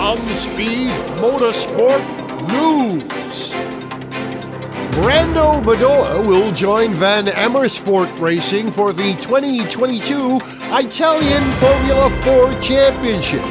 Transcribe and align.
on 0.00 0.16
Speed 0.34 0.88
Motorsport 1.20 2.00
News. 2.48 3.50
Brando 4.96 5.62
Badoer 5.62 6.26
will 6.26 6.52
join 6.52 6.94
Van 6.94 7.28
Amersfoort 7.28 8.18
Racing 8.18 8.70
for 8.70 8.94
the 8.94 9.14
2022 9.16 10.40
Italian 10.72 11.42
Formula 11.60 12.08
4 12.22 12.50
Championship. 12.62 13.42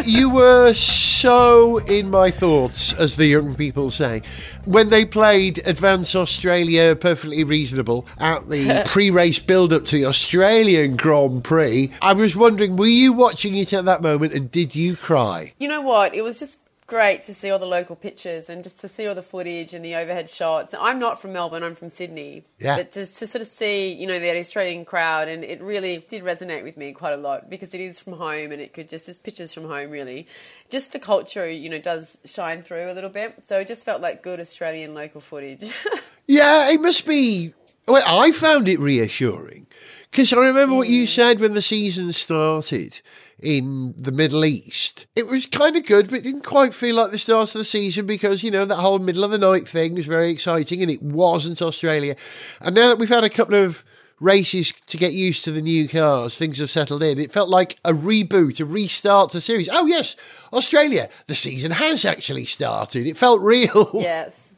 You 0.04 0.30
were 0.30 0.74
so 0.74 1.78
in 1.78 2.10
my 2.10 2.30
thoughts, 2.30 2.92
as 2.92 3.16
the 3.16 3.26
young 3.26 3.54
people 3.54 3.90
say, 3.90 4.22
when 4.64 4.90
they 4.90 5.04
played 5.04 5.66
Advance 5.66 6.14
Australia 6.14 6.94
Perfectly 6.96 7.44
Reasonable 7.44 8.06
at 8.18 8.48
the 8.48 8.82
pre 8.86 9.10
race 9.10 9.38
build 9.38 9.72
up 9.72 9.86
to 9.86 9.96
the 9.96 10.06
Australian 10.06 10.96
Grand 10.96 11.44
Prix. 11.44 11.90
I 12.00 12.12
was 12.12 12.36
wondering, 12.36 12.76
were 12.76 12.86
you 12.86 13.12
watching 13.12 13.56
it 13.56 13.72
at 13.72 13.84
that 13.84 14.02
moment 14.02 14.32
and 14.32 14.50
did 14.50 14.74
you 14.74 14.96
cry? 14.96 15.52
You 15.58 15.68
know 15.68 15.80
what? 15.80 16.14
It 16.14 16.22
was 16.22 16.38
just 16.38 16.61
great 16.92 17.22
to 17.22 17.32
see 17.32 17.50
all 17.50 17.58
the 17.58 17.64
local 17.64 17.96
pictures 17.96 18.50
and 18.50 18.62
just 18.62 18.78
to 18.78 18.86
see 18.86 19.06
all 19.06 19.14
the 19.14 19.22
footage 19.22 19.72
and 19.72 19.82
the 19.82 19.94
overhead 19.94 20.28
shots. 20.28 20.74
I'm 20.78 20.98
not 20.98 21.18
from 21.18 21.32
Melbourne, 21.32 21.62
I'm 21.62 21.74
from 21.74 21.88
Sydney. 21.88 22.44
Yeah. 22.58 22.76
But 22.76 22.92
to, 22.92 23.06
to 23.06 23.26
sort 23.26 23.40
of 23.40 23.48
see, 23.48 23.90
you 23.94 24.06
know, 24.06 24.18
the 24.18 24.38
Australian 24.38 24.84
crowd, 24.84 25.26
and 25.26 25.42
it 25.42 25.62
really 25.62 26.04
did 26.06 26.22
resonate 26.22 26.62
with 26.62 26.76
me 26.76 26.92
quite 26.92 27.14
a 27.14 27.16
lot 27.16 27.48
because 27.48 27.72
it 27.72 27.80
is 27.80 27.98
from 27.98 28.12
home 28.12 28.52
and 28.52 28.60
it 28.60 28.74
could 28.74 28.90
just, 28.90 29.08
it's 29.08 29.16
pictures 29.16 29.54
from 29.54 29.64
home 29.64 29.90
really. 29.90 30.26
Just 30.68 30.92
the 30.92 30.98
culture, 30.98 31.50
you 31.50 31.70
know, 31.70 31.78
does 31.78 32.18
shine 32.26 32.60
through 32.60 32.92
a 32.92 32.94
little 32.94 33.08
bit. 33.08 33.46
So 33.46 33.60
it 33.60 33.68
just 33.68 33.86
felt 33.86 34.02
like 34.02 34.22
good 34.22 34.38
Australian 34.38 34.92
local 34.92 35.22
footage. 35.22 35.70
Yeah, 36.26 36.70
it 36.70 36.80
must 36.80 37.04
be. 37.04 37.52
Well, 37.88 38.02
I 38.06 38.30
found 38.30 38.68
it 38.68 38.78
reassuring 38.78 39.66
because 40.10 40.32
I 40.32 40.36
remember 40.36 40.76
what 40.76 40.88
you 40.88 41.06
said 41.06 41.40
when 41.40 41.54
the 41.54 41.60
season 41.60 42.12
started 42.12 43.00
in 43.42 43.94
the 43.96 44.12
Middle 44.12 44.44
East. 44.44 45.06
It 45.16 45.26
was 45.26 45.46
kind 45.46 45.76
of 45.76 45.86
good, 45.86 46.08
but 46.08 46.20
it 46.20 46.24
didn't 46.24 46.44
quite 46.44 46.74
feel 46.74 46.96
like 46.96 47.10
the 47.10 47.18
start 47.18 47.54
of 47.54 47.58
the 47.58 47.64
season 47.64 48.06
because, 48.06 48.42
you 48.42 48.50
know, 48.50 48.64
that 48.64 48.76
whole 48.76 48.98
middle 48.98 49.24
of 49.24 49.30
the 49.30 49.38
night 49.38 49.68
thing 49.68 49.94
was 49.94 50.06
very 50.06 50.30
exciting 50.30 50.82
and 50.82 50.90
it 50.90 51.02
wasn't 51.02 51.62
Australia. 51.62 52.16
And 52.60 52.74
now 52.74 52.88
that 52.88 52.98
we've 52.98 53.08
had 53.08 53.24
a 53.24 53.30
couple 53.30 53.56
of 53.56 53.84
races 54.20 54.72
to 54.72 54.96
get 54.96 55.12
used 55.12 55.44
to 55.44 55.50
the 55.50 55.60
new 55.60 55.88
cars, 55.88 56.36
things 56.36 56.58
have 56.58 56.70
settled 56.70 57.02
in. 57.02 57.18
It 57.18 57.32
felt 57.32 57.48
like 57.48 57.78
a 57.84 57.92
reboot, 57.92 58.60
a 58.60 58.64
restart 58.64 59.30
to 59.30 59.38
the 59.38 59.40
series. 59.42 59.68
Oh, 59.70 59.86
yes, 59.86 60.16
Australia, 60.52 61.08
the 61.26 61.34
season 61.34 61.72
has 61.72 62.04
actually 62.04 62.44
started. 62.44 63.06
It 63.06 63.18
felt 63.18 63.40
real. 63.40 63.90
Yes. 63.94 64.51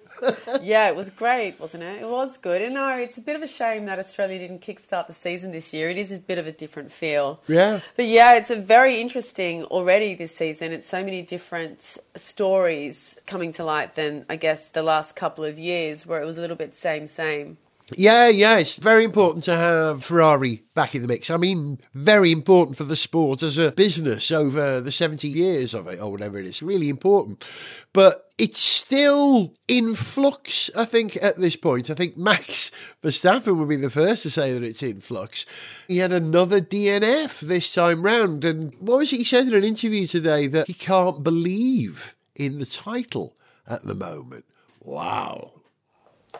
Yeah, 0.63 0.89
it 0.89 0.97
was 0.97 1.11
great, 1.11 1.59
wasn't 1.59 1.83
it? 1.83 2.03
It 2.03 2.09
was 2.09 2.37
good. 2.37 2.63
And 2.63 2.75
no, 2.75 2.97
it's 2.97 3.19
a 3.19 3.21
bit 3.21 3.37
of 3.37 3.43
a 3.43 3.47
shame 3.47 3.87
that 3.87 3.99
Australia 3.99 4.39
didn't 4.39 4.61
kickstart 4.61 5.07
the 5.07 5.13
season 5.13 5.53
this 5.53 5.73
year. 5.75 5.91
It 5.91 5.99
is 5.99 6.13
a 6.13 6.19
bit 6.19 6.39
of 6.39 6.47
a 6.47 6.53
different 6.53 6.93
feel. 6.93 7.41
Yeah. 7.49 7.81
But 7.97 8.07
yeah, 8.07 8.35
it's 8.35 8.51
a 8.51 8.57
very 8.57 9.01
interesting 9.01 9.65
already 9.65 10.15
this 10.15 10.37
season. 10.37 10.73
It's 10.73 10.89
so 10.89 11.05
many 11.05 11.23
different 11.23 11.99
stories 12.17 13.19
coming 13.27 13.53
to 13.53 13.65
light 13.65 13.95
than 13.95 14.25
I 14.29 14.37
guess 14.37 14.71
the 14.71 14.83
last 14.83 15.17
couple 15.17 15.45
of 15.45 15.59
years 15.59 16.07
where 16.07 16.21
it 16.21 16.27
was 16.27 16.39
a 16.39 16.41
little 16.41 16.57
bit 16.57 16.75
same 16.75 17.07
same. 17.07 17.59
Yeah, 17.93 18.29
yeah, 18.29 18.59
it's 18.59 18.77
very 18.77 19.05
important 19.05 19.45
to 19.45 19.57
have 19.57 20.05
Ferrari 20.05 20.63
back 20.75 20.95
in 20.95 21.03
the 21.03 21.09
mix. 21.09 21.29
I 21.29 21.37
mean, 21.37 21.79
very 21.93 22.33
important 22.33 22.79
for 22.79 22.85
the 22.85 22.97
sport 22.97 23.43
as 23.43 23.59
a 23.59 23.73
business 23.73 24.31
over 24.31 24.81
the 24.81 24.91
70 24.91 25.29
years 25.29 25.75
of 25.75 25.87
it, 25.89 26.01
or 26.01 26.11
whatever 26.11 26.39
it 26.39 26.47
is. 26.47 26.63
Really 26.63 26.89
important. 26.89 27.45
But 27.93 28.31
it's 28.39 28.61
still 28.61 29.53
in 29.69 29.95
flux, 29.95 30.71
I 30.75 30.87
think, 30.87 31.17
at 31.23 31.37
this 31.37 31.57
point. 31.57 31.91
I 31.91 31.95
think 31.95 32.17
Max 32.17 32.71
Verstappen 33.05 33.59
would 33.59 33.69
be 33.69 33.77
the 33.77 33.91
first 33.91 34.23
to 34.23 34.31
say 34.31 34.55
that 34.55 34.63
it's 34.63 34.83
in 34.83 35.01
flux. 35.01 35.45
He 35.87 35.99
had 35.99 36.13
another 36.13 36.63
DNF 36.63 37.41
this 37.41 37.73
time 37.73 38.03
round. 38.03 38.45
And 38.47 38.75
what 38.81 38.99
was 38.99 39.13
it 39.13 39.19
he 39.19 39.25
said 39.25 39.47
in 39.47 39.55
an 39.55 39.65
interview 39.65 40.07
today 40.07 40.47
that 40.47 40.69
he 40.69 40.75
can't 40.75 41.23
believe 41.23 42.17
in 42.35 42.61
the 42.61 42.67
title 42.67 43.37
at 43.69 43.85
the 43.85 43.95
moment? 43.95 44.47
Wow. 44.83 45.53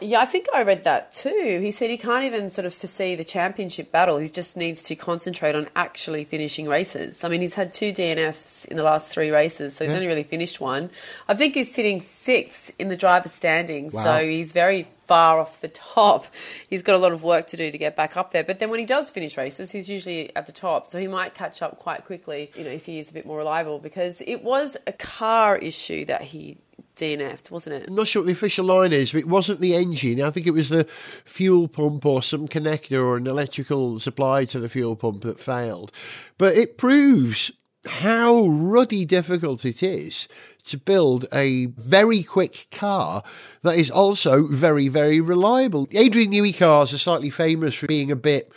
Yeah, 0.01 0.19
I 0.19 0.25
think 0.25 0.47
I 0.53 0.61
read 0.63 0.83
that 0.83 1.11
too. 1.11 1.59
He 1.61 1.71
said 1.71 1.89
he 1.89 1.97
can't 1.97 2.25
even 2.25 2.49
sort 2.49 2.65
of 2.65 2.73
foresee 2.73 3.15
the 3.15 3.23
championship 3.23 3.91
battle. 3.91 4.17
He 4.17 4.27
just 4.27 4.57
needs 4.57 4.83
to 4.83 4.95
concentrate 4.95 5.55
on 5.55 5.67
actually 5.75 6.25
finishing 6.25 6.67
races. 6.67 7.23
I 7.23 7.29
mean, 7.29 7.41
he's 7.41 7.55
had 7.55 7.71
two 7.71 7.91
DNFs 7.93 8.65
in 8.65 8.75
the 8.77 8.83
last 8.83 9.11
three 9.13 9.31
races, 9.31 9.75
so 9.75 9.85
he's 9.85 9.93
only 9.93 10.07
really 10.07 10.23
finished 10.23 10.59
one. 10.59 10.89
I 11.29 11.33
think 11.33 11.55
he's 11.55 11.73
sitting 11.73 12.01
sixth 12.01 12.71
in 12.77 12.89
the 12.89 12.97
driver's 12.97 13.31
standings, 13.31 13.93
Wow. 13.93 14.03
so 14.03 14.25
he's 14.27 14.51
very 14.51 14.87
far 15.07 15.39
off 15.39 15.61
the 15.61 15.67
top. 15.73 16.25
He's 16.67 16.81
got 16.83 16.95
a 16.95 16.97
lot 16.97 17.11
of 17.13 17.23
work 17.23 17.47
to 17.47 17.57
do 17.57 17.71
to 17.71 17.77
get 17.77 17.95
back 17.95 18.17
up 18.17 18.31
there. 18.33 18.43
But 18.43 18.59
then 18.59 18.69
when 18.71 18.79
he 18.79 18.85
does 18.85 19.09
finish 19.11 19.37
races, 19.37 19.71
he's 19.71 19.89
usually 19.89 20.35
at 20.35 20.45
the 20.45 20.51
top, 20.51 20.87
so 20.87 20.99
he 20.99 21.07
might 21.07 21.33
catch 21.33 21.61
up 21.61 21.79
quite 21.79 22.03
quickly, 22.05 22.51
you 22.57 22.63
know, 22.63 22.71
if 22.71 22.85
he 22.85 22.99
is 22.99 23.11
a 23.11 23.13
bit 23.13 23.25
more 23.25 23.37
reliable 23.37 23.79
because 23.79 24.21
it 24.27 24.43
was 24.43 24.75
a 24.87 24.91
car 24.91 25.55
issue 25.57 26.03
that 26.05 26.21
he 26.23 26.57
DNF'd, 26.95 27.51
wasn't 27.51 27.75
it? 27.75 27.87
I'm 27.87 27.95
not 27.95 28.07
sure 28.07 28.21
what 28.21 28.27
the 28.27 28.33
official 28.33 28.65
line 28.65 28.93
is, 28.93 29.11
but 29.11 29.19
it 29.19 29.27
wasn't 29.27 29.59
the 29.59 29.75
engine. 29.75 30.21
I 30.21 30.31
think 30.31 30.47
it 30.47 30.51
was 30.51 30.69
the 30.69 30.85
fuel 30.85 31.67
pump 31.67 32.05
or 32.05 32.21
some 32.21 32.47
connector 32.47 32.99
or 32.99 33.17
an 33.17 33.27
electrical 33.27 33.99
supply 33.99 34.45
to 34.45 34.59
the 34.59 34.69
fuel 34.69 34.95
pump 34.95 35.21
that 35.23 35.39
failed. 35.39 35.91
But 36.37 36.55
it 36.55 36.77
proves 36.77 37.51
how 37.87 38.47
ruddy 38.47 39.05
difficult 39.05 39.65
it 39.65 39.83
is 39.83 40.27
to 40.65 40.77
build 40.77 41.27
a 41.31 41.67
very 41.67 42.23
quick 42.23 42.67
car 42.71 43.23
that 43.61 43.77
is 43.77 43.91
also 43.91 44.47
very, 44.47 44.87
very 44.87 45.21
reliable. 45.21 45.87
Adrian 45.91 46.31
Newey 46.31 46.57
cars 46.57 46.93
are 46.93 46.97
slightly 46.97 47.29
famous 47.29 47.75
for 47.75 47.87
being 47.87 48.11
a 48.11 48.15
bit 48.15 48.51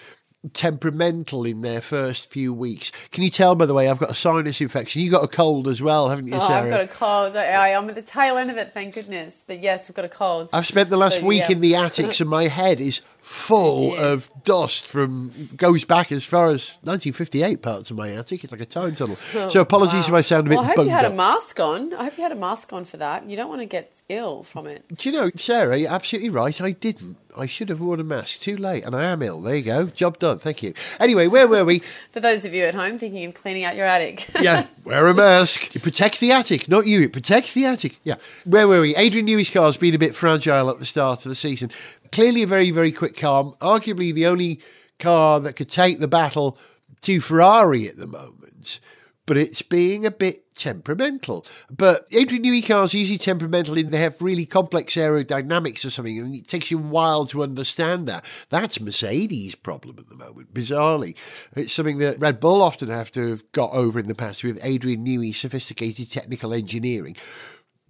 temperamental 0.54 1.44
in 1.44 1.62
their 1.62 1.80
first 1.80 2.30
few 2.30 2.54
weeks. 2.54 2.92
Can 3.10 3.24
you 3.24 3.30
tell, 3.30 3.54
by 3.54 3.66
the 3.66 3.74
way, 3.74 3.88
I've 3.88 3.98
got 3.98 4.10
a 4.10 4.14
sinus 4.14 4.60
infection. 4.60 5.02
You 5.02 5.10
got 5.10 5.24
a 5.24 5.28
cold 5.28 5.66
as 5.66 5.82
well, 5.82 6.08
haven't 6.08 6.28
you, 6.28 6.34
Oh, 6.34 6.46
Sarah? 6.46 6.64
I've 6.64 6.70
got 6.70 6.80
a 6.80 6.86
cold. 6.86 7.36
I, 7.36 7.72
I'm 7.74 7.88
at 7.88 7.94
the 7.96 8.02
tail 8.02 8.36
end 8.36 8.50
of 8.50 8.56
it, 8.56 8.72
thank 8.72 8.94
goodness. 8.94 9.44
But 9.46 9.60
yes, 9.60 9.90
I've 9.90 9.96
got 9.96 10.04
a 10.04 10.08
cold. 10.08 10.48
I've 10.52 10.66
spent 10.66 10.90
the 10.90 10.96
last 10.96 11.20
So, 11.20 11.26
week 11.26 11.42
yeah. 11.48 11.52
in 11.52 11.60
the 11.60 11.74
attics 11.74 12.20
and 12.20 12.30
my 12.30 12.44
head 12.48 12.80
is 12.80 13.00
full 13.28 13.94
of 13.94 14.30
dust 14.42 14.86
from 14.86 15.30
goes 15.56 15.84
back 15.84 16.10
as 16.10 16.24
far 16.24 16.46
as 16.46 16.78
1958 16.82 17.60
parts 17.60 17.90
of 17.90 17.96
my 17.98 18.10
attic. 18.10 18.42
It's 18.42 18.50
like 18.50 18.62
a 18.62 18.66
time 18.66 18.94
tunnel. 18.94 19.18
Oh, 19.34 19.48
so 19.50 19.60
apologies 19.60 20.08
if 20.08 20.14
I 20.14 20.22
sound 20.22 20.46
a 20.46 20.50
bit 20.50 20.56
Well, 20.56 20.64
I 20.64 20.68
hope 20.74 20.84
you 20.86 20.90
had 20.90 21.04
up. 21.04 21.12
a 21.12 21.16
mask 21.16 21.60
on. 21.60 21.92
I 21.92 22.04
hope 22.04 22.16
you 22.16 22.22
had 22.22 22.32
a 22.32 22.36
mask 22.36 22.72
on 22.72 22.86
for 22.86 22.96
that. 22.96 23.28
You 23.28 23.36
don't 23.36 23.50
want 23.50 23.60
to 23.60 23.66
get 23.66 23.92
ill 24.08 24.42
from 24.42 24.66
it. 24.66 24.84
Do 24.96 25.10
you 25.10 25.14
know, 25.14 25.30
Sarah, 25.36 25.76
you're 25.76 25.90
absolutely 25.90 26.30
right. 26.30 26.58
I 26.58 26.70
didn't. 26.72 27.18
I 27.36 27.46
should 27.46 27.68
have 27.68 27.80
worn 27.80 28.00
a 28.00 28.04
mask. 28.04 28.40
Too 28.40 28.56
late, 28.56 28.82
and 28.82 28.96
I 28.96 29.04
am 29.04 29.22
ill. 29.22 29.40
There 29.42 29.54
you 29.54 29.62
go. 29.62 29.86
Job 29.86 30.18
done. 30.18 30.38
Thank 30.40 30.62
you. 30.62 30.74
Anyway, 30.98 31.28
where 31.28 31.46
were 31.46 31.64
we? 31.64 31.78
For 32.10 32.18
those 32.18 32.44
of 32.44 32.52
you 32.54 32.64
at 32.64 32.74
home 32.74 32.98
thinking 32.98 33.24
of 33.26 33.34
cleaning 33.34 33.62
out 33.64 33.76
your 33.76 33.86
attic. 33.86 34.28
yeah, 34.40 34.66
wear 34.82 35.06
a 35.06 35.14
mask. 35.14 35.76
It 35.76 35.82
protects 35.82 36.18
the 36.18 36.32
attic, 36.32 36.68
not 36.68 36.86
you. 36.86 37.02
It 37.02 37.12
protects 37.12 37.52
the 37.52 37.66
attic. 37.66 37.98
Yeah. 38.02 38.14
Where 38.44 38.66
were 38.66 38.80
we? 38.80 38.96
Adrian 38.96 39.26
Newey's 39.26 39.50
car's 39.50 39.76
been 39.76 39.94
a 39.94 39.98
bit 39.98 40.16
fragile 40.16 40.68
at 40.70 40.80
the 40.80 40.86
start 40.86 41.24
of 41.24 41.28
the 41.28 41.36
season. 41.36 41.70
Clearly 42.12 42.42
a 42.42 42.46
very, 42.46 42.70
very 42.70 42.92
quick 42.92 43.16
car. 43.16 43.54
Arguably 43.60 44.12
the 44.14 44.26
only 44.26 44.60
car 44.98 45.40
that 45.40 45.54
could 45.54 45.68
take 45.68 46.00
the 46.00 46.08
battle 46.08 46.58
to 47.02 47.20
Ferrari 47.20 47.88
at 47.88 47.96
the 47.96 48.06
moment. 48.06 48.80
but 49.28 49.36
it's 49.36 49.60
being 49.60 50.06
a 50.06 50.10
bit 50.10 50.56
temperamental. 50.56 51.44
But 51.70 52.06
Adrian 52.12 52.42
Newey 52.42 52.66
cars 52.66 52.94
are 52.94 52.96
usually 52.96 53.18
temperamental 53.18 53.76
in 53.76 53.90
they 53.90 53.98
have 53.98 54.22
really 54.22 54.46
complex 54.46 54.94
aerodynamics 54.94 55.84
or 55.84 55.90
something, 55.90 56.18
and 56.18 56.34
it 56.34 56.48
takes 56.48 56.70
you 56.70 56.78
a 56.78 56.82
while 56.82 57.26
to 57.26 57.42
understand 57.42 58.08
that. 58.08 58.24
That's 58.48 58.80
Mercedes' 58.80 59.54
problem 59.54 59.96
at 59.98 60.08
the 60.08 60.14
moment, 60.14 60.54
bizarrely. 60.54 61.14
It's 61.54 61.74
something 61.74 61.98
that 61.98 62.18
Red 62.18 62.40
Bull 62.40 62.62
often 62.62 62.88
have 62.88 63.12
to 63.12 63.28
have 63.28 63.52
got 63.52 63.70
over 63.72 64.00
in 64.00 64.08
the 64.08 64.14
past 64.14 64.42
with 64.42 64.58
Adrian 64.62 65.04
Newey's 65.04 65.36
sophisticated 65.36 66.10
technical 66.10 66.54
engineering. 66.54 67.14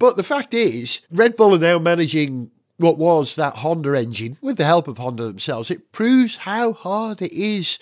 But 0.01 0.17
the 0.17 0.25
fact 0.25 0.53
is, 0.55 1.03
Red 1.09 1.37
Bull 1.37 1.55
are 1.55 1.59
now 1.59 1.79
managing 1.79 2.51
what 2.79 2.97
was 2.97 3.35
that 3.35 3.57
Honda 3.57 3.95
engine 3.95 4.39
with 4.41 4.57
the 4.57 4.65
help 4.65 4.89
of 4.89 4.99
Honda 4.99 5.25
themselves. 5.25 5.71
It 5.71 5.93
proves 5.93 6.39
how 6.39 6.73
hard 6.73 7.21
it 7.21 7.33
is 7.33 7.79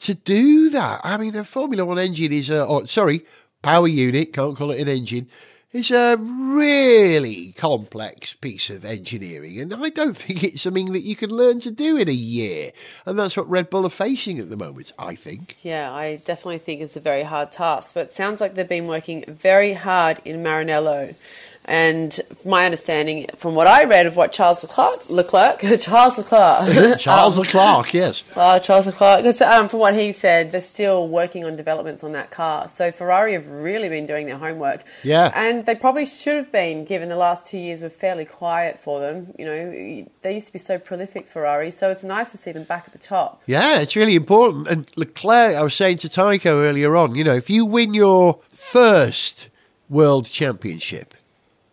to 0.00 0.14
do 0.14 0.68
that. 0.70 1.00
I 1.04 1.16
mean, 1.16 1.34
a 1.36 1.44
Formula 1.44 1.84
One 1.84 1.98
engine 1.98 2.32
is 2.32 2.50
a, 2.50 2.82
sorry, 2.86 3.24
power 3.62 3.88
unit, 3.88 4.32
can't 4.32 4.56
call 4.56 4.72
it 4.72 4.80
an 4.80 4.88
engine, 4.88 5.28
is 5.72 5.90
a 5.90 6.16
really 6.18 7.52
complex 7.52 8.34
piece 8.34 8.68
of 8.68 8.84
engineering. 8.84 9.58
And 9.58 9.72
I 9.74 9.88
don't 9.88 10.16
think 10.16 10.44
it's 10.44 10.62
something 10.62 10.92
that 10.92 11.02
you 11.02 11.16
can 11.16 11.30
learn 11.30 11.60
to 11.60 11.70
do 11.70 11.96
in 11.96 12.08
a 12.08 12.12
year. 12.12 12.72
And 13.06 13.18
that's 13.18 13.36
what 13.36 13.48
Red 13.48 13.70
Bull 13.70 13.86
are 13.86 13.90
facing 13.90 14.38
at 14.38 14.50
the 14.50 14.56
moment, 14.56 14.92
I 14.98 15.14
think. 15.14 15.56
Yeah, 15.62 15.92
I 15.92 16.16
definitely 16.16 16.58
think 16.58 16.80
it's 16.80 16.96
a 16.96 17.00
very 17.00 17.22
hard 17.22 17.52
task. 17.52 17.94
But 17.94 18.06
it 18.06 18.12
sounds 18.12 18.40
like 18.40 18.54
they've 18.54 18.68
been 18.68 18.86
working 18.86 19.24
very 19.26 19.72
hard 19.72 20.20
in 20.24 20.42
Maranello. 20.42 21.18
And 21.64 22.18
my 22.44 22.64
understanding, 22.64 23.26
from 23.36 23.54
what 23.54 23.68
I 23.68 23.84
read 23.84 24.06
of 24.06 24.16
what 24.16 24.32
Charles 24.32 24.64
Leclerc, 24.64 25.08
Leclerc 25.08 25.60
Charles 25.80 26.18
Leclerc, 26.18 26.98
Charles 26.98 27.38
um, 27.38 27.44
Leclerc, 27.44 27.94
yes, 27.94 28.24
uh, 28.34 28.58
Charles 28.58 28.86
Leclerc, 28.86 29.40
um, 29.42 29.68
from 29.68 29.78
what 29.78 29.94
he 29.94 30.10
said, 30.10 30.50
they're 30.50 30.60
still 30.60 31.06
working 31.06 31.44
on 31.44 31.54
developments 31.54 32.02
on 32.02 32.12
that 32.12 32.32
car. 32.32 32.68
So 32.68 32.90
Ferrari 32.90 33.34
have 33.34 33.48
really 33.48 33.88
been 33.88 34.06
doing 34.06 34.26
their 34.26 34.38
homework. 34.38 34.82
Yeah, 35.04 35.30
and 35.36 35.64
they 35.64 35.76
probably 35.76 36.04
should 36.04 36.34
have 36.34 36.50
been, 36.50 36.84
given 36.84 37.08
the 37.08 37.16
last 37.16 37.46
two 37.46 37.58
years 37.58 37.80
were 37.80 37.90
fairly 37.90 38.24
quiet 38.24 38.80
for 38.80 38.98
them. 38.98 39.32
You 39.38 39.44
know, 39.44 40.06
they 40.22 40.34
used 40.34 40.48
to 40.48 40.52
be 40.52 40.58
so 40.58 40.78
prolific, 40.78 41.28
Ferrari. 41.28 41.70
So 41.70 41.90
it's 41.90 42.02
nice 42.02 42.32
to 42.32 42.38
see 42.38 42.50
them 42.50 42.64
back 42.64 42.84
at 42.86 42.92
the 42.92 42.98
top. 42.98 43.40
Yeah, 43.46 43.80
it's 43.80 43.94
really 43.94 44.16
important. 44.16 44.66
And 44.66 44.90
Leclerc, 44.96 45.54
I 45.54 45.62
was 45.62 45.74
saying 45.74 45.98
to 45.98 46.08
Tycho 46.08 46.60
earlier 46.60 46.96
on, 46.96 47.14
you 47.14 47.22
know, 47.22 47.34
if 47.34 47.48
you 47.48 47.64
win 47.64 47.94
your 47.94 48.40
first 48.50 49.48
world 49.88 50.26
championship 50.26 51.14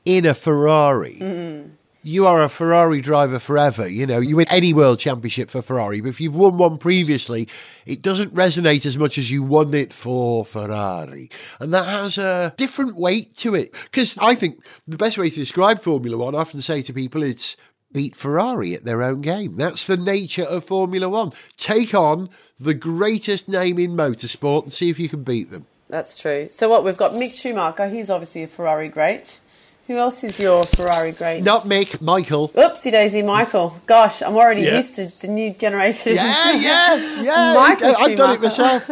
in 0.05 0.25
a 0.25 0.33
Ferrari. 0.33 1.19
Mm-hmm. 1.19 1.69
You 2.01 2.25
are 2.27 2.41
a 2.41 2.47
Ferrari 2.47 3.01
driver 3.01 3.39
forever. 3.39 3.85
You 3.87 4.07
know, 4.07 4.19
you 4.19 4.37
win 4.37 4.47
any 4.49 4.73
world 4.73 4.99
championship 4.99 5.49
for 5.49 5.61
Ferrari, 5.61 5.99
but 5.99 6.09
if 6.09 6.21
you've 6.21 6.35
won 6.35 6.57
one 6.57 6.77
previously, 6.77 7.47
it 7.85 8.01
doesn't 8.01 8.33
resonate 8.33 8.85
as 8.85 8.97
much 8.97 9.17
as 9.17 9.29
you 9.29 9.43
won 9.43 9.73
it 9.73 9.91
for 9.91 10.45
Ferrari. 10.45 11.29
And 11.59 11.73
that 11.73 11.85
has 11.85 12.17
a 12.17 12.53
different 12.55 12.95
weight 12.95 13.35
to 13.37 13.53
it. 13.53 13.73
Because 13.83 14.17
I 14.19 14.33
think 14.33 14.63
the 14.87 14.95
best 14.95 15.17
way 15.17 15.29
to 15.29 15.35
describe 15.35 15.81
Formula 15.81 16.17
One, 16.17 16.35
I 16.35 16.39
often 16.39 16.61
say 16.61 16.81
to 16.83 16.93
people, 16.93 17.21
it's 17.21 17.57
beat 17.91 18.15
Ferrari 18.15 18.73
at 18.73 18.85
their 18.85 19.03
own 19.03 19.19
game. 19.19 19.57
That's 19.57 19.85
the 19.85 19.97
nature 19.97 20.43
of 20.43 20.63
Formula 20.63 21.09
One. 21.09 21.33
Take 21.57 21.93
on 21.93 22.29
the 22.57 22.73
greatest 22.73 23.49
name 23.49 23.77
in 23.77 23.91
motorsport 23.91 24.63
and 24.63 24.73
see 24.73 24.89
if 24.89 24.99
you 24.99 25.09
can 25.09 25.23
beat 25.23 25.51
them. 25.51 25.65
That's 25.89 26.17
true. 26.17 26.47
So 26.49 26.69
what 26.69 26.85
we've 26.85 26.95
got 26.95 27.11
Mick 27.11 27.33
Schumacher, 27.33 27.89
he's 27.89 28.09
obviously 28.09 28.43
a 28.43 28.47
Ferrari 28.47 28.87
great. 28.87 29.39
Who 29.89 29.97
else 29.97 30.23
is 30.23 30.39
your 30.39 30.65
Ferrari 30.65 31.13
great? 31.13 31.41
Not 31.41 31.63
Mick, 31.63 31.99
Michael. 31.99 32.49
Oopsie 32.49 32.91
daisy, 32.91 33.23
Michael. 33.23 33.73
Gosh, 33.87 34.21
I'm 34.21 34.35
already 34.35 34.61
yeah. 34.61 34.77
used 34.77 34.95
to 34.97 35.07
the 35.07 35.27
new 35.27 35.51
generation. 35.51 36.13
Yeah, 36.13 36.51
yeah, 36.51 37.21
yeah. 37.23 37.53
Michael 37.55 37.95
I've 37.97 38.15
done 38.15 38.35
it 38.35 38.39
myself. 38.39 38.87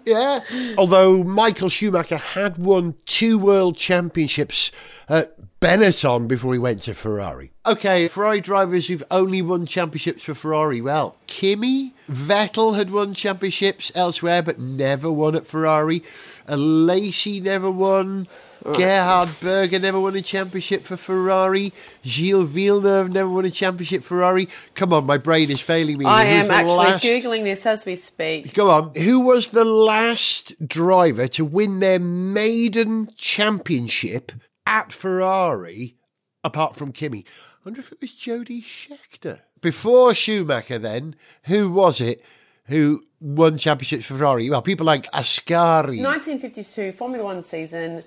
yeah. 0.06 0.40
Although 0.78 1.22
Michael 1.24 1.68
Schumacher 1.68 2.16
had 2.16 2.56
won 2.56 2.94
two 3.04 3.36
world 3.38 3.76
championships 3.76 4.72
at 5.10 5.36
Benetton 5.60 6.26
before 6.26 6.54
he 6.54 6.58
went 6.58 6.80
to 6.82 6.94
Ferrari. 6.94 7.52
Okay, 7.66 8.08
Ferrari 8.08 8.40
drivers 8.40 8.88
who've 8.88 9.04
only 9.10 9.42
won 9.42 9.66
championships 9.66 10.22
for 10.22 10.34
Ferrari. 10.34 10.80
Well, 10.80 11.16
Kimi, 11.26 11.92
Vettel 12.10 12.76
had 12.76 12.88
won 12.88 13.12
championships 13.12 13.92
elsewhere, 13.94 14.40
but 14.42 14.58
never 14.58 15.12
won 15.12 15.34
at 15.34 15.46
Ferrari. 15.46 16.02
Alesi 16.48 17.42
never 17.42 17.70
won. 17.70 18.26
Gerhard 18.64 19.28
Berger 19.40 19.78
never 19.78 20.00
won 20.00 20.16
a 20.16 20.22
championship 20.22 20.82
for 20.82 20.96
Ferrari. 20.96 21.72
Gilles 22.04 22.44
Villeneuve 22.46 23.12
never 23.12 23.30
won 23.30 23.44
a 23.44 23.50
championship 23.50 24.02
for 24.02 24.08
Ferrari. 24.08 24.48
Come 24.74 24.92
on, 24.92 25.06
my 25.06 25.18
brain 25.18 25.50
is 25.50 25.60
failing 25.60 25.98
me. 25.98 26.04
I 26.04 26.24
am 26.24 26.50
actually 26.50 26.76
last... 26.76 27.04
googling 27.04 27.44
this 27.44 27.64
as 27.66 27.86
we 27.86 27.94
speak. 27.94 28.54
Go 28.54 28.70
on. 28.70 28.94
Who 28.96 29.20
was 29.20 29.50
the 29.50 29.64
last 29.64 30.66
driver 30.66 31.28
to 31.28 31.44
win 31.44 31.80
their 31.80 31.98
maiden 31.98 33.08
championship 33.16 34.32
at 34.66 34.92
Ferrari, 34.92 35.96
apart 36.44 36.76
from 36.76 36.92
Kimi? 36.92 37.24
I 37.26 37.58
wonder 37.64 37.80
if 37.80 37.92
it 37.92 38.00
was 38.00 38.12
Jody 38.12 38.62
Scheckter. 38.62 39.40
Before 39.60 40.14
Schumacher, 40.14 40.78
then, 40.78 41.14
who 41.44 41.70
was 41.70 42.00
it 42.00 42.22
who 42.70 43.04
won 43.20 43.58
championships 43.58 44.06
for 44.06 44.16
Ferrari? 44.16 44.48
Well, 44.48 44.62
people 44.62 44.86
like 44.86 45.10
Ascari. 45.10 46.02
1952 46.02 46.92
Formula 46.92 47.24
One 47.24 47.42
season. 47.42 48.02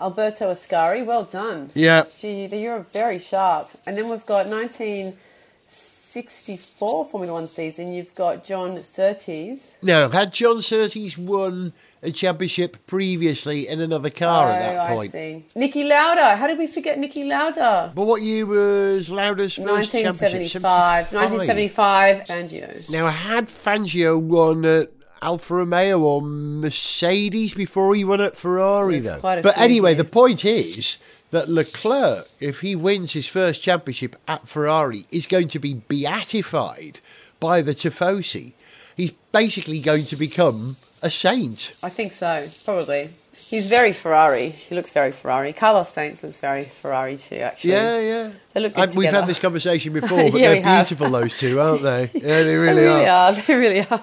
Alberto 0.00 0.50
Ascari, 0.50 1.04
well 1.04 1.24
done. 1.24 1.70
Yeah. 1.74 2.04
Gee, 2.18 2.46
you're 2.46 2.86
very 2.92 3.18
sharp. 3.18 3.70
And 3.86 3.96
then 3.96 4.08
we've 4.10 4.26
got 4.26 4.46
1964 4.46 7.04
Formula 7.06 7.32
One 7.32 7.48
season. 7.48 7.92
You've 7.92 8.14
got 8.14 8.44
John 8.44 8.80
Surtees. 8.82 9.78
Now, 9.82 10.10
had 10.10 10.32
John 10.32 10.60
Surtees 10.60 11.16
won 11.16 11.72
a 12.02 12.10
championship 12.10 12.86
previously 12.86 13.68
in 13.68 13.80
another 13.80 14.10
car 14.10 14.48
oh, 14.48 14.50
at 14.52 14.58
that 14.58 14.90
oh, 14.90 14.94
point? 14.94 15.14
I 15.14 15.18
see. 15.18 15.44
Niki 15.56 15.88
Lauda. 15.88 16.36
How 16.36 16.46
did 16.46 16.58
we 16.58 16.66
forget 16.66 16.98
Niki 16.98 17.26
Lauda? 17.26 17.90
But 17.94 18.04
what 18.04 18.20
year 18.20 18.44
was 18.44 19.08
Lauda's 19.10 19.54
first 19.56 19.92
championship? 19.92 20.62
1975. 20.62 21.12
1975. 21.12 22.26
Fangio. 22.26 22.90
Now, 22.90 23.06
had 23.08 23.48
Fangio 23.48 24.20
won 24.20 24.66
at 24.66 24.90
Alfa 25.22 25.54
Romeo 25.54 26.00
or 26.00 26.22
Mercedes 26.22 27.54
before 27.54 27.94
he 27.94 28.04
won 28.04 28.20
at 28.20 28.36
Ferrari, 28.36 28.98
though. 28.98 29.20
But 29.20 29.58
anyway, 29.58 29.94
the 29.94 30.04
point 30.04 30.44
is 30.44 30.98
that 31.30 31.48
Leclerc, 31.48 32.28
if 32.40 32.60
he 32.60 32.76
wins 32.76 33.12
his 33.12 33.26
first 33.26 33.62
championship 33.62 34.16
at 34.28 34.48
Ferrari, 34.48 35.06
is 35.10 35.26
going 35.26 35.48
to 35.48 35.58
be 35.58 35.74
beatified 35.74 37.00
by 37.40 37.62
the 37.62 37.72
Tifosi. 37.72 38.52
He's 38.96 39.12
basically 39.32 39.80
going 39.80 40.04
to 40.06 40.16
become 40.16 40.76
a 41.02 41.10
saint. 41.10 41.74
I 41.82 41.88
think 41.88 42.12
so, 42.12 42.48
probably. 42.64 43.10
He's 43.38 43.68
very 43.68 43.92
Ferrari. 43.92 44.48
He 44.48 44.74
looks 44.74 44.90
very 44.90 45.12
Ferrari. 45.12 45.52
Carlos 45.52 45.94
Sainz 45.94 46.22
looks 46.22 46.38
very 46.38 46.64
Ferrari 46.64 47.16
too, 47.16 47.36
actually. 47.36 47.72
Yeah, 47.72 48.00
yeah. 48.00 48.30
They 48.52 48.60
look 48.60 48.74
good 48.74 48.96
We've 48.96 49.10
had 49.10 49.26
this 49.26 49.38
conversation 49.38 49.92
before, 50.00 50.30
but 50.30 50.40
yeah, 50.40 50.54
they're 50.54 50.76
beautiful, 50.78 51.10
those 51.10 51.38
two, 51.38 51.60
aren't 51.60 51.82
they? 51.82 52.10
Yeah, 52.26 52.42
they 52.42 52.56
really, 52.56 52.82
they 52.82 52.88
really 52.88 53.06
are. 53.06 53.32
are. 53.32 53.32
They 53.46 53.54
really 53.54 53.80
are. 53.80 54.02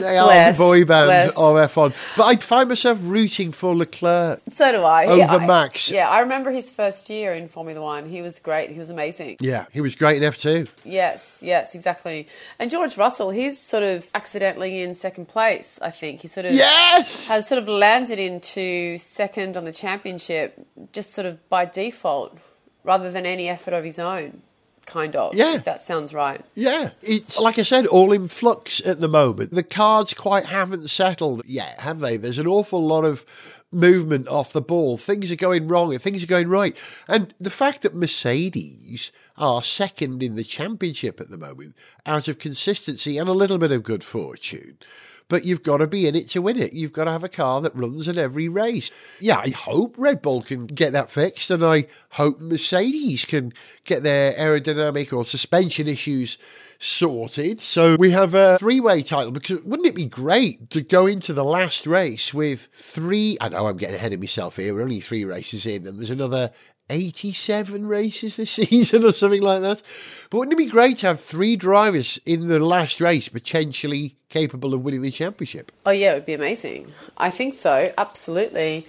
They 0.00 0.18
are 0.18 0.52
the 0.52 0.58
boy 0.58 0.84
band 0.84 1.06
bless. 1.06 1.28
of 1.30 1.56
F1. 1.56 2.16
But 2.16 2.24
I 2.24 2.36
find 2.36 2.68
myself 2.68 3.00
rooting 3.02 3.50
for 3.50 3.74
Leclerc. 3.74 4.40
So 4.52 4.70
do 4.70 4.82
I. 4.82 5.06
Over 5.06 5.16
yeah, 5.16 5.46
Max. 5.46 5.90
I, 5.90 5.96
yeah, 5.96 6.08
I 6.10 6.20
remember 6.20 6.50
his 6.50 6.70
first 6.70 7.08
year 7.10 7.32
in 7.32 7.48
Formula 7.48 7.80
One. 7.82 8.08
He 8.08 8.22
was 8.22 8.38
great. 8.38 8.70
He 8.70 8.78
was 8.78 8.90
amazing. 8.90 9.38
Yeah, 9.40 9.66
he 9.72 9.80
was 9.80 9.94
great 9.94 10.22
in 10.22 10.30
F2. 10.30 10.68
Yes, 10.84 11.40
yes, 11.42 11.74
exactly. 11.74 12.28
And 12.58 12.70
George 12.70 12.96
Russell, 12.96 13.30
he's 13.30 13.58
sort 13.58 13.82
of 13.82 14.06
accidentally 14.14 14.82
in 14.82 14.94
second 14.94 15.26
place, 15.26 15.78
I 15.82 15.90
think. 15.90 16.20
He 16.20 16.28
sort 16.28 16.46
of 16.46 16.52
yes! 16.52 17.28
has 17.28 17.48
sort 17.48 17.62
of 17.62 17.68
landed 17.68 18.18
into 18.34 18.98
second 18.98 19.56
on 19.56 19.64
the 19.64 19.72
championship 19.72 20.66
just 20.92 21.12
sort 21.12 21.26
of 21.26 21.48
by 21.48 21.64
default 21.64 22.38
rather 22.82 23.10
than 23.10 23.24
any 23.26 23.48
effort 23.48 23.72
of 23.72 23.84
his 23.84 23.98
own, 23.98 24.42
kind 24.86 25.16
of. 25.16 25.34
Yeah. 25.34 25.54
If 25.54 25.64
that 25.64 25.80
sounds 25.80 26.12
right. 26.12 26.42
Yeah. 26.54 26.90
It's, 27.00 27.38
like 27.38 27.58
I 27.58 27.62
said, 27.62 27.86
all 27.86 28.12
in 28.12 28.28
flux 28.28 28.86
at 28.86 29.00
the 29.00 29.08
moment. 29.08 29.52
The 29.52 29.62
cards 29.62 30.12
quite 30.14 30.46
haven't 30.46 30.90
settled 30.90 31.42
yet, 31.46 31.80
have 31.80 32.00
they? 32.00 32.16
There's 32.16 32.38
an 32.38 32.46
awful 32.46 32.84
lot 32.86 33.04
of 33.04 33.24
movement 33.72 34.28
off 34.28 34.52
the 34.52 34.60
ball. 34.60 34.96
Things 34.96 35.30
are 35.30 35.36
going 35.36 35.66
wrong 35.66 35.92
and 35.92 36.02
things 36.02 36.22
are 36.22 36.28
going 36.28 36.48
right. 36.48 36.76
And 37.08 37.34
the 37.40 37.50
fact 37.50 37.82
that 37.82 37.94
Mercedes 37.94 39.10
are 39.36 39.62
second 39.62 40.22
in 40.22 40.36
the 40.36 40.44
championship 40.44 41.20
at 41.20 41.30
the 41.30 41.38
moment 41.38 41.74
out 42.06 42.28
of 42.28 42.38
consistency 42.38 43.18
and 43.18 43.28
a 43.28 43.32
little 43.32 43.58
bit 43.58 43.72
of 43.72 43.82
good 43.82 44.04
fortune 44.04 44.78
but 45.28 45.44
you've 45.44 45.62
got 45.62 45.78
to 45.78 45.86
be 45.86 46.06
in 46.06 46.14
it 46.14 46.28
to 46.30 46.42
win 46.42 46.58
it. 46.58 46.72
You've 46.72 46.92
got 46.92 47.04
to 47.04 47.12
have 47.12 47.24
a 47.24 47.28
car 47.28 47.60
that 47.62 47.74
runs 47.74 48.08
at 48.08 48.18
every 48.18 48.48
race. 48.48 48.90
Yeah, 49.20 49.38
I 49.38 49.50
hope 49.50 49.94
Red 49.98 50.22
Bull 50.22 50.42
can 50.42 50.66
get 50.66 50.92
that 50.92 51.10
fixed, 51.10 51.50
and 51.50 51.64
I 51.64 51.86
hope 52.10 52.40
Mercedes 52.40 53.24
can 53.24 53.52
get 53.84 54.02
their 54.02 54.32
aerodynamic 54.34 55.12
or 55.12 55.24
suspension 55.24 55.88
issues 55.88 56.38
sorted. 56.78 57.60
So 57.60 57.96
we 57.98 58.10
have 58.10 58.34
a 58.34 58.58
three 58.58 58.80
way 58.80 59.02
title 59.02 59.32
because 59.32 59.62
wouldn't 59.62 59.88
it 59.88 59.96
be 59.96 60.06
great 60.06 60.70
to 60.70 60.82
go 60.82 61.06
into 61.06 61.32
the 61.32 61.44
last 61.44 61.86
race 61.86 62.34
with 62.34 62.68
three? 62.72 63.38
I 63.40 63.48
know 63.48 63.66
I'm 63.66 63.76
getting 63.76 63.96
ahead 63.96 64.12
of 64.12 64.20
myself 64.20 64.56
here. 64.56 64.74
We're 64.74 64.82
only 64.82 65.00
three 65.00 65.24
races 65.24 65.66
in, 65.66 65.86
and 65.86 65.98
there's 65.98 66.10
another 66.10 66.50
87 66.90 67.86
races 67.86 68.36
this 68.36 68.50
season 68.52 69.04
or 69.04 69.12
something 69.12 69.42
like 69.42 69.62
that. 69.62 69.82
But 70.30 70.38
wouldn't 70.38 70.52
it 70.54 70.64
be 70.64 70.66
great 70.66 70.98
to 70.98 71.08
have 71.08 71.20
three 71.20 71.56
drivers 71.56 72.20
in 72.26 72.48
the 72.48 72.58
last 72.58 73.00
race 73.00 73.28
potentially 73.28 74.16
capable 74.28 74.74
of 74.74 74.82
winning 74.82 75.02
the 75.02 75.10
championship? 75.10 75.72
Oh, 75.86 75.90
yeah, 75.90 76.12
it 76.12 76.14
would 76.14 76.26
be 76.26 76.34
amazing. 76.34 76.92
I 77.16 77.30
think 77.30 77.54
so, 77.54 77.92
absolutely. 77.96 78.86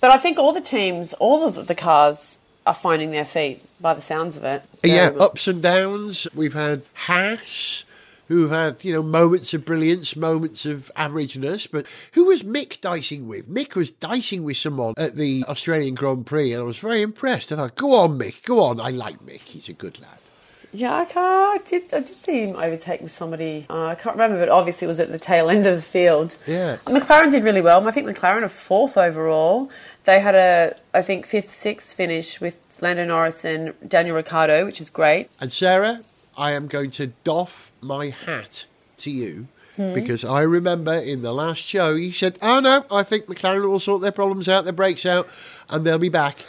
But 0.00 0.10
I 0.10 0.18
think 0.18 0.38
all 0.38 0.52
the 0.52 0.60
teams, 0.60 1.12
all 1.14 1.44
of 1.44 1.66
the 1.66 1.74
cars 1.74 2.38
are 2.66 2.74
finding 2.74 3.10
their 3.10 3.24
feet 3.24 3.62
by 3.80 3.94
the 3.94 4.00
sounds 4.00 4.36
of 4.36 4.44
it. 4.44 4.62
yeah, 4.84 5.10
ups 5.18 5.48
and 5.48 5.62
downs. 5.62 6.28
We've 6.34 6.52
had 6.52 6.82
Haas, 6.94 7.84
who've 8.28 8.50
had, 8.50 8.84
you 8.84 8.92
know, 8.92 9.02
moments 9.02 9.52
of 9.52 9.64
brilliance, 9.64 10.14
moments 10.14 10.64
of 10.64 10.90
averageness. 10.96 11.68
But 11.70 11.86
who 12.12 12.24
was 12.24 12.42
Mick 12.42 12.80
dicing 12.80 13.26
with? 13.26 13.48
Mick 13.48 13.74
was 13.74 13.90
dicing 13.90 14.44
with 14.44 14.56
someone 14.56 14.94
at 14.96 15.16
the 15.16 15.44
Australian 15.48 15.94
Grand 15.94 16.26
Prix, 16.26 16.52
and 16.52 16.62
I 16.62 16.64
was 16.64 16.78
very 16.78 17.02
impressed. 17.02 17.50
I 17.52 17.56
thought, 17.56 17.74
go 17.74 17.92
on, 17.94 18.18
Mick, 18.18 18.44
go 18.44 18.62
on. 18.62 18.80
I 18.80 18.90
like 18.90 19.24
Mick. 19.24 19.40
He's 19.40 19.68
a 19.68 19.72
good 19.72 20.00
lad. 20.00 20.18
Yeah, 20.70 20.94
I, 20.96 21.04
can't, 21.06 21.16
I 21.16 21.58
did. 21.64 21.94
I 21.94 22.00
did 22.00 22.08
see 22.08 22.44
him 22.44 22.56
overtake 22.56 23.00
with 23.00 23.10
somebody. 23.10 23.64
Uh, 23.70 23.86
I 23.86 23.94
can't 23.94 24.16
remember, 24.16 24.38
but 24.38 24.50
obviously 24.50 24.84
it 24.84 24.88
was 24.88 25.00
at 25.00 25.10
the 25.10 25.18
tail 25.18 25.48
end 25.48 25.66
of 25.66 25.74
the 25.74 25.82
field. 25.82 26.36
Yeah. 26.46 26.76
McLaren 26.84 27.30
did 27.30 27.42
really 27.42 27.62
well. 27.62 27.86
I 27.88 27.90
think 27.90 28.06
McLaren 28.06 28.42
are 28.42 28.48
fourth 28.48 28.98
overall. 28.98 29.70
They 30.04 30.20
had 30.20 30.34
a, 30.34 30.76
I 30.92 31.00
think, 31.00 31.24
fifth, 31.24 31.48
sixth 31.50 31.96
finish 31.96 32.38
with 32.38 32.58
Lando 32.82 33.06
Norris 33.06 33.46
and 33.46 33.72
Daniel 33.88 34.16
Ricciardo, 34.16 34.66
which 34.66 34.80
is 34.80 34.90
great. 34.90 35.30
And 35.40 35.50
Sarah, 35.50 36.02
I 36.38 36.52
am 36.52 36.68
going 36.68 36.92
to 36.92 37.08
doff 37.24 37.72
my 37.82 38.10
hat 38.10 38.64
to 38.98 39.10
you. 39.10 39.48
Hmm. 39.76 39.92
Because 39.92 40.24
I 40.24 40.42
remember 40.42 40.94
in 40.94 41.22
the 41.22 41.32
last 41.32 41.60
show, 41.60 41.90
you 41.94 42.12
said, 42.12 42.38
Oh 42.40 42.60
no, 42.60 42.84
I 42.90 43.02
think 43.02 43.26
McLaren 43.26 43.68
will 43.68 43.80
sort 43.80 44.02
their 44.02 44.12
problems 44.12 44.48
out, 44.48 44.64
their 44.64 44.72
brakes 44.72 45.04
out, 45.04 45.28
and 45.68 45.84
they'll 45.84 45.98
be 45.98 46.08
back. 46.08 46.44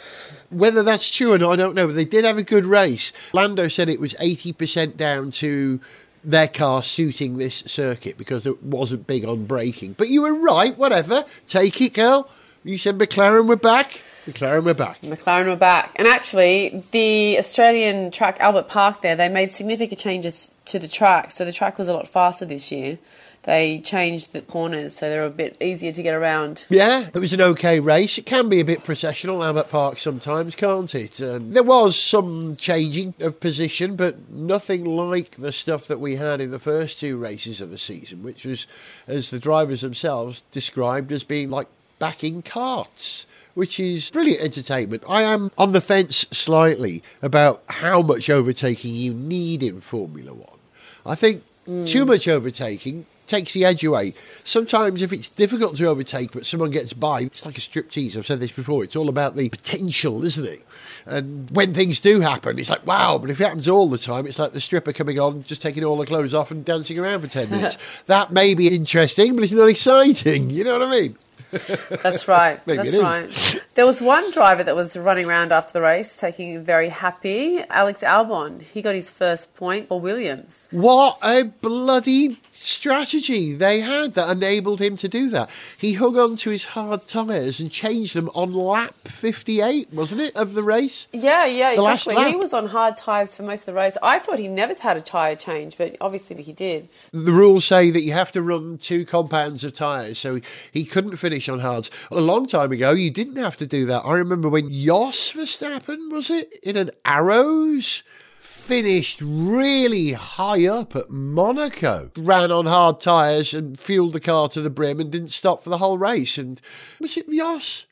Whether 0.50 0.82
that's 0.82 1.14
true 1.14 1.32
or 1.32 1.38
not, 1.38 1.52
I 1.52 1.56
don't 1.56 1.74
know, 1.74 1.86
but 1.86 1.96
they 1.96 2.04
did 2.04 2.24
have 2.24 2.38
a 2.38 2.42
good 2.42 2.66
race. 2.66 3.12
Lando 3.32 3.68
said 3.68 3.88
it 3.88 4.00
was 4.00 4.14
80% 4.14 4.96
down 4.96 5.30
to 5.32 5.80
their 6.24 6.48
car 6.48 6.82
suiting 6.82 7.38
this 7.38 7.56
circuit 7.66 8.18
because 8.18 8.46
it 8.46 8.62
wasn't 8.62 9.06
big 9.06 9.24
on 9.24 9.46
braking. 9.46 9.92
But 9.92 10.08
you 10.08 10.22
were 10.22 10.34
right, 10.34 10.76
whatever. 10.76 11.24
Take 11.48 11.80
it, 11.80 11.94
girl. 11.94 12.28
You 12.64 12.78
said 12.78 12.98
McLaren 12.98 13.46
were 13.46 13.56
back. 13.56 14.02
McLaren 14.26 14.64
were 14.64 14.74
back. 14.74 15.00
McLaren 15.00 15.46
were 15.46 15.56
back. 15.56 15.92
And 15.96 16.06
actually, 16.06 16.84
the 16.90 17.38
Australian 17.38 18.10
track, 18.10 18.38
Albert 18.40 18.68
Park, 18.68 19.00
there, 19.00 19.16
they 19.16 19.28
made 19.28 19.52
significant 19.52 19.98
changes 19.98 20.52
to 20.66 20.78
the 20.78 20.88
track. 20.88 21.30
So 21.30 21.44
the 21.44 21.52
track 21.52 21.78
was 21.78 21.88
a 21.88 21.94
lot 21.94 22.08
faster 22.08 22.44
this 22.44 22.70
year. 22.70 22.98
They 23.44 23.78
changed 23.78 24.34
the 24.34 24.42
corners 24.42 24.96
so 24.96 25.08
they're 25.08 25.24
a 25.24 25.30
bit 25.30 25.56
easier 25.62 25.92
to 25.92 26.02
get 26.02 26.14
around. 26.14 26.66
Yeah, 26.68 27.08
it 27.14 27.18
was 27.18 27.32
an 27.32 27.40
okay 27.40 27.80
race. 27.80 28.18
It 28.18 28.26
can 28.26 28.50
be 28.50 28.60
a 28.60 28.64
bit 28.64 28.84
processional, 28.84 29.42
Albert 29.42 29.70
Park, 29.70 29.98
sometimes, 29.98 30.54
can't 30.54 30.94
it? 30.94 31.22
Um, 31.22 31.52
there 31.52 31.62
was 31.62 31.98
some 31.98 32.56
changing 32.56 33.14
of 33.20 33.40
position, 33.40 33.96
but 33.96 34.28
nothing 34.28 34.84
like 34.84 35.32
the 35.32 35.52
stuff 35.52 35.86
that 35.86 36.00
we 36.00 36.16
had 36.16 36.42
in 36.42 36.50
the 36.50 36.58
first 36.58 37.00
two 37.00 37.16
races 37.16 37.62
of 37.62 37.70
the 37.70 37.78
season, 37.78 38.22
which 38.22 38.44
was, 38.44 38.66
as 39.08 39.30
the 39.30 39.38
drivers 39.38 39.80
themselves 39.80 40.42
described, 40.50 41.10
as 41.10 41.24
being 41.24 41.48
like 41.48 41.68
backing 41.98 42.42
carts. 42.42 43.24
Which 43.54 43.80
is 43.80 44.10
brilliant 44.10 44.42
entertainment. 44.42 45.02
I 45.08 45.22
am 45.22 45.50
on 45.58 45.72
the 45.72 45.80
fence 45.80 46.26
slightly 46.30 47.02
about 47.20 47.62
how 47.66 48.02
much 48.02 48.30
overtaking 48.30 48.94
you 48.94 49.12
need 49.12 49.62
in 49.62 49.80
Formula 49.80 50.32
One. 50.32 50.58
I 51.04 51.14
think 51.14 51.42
too 51.86 52.04
much 52.04 52.26
overtaking 52.26 53.06
takes 53.30 53.52
the 53.52 53.64
edge 53.64 53.84
away. 53.84 54.12
Sometimes, 54.44 55.02
if 55.02 55.12
it's 55.12 55.28
difficult 55.28 55.76
to 55.76 55.86
overtake, 55.86 56.32
but 56.32 56.44
someone 56.44 56.70
gets 56.70 56.92
by, 56.92 57.20
it's 57.20 57.46
like 57.46 57.56
a 57.56 57.60
striptease. 57.60 58.16
I've 58.16 58.26
said 58.26 58.40
this 58.40 58.52
before. 58.52 58.82
It's 58.82 58.96
all 58.96 59.08
about 59.08 59.36
the 59.36 59.48
potential, 59.48 60.24
isn't 60.24 60.46
it? 60.46 60.66
And 61.06 61.48
when 61.50 61.72
things 61.72 62.00
do 62.00 62.20
happen, 62.20 62.58
it's 62.58 62.68
like 62.68 62.86
wow. 62.86 63.18
But 63.18 63.30
if 63.30 63.40
it 63.40 63.44
happens 63.44 63.68
all 63.68 63.88
the 63.88 63.98
time, 63.98 64.26
it's 64.26 64.38
like 64.38 64.52
the 64.52 64.60
stripper 64.60 64.92
coming 64.92 65.18
on, 65.18 65.44
just 65.44 65.62
taking 65.62 65.84
all 65.84 65.96
the 65.96 66.06
clothes 66.06 66.34
off 66.34 66.50
and 66.50 66.64
dancing 66.64 66.98
around 66.98 67.20
for 67.20 67.28
ten 67.28 67.48
minutes. 67.48 67.76
that 68.06 68.32
may 68.32 68.54
be 68.54 68.74
interesting, 68.74 69.34
but 69.34 69.44
it's 69.44 69.52
not 69.52 69.68
exciting. 69.68 70.50
You 70.50 70.64
know 70.64 70.78
what 70.78 70.88
I 70.88 70.90
mean? 70.90 71.16
That's 72.02 72.28
right. 72.28 72.64
That's 72.64 72.96
right. 72.96 73.60
There 73.74 73.86
was 73.86 74.00
one 74.00 74.30
driver 74.30 74.62
that 74.62 74.76
was 74.76 74.96
running 74.96 75.26
around 75.26 75.52
after 75.52 75.72
the 75.72 75.80
race, 75.80 76.16
taking 76.16 76.64
very 76.64 76.88
happy. 76.88 77.60
Alex 77.70 78.02
Albon. 78.02 78.62
He 78.62 78.82
got 78.82 78.94
his 78.94 79.10
first 79.10 79.54
point 79.54 79.88
for 79.88 80.00
Williams. 80.00 80.68
What 80.70 81.18
a 81.22 81.44
bloody 81.44 82.38
strategy 82.50 83.54
they 83.54 83.80
had 83.80 84.14
that 84.14 84.30
enabled 84.30 84.80
him 84.80 84.96
to 84.98 85.08
do 85.08 85.28
that. 85.30 85.50
He 85.78 85.94
hung 85.94 86.18
on 86.18 86.36
to 86.36 86.50
his 86.50 86.64
hard 86.64 87.08
tyres 87.08 87.58
and 87.60 87.70
changed 87.70 88.14
them 88.14 88.28
on 88.34 88.52
lap 88.52 88.94
58, 89.04 89.92
wasn't 89.92 90.20
it, 90.20 90.36
of 90.36 90.54
the 90.54 90.62
race? 90.62 91.08
Yeah, 91.12 91.46
yeah, 91.46 91.74
The 91.74 91.82
exactly. 91.82 92.30
He 92.30 92.36
was 92.36 92.52
on 92.52 92.66
hard 92.66 92.96
tyres 92.96 93.36
for 93.36 93.42
most 93.42 93.62
of 93.62 93.66
the 93.66 93.74
race. 93.74 93.96
I 94.02 94.18
thought 94.18 94.38
he 94.38 94.48
never 94.48 94.74
had 94.80 94.96
a 94.96 95.00
tyre 95.00 95.36
change, 95.36 95.76
but 95.78 95.96
obviously 96.00 96.42
he 96.42 96.52
did. 96.52 96.88
The 97.12 97.32
rules 97.32 97.64
say 97.64 97.90
that 97.90 98.02
you 98.02 98.12
have 98.12 98.30
to 98.32 98.42
run 98.42 98.78
two 98.78 99.04
compounds 99.04 99.64
of 99.64 99.72
tyres, 99.72 100.18
so 100.18 100.40
he 100.70 100.84
couldn't 100.84 101.16
finish 101.16 101.39
on 101.48 101.60
hards. 101.60 101.90
A 102.10 102.20
long 102.20 102.46
time 102.46 102.72
ago, 102.72 102.92
you 102.92 103.10
didn't 103.10 103.36
have 103.36 103.56
to 103.58 103.66
do 103.66 103.86
that. 103.86 104.02
I 104.04 104.14
remember 104.14 104.48
when 104.48 104.72
Jos 104.72 105.32
Verstappen, 105.32 106.10
was 106.10 106.30
it, 106.30 106.58
in 106.62 106.76
an 106.76 106.90
Arrows, 107.04 108.02
finished 108.38 109.20
really 109.22 110.12
high 110.12 110.66
up 110.66 110.94
at 110.94 111.10
Monaco, 111.10 112.10
ran 112.16 112.52
on 112.52 112.66
hard 112.66 113.00
tyres 113.00 113.52
and 113.52 113.78
fueled 113.78 114.12
the 114.12 114.20
car 114.20 114.48
to 114.48 114.60
the 114.60 114.70
brim 114.70 115.00
and 115.00 115.10
didn't 115.10 115.32
stop 115.32 115.64
for 115.64 115.70
the 115.70 115.78
whole 115.78 115.98
race. 115.98 116.38
And 116.38 116.60
was 117.00 117.16
it 117.16 117.28
Jos? 117.28 117.86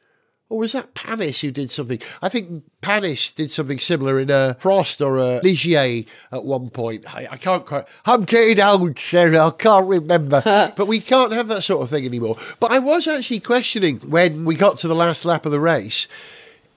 Or 0.50 0.60
was 0.60 0.72
that 0.72 0.94
Panis 0.94 1.42
who 1.42 1.50
did 1.50 1.70
something? 1.70 2.00
I 2.22 2.30
think 2.30 2.64
Panis 2.80 3.32
did 3.32 3.50
something 3.50 3.78
similar 3.78 4.18
in 4.18 4.30
a 4.30 4.56
Prost 4.58 5.04
or 5.04 5.18
a 5.18 5.40
Ligier 5.40 6.06
at 6.32 6.44
one 6.44 6.70
point. 6.70 7.04
I, 7.14 7.28
I 7.32 7.36
can't 7.36 7.66
quite. 7.66 7.84
I'm 8.06 8.24
getting 8.24 8.62
old, 8.62 8.98
Sarah. 8.98 9.48
I 9.48 9.50
can't 9.50 9.86
remember. 9.86 10.40
but 10.76 10.86
we 10.86 11.00
can't 11.00 11.32
have 11.32 11.48
that 11.48 11.64
sort 11.64 11.82
of 11.82 11.90
thing 11.90 12.06
anymore. 12.06 12.36
But 12.60 12.72
I 12.72 12.78
was 12.78 13.06
actually 13.06 13.40
questioning 13.40 13.98
when 13.98 14.46
we 14.46 14.54
got 14.54 14.78
to 14.78 14.88
the 14.88 14.94
last 14.94 15.26
lap 15.26 15.44
of 15.44 15.52
the 15.52 15.60
race 15.60 16.08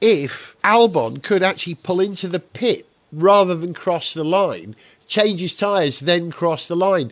if 0.02 0.60
Albon 0.64 1.22
could 1.22 1.44
actually 1.44 1.76
pull 1.76 2.02
into 2.02 2.28
the 2.28 2.40
pit 2.40 2.88
rather 3.12 3.56
than 3.56 3.74
cross 3.74 4.14
the 4.14 4.24
line, 4.24 4.76
change 5.08 5.40
his 5.40 5.56
tyres, 5.56 6.00
then 6.00 6.32
cross 6.32 6.68
the 6.68 6.76
line. 6.76 7.12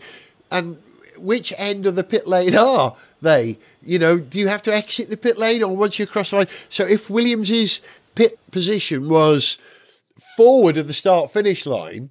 And 0.51 0.81
which 1.17 1.53
end 1.57 1.85
of 1.85 1.95
the 1.95 2.03
pit 2.03 2.27
lane 2.27 2.55
are 2.55 2.95
they? 3.21 3.59
You 3.81 3.99
know, 3.99 4.17
do 4.17 4.37
you 4.37 4.47
have 4.47 4.61
to 4.63 4.73
exit 4.73 5.09
the 5.09 5.17
pit 5.17 5.37
lane 5.37 5.63
or 5.63 5.75
once 5.75 5.99
you 5.99 6.05
cross 6.05 6.31
the 6.31 6.37
line? 6.37 6.47
So 6.69 6.85
if 6.85 7.09
Williams's 7.09 7.81
pit 8.15 8.39
position 8.51 9.09
was 9.09 9.57
forward 10.35 10.77
of 10.77 10.87
the 10.87 10.93
start 10.93 11.31
finish 11.31 11.65
line, 11.65 12.09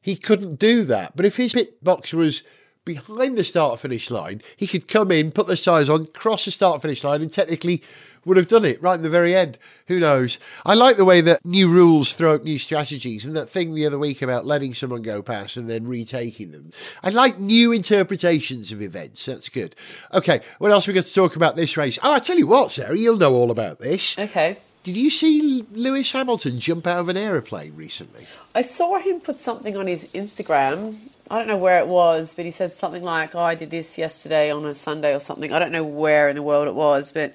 he 0.00 0.16
couldn't 0.16 0.58
do 0.58 0.84
that. 0.84 1.16
But 1.16 1.26
if 1.26 1.36
his 1.36 1.52
pit 1.52 1.82
box 1.82 2.12
was 2.12 2.42
behind 2.84 3.36
the 3.36 3.44
start 3.44 3.78
finish 3.80 4.10
line, 4.10 4.42
he 4.56 4.66
could 4.66 4.88
come 4.88 5.10
in, 5.10 5.32
put 5.32 5.46
the 5.46 5.56
tyres 5.56 5.90
on, 5.90 6.06
cross 6.06 6.44
the 6.44 6.50
start 6.50 6.82
finish 6.82 7.04
line, 7.04 7.22
and 7.22 7.32
technically 7.32 7.82
would 8.24 8.36
have 8.36 8.46
done 8.48 8.64
it 8.64 8.82
right 8.82 8.94
at 8.94 9.02
the 9.02 9.10
very 9.10 9.34
end. 9.34 9.58
Who 9.88 9.98
knows? 9.98 10.38
I 10.64 10.74
like 10.74 10.96
the 10.96 11.04
way 11.04 11.20
that 11.22 11.44
new 11.44 11.68
rules 11.68 12.12
throw 12.12 12.34
up 12.34 12.44
new 12.44 12.58
strategies 12.58 13.24
and 13.24 13.36
that 13.36 13.48
thing 13.48 13.74
the 13.74 13.86
other 13.86 13.98
week 13.98 14.22
about 14.22 14.46
letting 14.46 14.74
someone 14.74 15.02
go 15.02 15.22
past 15.22 15.56
and 15.56 15.68
then 15.68 15.86
retaking 15.86 16.52
them. 16.52 16.72
I 17.02 17.10
like 17.10 17.38
new 17.38 17.72
interpretations 17.72 18.72
of 18.72 18.82
events. 18.82 19.24
That's 19.26 19.48
good. 19.48 19.74
Okay, 20.12 20.40
what 20.58 20.70
else 20.70 20.86
we 20.86 20.92
got 20.92 21.04
to 21.04 21.14
talk 21.14 21.36
about 21.36 21.56
this 21.56 21.76
race? 21.76 21.98
Oh, 22.02 22.12
I 22.12 22.18
tell 22.18 22.38
you 22.38 22.46
what, 22.46 22.72
Sarah, 22.72 22.96
you'll 22.96 23.16
know 23.16 23.34
all 23.34 23.50
about 23.50 23.78
this. 23.78 24.18
Okay. 24.18 24.58
Did 24.82 24.96
you 24.96 25.10
see 25.10 25.66
Lewis 25.72 26.10
Hamilton 26.12 26.58
jump 26.58 26.86
out 26.86 27.00
of 27.00 27.10
an 27.10 27.16
aeroplane 27.16 27.76
recently? 27.76 28.24
I 28.54 28.62
saw 28.62 28.98
him 28.98 29.20
put 29.20 29.38
something 29.38 29.76
on 29.76 29.86
his 29.86 30.04
Instagram. 30.12 30.96
I 31.30 31.36
don't 31.36 31.48
know 31.48 31.58
where 31.58 31.78
it 31.78 31.86
was, 31.86 32.32
but 32.34 32.46
he 32.46 32.50
said 32.50 32.72
something 32.72 33.02
like, 33.02 33.34
"Oh, 33.34 33.40
I 33.40 33.54
did 33.54 33.70
this 33.70 33.98
yesterday 33.98 34.50
on 34.50 34.64
a 34.64 34.74
Sunday 34.74 35.14
or 35.14 35.20
something." 35.20 35.52
I 35.52 35.58
don't 35.58 35.70
know 35.70 35.84
where 35.84 36.30
in 36.30 36.34
the 36.34 36.42
world 36.42 36.66
it 36.66 36.74
was, 36.74 37.12
but 37.12 37.34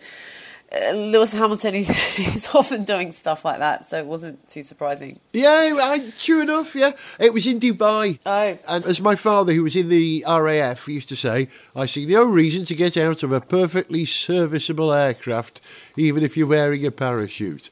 Um, 0.76 0.96
Lewis 1.12 1.32
Hamilton 1.34 1.74
he's, 1.74 1.90
he's 2.16 2.54
often 2.54 2.84
doing 2.84 3.12
stuff 3.12 3.46
like 3.46 3.60
that, 3.60 3.86
so 3.86 3.98
it 3.98 4.06
wasn't 4.06 4.48
too 4.50 4.64
surprising. 4.64 5.20
Yeah, 5.32 5.78
I, 5.82 6.12
true 6.20 6.42
enough. 6.42 6.76
Yeah, 6.76 6.92
it 7.20 7.34
was 7.34 7.48
in 7.48 7.60
Dubai. 7.60 8.20
Oh. 8.26 8.58
and 8.68 8.86
as 8.86 9.00
my 9.00 9.16
father, 9.16 9.54
who 9.54 9.64
was 9.64 9.76
in 9.76 9.90
the 9.90 10.24
RAF, 10.28 10.88
used 10.88 11.10
to 11.10 11.16
say, 11.16 11.48
I 11.76 11.86
see 11.86 12.06
no 12.06 12.26
reason 12.26 12.66
to 12.66 12.76
get 12.76 12.98
out 12.98 13.24
of 13.24 13.32
a 13.32 13.42
perfectly 13.42 14.06
serviceable 14.06 14.92
aircraft, 14.92 15.62
even 15.96 16.24
if 16.24 16.36
you're 16.36 16.48
wearing 16.48 16.86
a 16.86 16.92
parachute. 16.92 17.70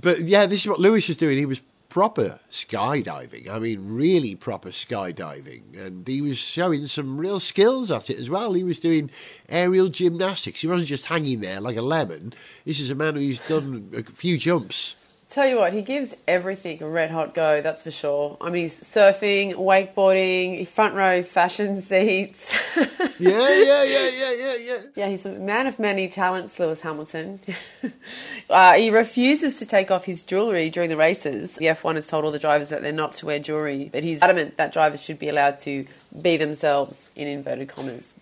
But 0.00 0.20
yeah, 0.20 0.46
this 0.46 0.62
is 0.62 0.68
what 0.68 0.80
Lewis 0.80 1.08
was 1.08 1.16
doing. 1.16 1.38
He 1.38 1.46
was 1.46 1.62
proper 1.92 2.40
skydiving. 2.50 3.50
I 3.50 3.58
mean, 3.58 3.94
really 3.94 4.34
proper 4.34 4.70
skydiving, 4.70 5.78
and 5.78 6.08
he 6.08 6.22
was 6.22 6.38
showing 6.38 6.86
some 6.86 7.20
real 7.20 7.38
skills 7.38 7.90
at 7.90 8.08
it 8.08 8.18
as 8.18 8.30
well. 8.30 8.54
He 8.54 8.64
was 8.64 8.80
doing 8.80 9.10
aerial 9.46 9.90
gymnastics. 9.90 10.62
He 10.62 10.66
wasn't 10.66 10.88
just 10.88 11.04
hanging 11.04 11.42
there 11.42 11.60
like 11.60 11.76
a 11.76 11.82
lemon. 11.82 12.32
This 12.64 12.80
is 12.80 12.90
a 12.90 12.94
man 12.94 13.16
who's 13.16 13.46
done 13.46 13.90
a 13.94 14.02
few 14.04 14.38
jumps. 14.38 14.96
Tell 15.32 15.46
you 15.46 15.56
what, 15.56 15.72
he 15.72 15.80
gives 15.80 16.14
everything 16.28 16.82
a 16.82 16.86
red 16.86 17.10
hot 17.10 17.32
go, 17.32 17.62
that's 17.62 17.82
for 17.82 17.90
sure. 17.90 18.36
I 18.38 18.50
mean, 18.50 18.64
he's 18.64 18.78
surfing, 18.78 19.54
wakeboarding, 19.54 20.68
front 20.68 20.94
row 20.94 21.22
fashion 21.22 21.80
seats. 21.80 22.52
yeah, 22.76 22.84
yeah, 23.18 23.82
yeah, 23.82 24.08
yeah, 24.10 24.32
yeah, 24.32 24.54
yeah. 24.56 24.78
Yeah, 24.94 25.08
he's 25.08 25.24
a 25.24 25.30
man 25.30 25.66
of 25.66 25.78
many 25.78 26.06
talents, 26.06 26.60
Lewis 26.60 26.82
Hamilton. 26.82 27.40
uh, 28.50 28.74
he 28.74 28.90
refuses 28.90 29.58
to 29.58 29.64
take 29.64 29.90
off 29.90 30.04
his 30.04 30.22
jewellery 30.22 30.68
during 30.68 30.90
the 30.90 30.98
races. 30.98 31.56
The 31.56 31.64
F1 31.64 31.94
has 31.94 32.08
told 32.08 32.26
all 32.26 32.30
the 32.30 32.38
drivers 32.38 32.68
that 32.68 32.82
they're 32.82 32.92
not 32.92 33.14
to 33.14 33.24
wear 33.24 33.38
jewellery, 33.38 33.88
but 33.90 34.04
he's 34.04 34.22
adamant 34.22 34.58
that 34.58 34.70
drivers 34.70 35.02
should 35.02 35.18
be 35.18 35.30
allowed 35.30 35.56
to 35.60 35.86
be 36.20 36.36
themselves, 36.36 37.10
in 37.16 37.26
inverted 37.26 37.68
commas. 37.68 38.12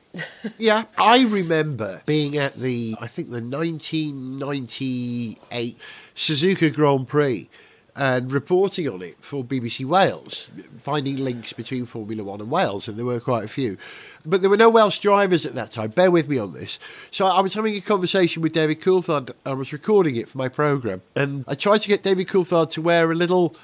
Yeah, 0.59 0.85
I 0.99 1.25
remember 1.25 2.03
being 2.07 2.37
at 2.37 2.55
the, 2.55 2.97
I 3.01 3.07
think 3.07 3.31
the 3.31 3.43
1998 3.43 5.79
Suzuka 6.15 6.75
Grand 6.75 7.09
Prix 7.09 7.49
and 7.97 8.33
reporting 8.33 8.89
on 8.89 9.03
it 9.03 9.17
for 9.21 9.45
BBC 9.45 9.85
Wales, 9.85 10.51
finding 10.79 11.17
links 11.17 11.53
between 11.53 11.87
Formula 11.87 12.25
One 12.25 12.41
and 12.41 12.51
Wales, 12.51 12.89
and 12.89 12.99
there 12.99 13.05
were 13.05 13.21
quite 13.21 13.45
a 13.45 13.49
few. 13.49 13.77
But 14.25 14.41
there 14.41 14.51
were 14.51 14.57
no 14.57 14.71
Welsh 14.71 15.01
drivers 15.01 15.45
at 15.45 15.55
that 15.55 15.73
time. 15.73 15.91
Bear 15.91 16.11
with 16.11 16.29
me 16.29 16.39
on 16.39 16.53
this. 16.53 16.79
So 17.11 17.27
I 17.27 17.41
was 17.41 17.55
having 17.55 17.77
a 17.77 17.81
conversation 17.81 18.43
with 18.43 18.53
David 18.53 18.81
Coulthard. 18.81 19.31
And 19.31 19.37
I 19.45 19.55
was 19.55 19.73
recording 19.73 20.17
it 20.17 20.29
for 20.29 20.39
my 20.39 20.49
programme, 20.49 21.03
and 21.15 21.45
I 21.47 21.55
tried 21.55 21.83
to 21.83 21.89
get 21.89 22.03
David 22.03 22.29
Coulthard 22.29 22.71
to 22.71 22.83
wear 22.83 23.11
a 23.11 23.15
little 23.15 23.55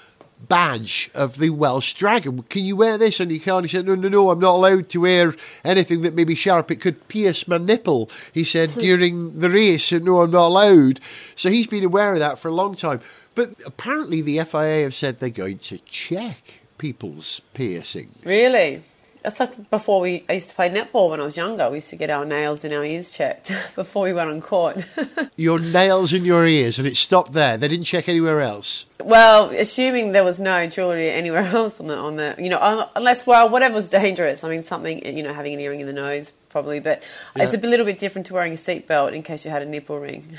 badge 0.40 1.10
of 1.14 1.38
the 1.38 1.50
Welsh 1.50 1.94
Dragon. 1.94 2.42
Can 2.44 2.62
you 2.62 2.76
wear 2.76 2.98
this? 2.98 3.20
And 3.20 3.30
he 3.30 3.38
can't. 3.38 3.64
He 3.64 3.76
said, 3.76 3.86
No, 3.86 3.94
no, 3.94 4.08
no, 4.08 4.30
I'm 4.30 4.38
not 4.38 4.56
allowed 4.56 4.88
to 4.90 5.00
wear 5.00 5.34
anything 5.64 6.02
that 6.02 6.14
may 6.14 6.24
be 6.24 6.34
sharp. 6.34 6.70
It 6.70 6.80
could 6.80 7.08
pierce 7.08 7.48
my 7.48 7.58
nipple, 7.58 8.10
he 8.32 8.44
said, 8.44 8.72
during 8.78 9.40
the 9.40 9.50
race. 9.50 9.92
And 9.92 10.04
no, 10.04 10.22
I'm 10.22 10.30
not 10.30 10.48
allowed. 10.48 11.00
So 11.34 11.50
he's 11.50 11.66
been 11.66 11.84
aware 11.84 12.14
of 12.14 12.20
that 12.20 12.38
for 12.38 12.48
a 12.48 12.54
long 12.54 12.74
time. 12.74 13.00
But 13.34 13.54
apparently, 13.66 14.22
the 14.22 14.42
FIA 14.44 14.84
have 14.84 14.94
said 14.94 15.20
they're 15.20 15.28
going 15.28 15.58
to 15.58 15.78
check 15.78 16.60
people's 16.78 17.40
piercings. 17.52 18.24
Really? 18.24 18.82
That's 19.26 19.40
like 19.40 19.70
before 19.70 20.00
we 20.00 20.24
I 20.28 20.34
used 20.34 20.50
to 20.50 20.54
play 20.54 20.70
netball 20.70 21.10
when 21.10 21.20
I 21.20 21.24
was 21.24 21.36
younger. 21.36 21.68
We 21.68 21.78
used 21.78 21.90
to 21.90 21.96
get 21.96 22.10
our 22.10 22.24
nails 22.24 22.62
and 22.62 22.72
our 22.72 22.84
ears 22.84 23.10
checked 23.10 23.48
before 23.74 24.04
we 24.04 24.12
went 24.12 24.30
on 24.30 24.40
court. 24.40 24.86
your 25.36 25.58
nails 25.58 26.12
and 26.12 26.24
your 26.24 26.46
ears, 26.46 26.78
and 26.78 26.86
it 26.86 26.96
stopped 26.96 27.32
there. 27.32 27.56
They 27.56 27.66
didn't 27.66 27.86
check 27.86 28.08
anywhere 28.08 28.40
else. 28.40 28.86
Well, 29.02 29.50
assuming 29.50 30.12
there 30.12 30.22
was 30.22 30.38
no 30.38 30.68
jewelry 30.68 31.10
anywhere 31.10 31.42
else 31.42 31.80
on 31.80 31.88
the 31.88 31.96
on 31.96 32.14
the 32.14 32.36
you 32.38 32.48
know 32.48 32.88
unless 32.94 33.26
well 33.26 33.48
whatever 33.48 33.74
was 33.74 33.88
dangerous. 33.88 34.44
I 34.44 34.48
mean 34.48 34.62
something 34.62 35.04
you 35.04 35.24
know 35.24 35.32
having 35.32 35.54
an 35.54 35.58
earring 35.58 35.80
in 35.80 35.86
the 35.88 35.92
nose 35.92 36.30
probably, 36.48 36.78
but 36.78 37.02
yeah. 37.34 37.42
it's 37.42 37.52
a 37.52 37.58
little 37.58 37.84
bit 37.84 37.98
different 37.98 38.28
to 38.28 38.34
wearing 38.34 38.52
a 38.52 38.54
seatbelt 38.56 39.12
in 39.12 39.24
case 39.24 39.44
you 39.44 39.50
had 39.50 39.62
a 39.62 39.66
nipple 39.66 39.98
ring. 39.98 40.38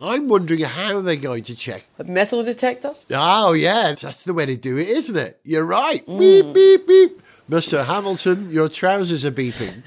I'm 0.00 0.28
wondering 0.28 0.60
how 0.60 1.00
they're 1.00 1.16
going 1.16 1.44
to 1.44 1.54
check. 1.54 1.86
A 1.98 2.04
metal 2.04 2.42
detector? 2.42 2.92
Oh, 3.10 3.52
yeah. 3.52 3.94
That's 3.94 4.22
the 4.22 4.34
way 4.34 4.46
to 4.46 4.56
do 4.56 4.78
it, 4.78 4.88
isn't 4.88 5.16
it? 5.16 5.40
You're 5.44 5.64
right. 5.64 6.06
Mm. 6.06 6.18
Beep, 6.18 6.54
beep, 6.54 6.86
beep. 6.86 7.22
Mr. 7.50 7.84
Hamilton, 7.84 8.50
your 8.50 8.68
trousers 8.68 9.24
are 9.24 9.30
beeping. 9.32 9.82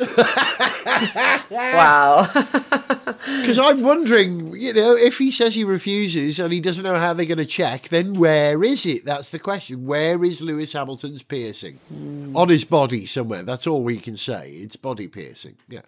wow. 1.50 2.30
Because 3.44 3.58
I'm 3.58 3.82
wondering, 3.82 4.54
you 4.56 4.72
know, 4.72 4.96
if 4.96 5.18
he 5.18 5.30
says 5.30 5.54
he 5.54 5.64
refuses 5.64 6.38
and 6.38 6.52
he 6.52 6.60
doesn't 6.60 6.82
know 6.84 6.98
how 6.98 7.12
they're 7.12 7.26
going 7.26 7.38
to 7.38 7.44
check, 7.44 7.88
then 7.88 8.14
where 8.14 8.62
is 8.64 8.86
it? 8.86 9.04
That's 9.04 9.30
the 9.30 9.38
question. 9.38 9.86
Where 9.86 10.24
is 10.24 10.40
Lewis 10.40 10.72
Hamilton's 10.72 11.22
piercing? 11.22 11.78
Mm. 11.92 12.34
On 12.34 12.48
his 12.48 12.64
body 12.64 13.04
somewhere. 13.06 13.42
That's 13.42 13.66
all 13.66 13.82
we 13.82 13.98
can 13.98 14.16
say. 14.16 14.52
It's 14.52 14.76
body 14.76 15.08
piercing. 15.08 15.56
Yeah. 15.68 15.82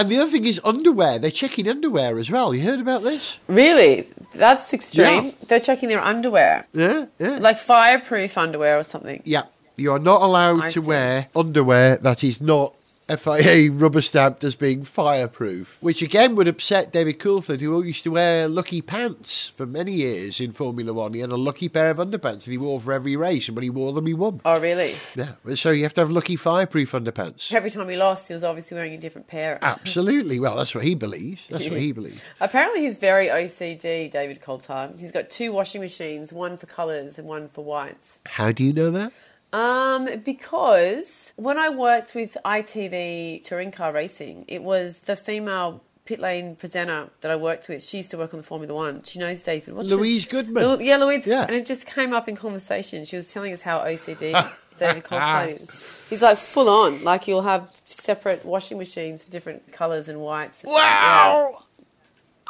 And 0.00 0.08
the 0.08 0.16
other 0.16 0.30
thing 0.30 0.46
is 0.46 0.58
underwear. 0.64 1.18
They're 1.18 1.30
checking 1.30 1.68
underwear 1.68 2.16
as 2.16 2.30
well. 2.30 2.54
You 2.54 2.62
heard 2.62 2.80
about 2.80 3.02
this? 3.02 3.38
Really? 3.48 4.08
That's 4.34 4.72
extreme. 4.72 5.26
Yeah. 5.26 5.30
They're 5.46 5.60
checking 5.60 5.90
their 5.90 6.02
underwear. 6.02 6.66
Yeah, 6.72 7.04
yeah. 7.18 7.36
Like 7.38 7.58
fireproof 7.58 8.38
underwear 8.38 8.78
or 8.78 8.82
something. 8.82 9.20
Yeah. 9.26 9.42
You 9.76 9.92
are 9.92 9.98
not 9.98 10.22
allowed 10.22 10.62
I 10.62 10.68
to 10.70 10.80
see. 10.80 10.86
wear 10.86 11.28
underwear 11.36 11.98
that 11.98 12.24
is 12.24 12.40
not 12.40 12.74
FIA 13.16 13.70
rubber 13.72 14.00
stamped 14.00 14.44
as 14.44 14.54
being 14.54 14.84
fireproof, 14.84 15.78
which 15.80 16.02
again 16.02 16.36
would 16.36 16.48
upset 16.48 16.92
David 16.92 17.18
Coulthard, 17.18 17.60
who 17.60 17.82
used 17.82 18.04
to 18.04 18.10
wear 18.10 18.48
lucky 18.48 18.80
pants 18.82 19.48
for 19.50 19.66
many 19.66 19.92
years 19.92 20.40
in 20.40 20.52
Formula 20.52 20.92
One. 20.92 21.14
He 21.14 21.20
had 21.20 21.30
a 21.30 21.36
lucky 21.36 21.68
pair 21.68 21.90
of 21.90 21.98
underpants 21.98 22.44
that 22.44 22.50
he 22.50 22.58
wore 22.58 22.80
for 22.80 22.92
every 22.92 23.16
race, 23.16 23.48
and 23.48 23.56
when 23.56 23.64
he 23.64 23.70
wore 23.70 23.92
them, 23.92 24.06
he 24.06 24.14
won. 24.14 24.40
Oh, 24.44 24.60
really? 24.60 24.94
Yeah. 25.16 25.32
So 25.54 25.70
you 25.70 25.82
have 25.82 25.94
to 25.94 26.02
have 26.02 26.10
lucky 26.10 26.36
fireproof 26.36 26.92
underpants. 26.92 27.52
Every 27.52 27.70
time 27.70 27.88
he 27.88 27.96
lost, 27.96 28.28
he 28.28 28.34
was 28.34 28.44
obviously 28.44 28.76
wearing 28.76 28.94
a 28.94 28.98
different 28.98 29.26
pair. 29.26 29.58
Absolutely. 29.62 30.38
Well, 30.38 30.56
that's 30.56 30.74
what 30.74 30.84
he 30.84 30.94
believes. 30.94 31.48
That's 31.48 31.68
what 31.68 31.78
he 31.80 31.92
believes. 31.92 32.22
Apparently, 32.40 32.82
he's 32.82 32.96
very 32.96 33.26
OCD, 33.28 34.10
David 34.10 34.40
Coulthard. 34.40 35.00
He's 35.00 35.12
got 35.12 35.30
two 35.30 35.52
washing 35.52 35.80
machines, 35.80 36.32
one 36.32 36.56
for 36.56 36.66
colours 36.66 37.18
and 37.18 37.26
one 37.26 37.48
for 37.48 37.64
whites. 37.64 38.18
How 38.26 38.52
do 38.52 38.64
you 38.64 38.72
know 38.72 38.90
that? 38.90 39.12
Um, 39.52 40.08
because 40.24 41.32
when 41.36 41.58
I 41.58 41.70
worked 41.70 42.14
with 42.14 42.36
ITV 42.44 43.42
touring 43.42 43.72
car 43.72 43.92
racing, 43.92 44.44
it 44.48 44.62
was 44.62 45.00
the 45.00 45.16
female 45.16 45.82
pit 46.04 46.18
lane 46.18 46.56
presenter 46.56 47.08
that 47.20 47.30
I 47.30 47.36
worked 47.36 47.68
with. 47.68 47.82
She 47.82 47.98
used 47.98 48.10
to 48.12 48.18
work 48.18 48.32
on 48.32 48.38
the 48.40 48.46
Formula 48.46 48.74
One. 48.74 49.02
She 49.02 49.18
knows 49.18 49.42
David. 49.42 49.74
What's 49.74 49.90
Louise 49.90 50.24
her? 50.24 50.42
Goodman. 50.42 50.80
yeah, 50.80 50.96
Louise. 50.96 51.26
Yeah. 51.26 51.42
And 51.42 51.52
it 51.54 51.66
just 51.66 51.86
came 51.86 52.12
up 52.12 52.28
in 52.28 52.36
conversation. 52.36 53.04
She 53.04 53.16
was 53.16 53.32
telling 53.32 53.52
us 53.52 53.62
how 53.62 53.80
OCD 53.80 54.32
David 54.78 55.04
Coulthard 55.04 55.62
is. 55.62 56.06
He's 56.08 56.22
like 56.22 56.38
full 56.38 56.68
on. 56.68 57.04
Like 57.04 57.26
you'll 57.28 57.42
have 57.42 57.70
separate 57.74 58.44
washing 58.44 58.78
machines 58.78 59.22
for 59.22 59.30
different 59.30 59.72
colours 59.72 60.08
and 60.08 60.20
whites. 60.20 60.64
Wow. 60.64 61.50
Yeah. 61.52 61.58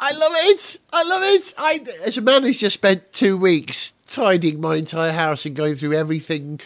I 0.03 0.11
love 0.13 0.31
it. 0.35 0.79
I 0.91 1.03
love 1.03 1.21
it. 1.23 1.53
I, 1.59 1.85
as 2.05 2.17
a 2.17 2.21
man 2.21 2.41
who's 2.41 2.59
just 2.59 2.73
spent 2.73 3.13
two 3.13 3.37
weeks 3.37 3.93
tidying 4.07 4.59
my 4.59 4.75
entire 4.75 5.11
house 5.11 5.45
and 5.45 5.55
going 5.55 5.75
through 5.75 5.93
everything 5.93 6.59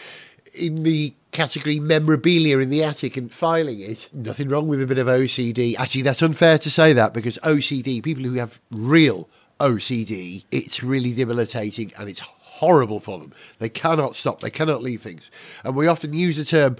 in 0.56 0.82
the 0.82 1.14
category 1.32 1.78
memorabilia 1.78 2.58
in 2.58 2.70
the 2.70 2.82
attic 2.82 3.16
and 3.16 3.30
filing 3.30 3.80
it. 3.80 4.08
Nothing 4.12 4.48
wrong 4.48 4.68
with 4.68 4.80
a 4.80 4.86
bit 4.86 4.98
of 4.98 5.06
OCD. 5.06 5.78
Actually, 5.78 6.02
that's 6.02 6.22
unfair 6.22 6.56
to 6.58 6.70
say 6.70 6.92
that 6.94 7.12
because 7.12 7.38
OCD, 7.38 8.02
people 8.02 8.24
who 8.24 8.34
have 8.34 8.60
real 8.70 9.28
OCD, 9.60 10.44
it's 10.50 10.82
really 10.82 11.12
debilitating 11.12 11.92
and 11.98 12.08
it's 12.08 12.20
horrible 12.20 13.00
for 13.00 13.18
them. 13.18 13.34
They 13.58 13.68
cannot 13.68 14.16
stop, 14.16 14.40
they 14.40 14.50
cannot 14.50 14.82
leave 14.82 15.02
things. 15.02 15.30
And 15.62 15.76
we 15.76 15.86
often 15.86 16.14
use 16.14 16.36
the 16.36 16.44
term 16.44 16.76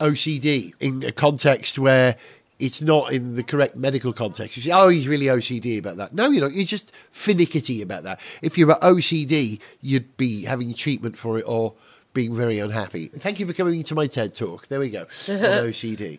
OCD 0.00 0.72
in 0.80 1.04
a 1.04 1.12
context 1.12 1.78
where 1.78 2.16
it's 2.58 2.82
not 2.82 3.12
in 3.12 3.36
the 3.36 3.42
correct 3.42 3.76
medical 3.76 4.12
context. 4.12 4.56
You 4.56 4.62
say, 4.64 4.70
oh, 4.72 4.88
he's 4.88 5.08
really 5.08 5.26
OCD 5.26 5.78
about 5.78 5.96
that. 5.96 6.12
No, 6.14 6.30
you're 6.30 6.42
not. 6.42 6.52
You're 6.52 6.64
just 6.64 6.92
finicky 7.10 7.80
about 7.80 8.02
that. 8.02 8.20
If 8.42 8.58
you're 8.58 8.74
OCD, 8.74 9.60
you'd 9.80 10.16
be 10.16 10.44
having 10.44 10.74
treatment 10.74 11.16
for 11.16 11.38
it 11.38 11.44
or 11.46 11.74
being 12.12 12.34
very 12.34 12.58
unhappy. 12.58 13.08
Thank 13.08 13.40
you 13.40 13.46
for 13.46 13.52
coming 13.52 13.82
to 13.84 13.94
my 13.94 14.06
TED 14.06 14.34
talk. 14.34 14.68
There 14.68 14.80
we 14.80 14.90
go. 14.90 15.00
on 15.28 15.66
OCD. 15.68 16.18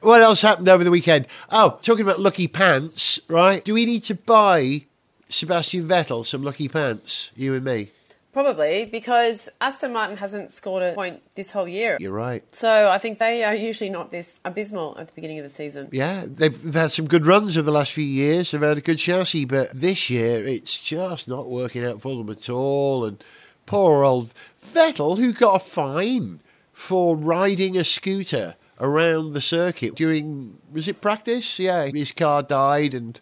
What 0.00 0.22
else 0.22 0.40
happened 0.40 0.68
over 0.68 0.82
the 0.82 0.90
weekend? 0.90 1.26
Oh, 1.50 1.78
talking 1.82 2.04
about 2.04 2.20
lucky 2.20 2.48
pants, 2.48 3.20
right? 3.28 3.62
Do 3.62 3.74
we 3.74 3.84
need 3.84 4.04
to 4.04 4.14
buy 4.14 4.86
Sebastian 5.28 5.86
Vettel 5.86 6.24
some 6.24 6.42
lucky 6.42 6.68
pants, 6.68 7.30
you 7.36 7.54
and 7.54 7.64
me? 7.64 7.90
Probably 8.32 8.84
because 8.84 9.48
Aston 9.60 9.92
Martin 9.92 10.16
hasn't 10.16 10.52
scored 10.52 10.84
a 10.84 10.94
point 10.94 11.20
this 11.34 11.50
whole 11.50 11.66
year. 11.66 11.96
You're 11.98 12.12
right. 12.12 12.44
So 12.54 12.88
I 12.88 12.96
think 12.98 13.18
they 13.18 13.42
are 13.42 13.54
usually 13.54 13.90
not 13.90 14.12
this 14.12 14.38
abysmal 14.44 14.96
at 14.98 15.08
the 15.08 15.12
beginning 15.14 15.38
of 15.40 15.42
the 15.42 15.50
season. 15.50 15.88
Yeah, 15.90 16.26
they've 16.26 16.72
had 16.72 16.92
some 16.92 17.08
good 17.08 17.26
runs 17.26 17.56
over 17.56 17.66
the 17.66 17.72
last 17.72 17.90
few 17.92 18.04
years. 18.04 18.52
They've 18.52 18.60
had 18.60 18.78
a 18.78 18.82
good 18.82 18.98
chassis, 18.98 19.46
but 19.46 19.72
this 19.74 20.08
year 20.08 20.46
it's 20.46 20.80
just 20.80 21.26
not 21.26 21.48
working 21.48 21.84
out 21.84 22.00
for 22.00 22.16
them 22.16 22.30
at 22.30 22.48
all. 22.48 23.04
And 23.04 23.22
poor 23.70 24.02
old 24.02 24.34
Vettel, 24.60 25.16
who 25.16 25.32
got 25.32 25.54
a 25.54 25.64
fine 25.64 26.40
for 26.72 27.14
riding 27.14 27.76
a 27.76 27.84
scooter 27.84 28.56
around 28.80 29.32
the 29.32 29.40
circuit 29.40 29.94
during, 29.94 30.58
was 30.72 30.88
it 30.88 31.00
practice? 31.00 31.56
Yeah, 31.60 31.86
his 31.86 32.10
car 32.10 32.42
died 32.42 32.94
and 32.94 33.20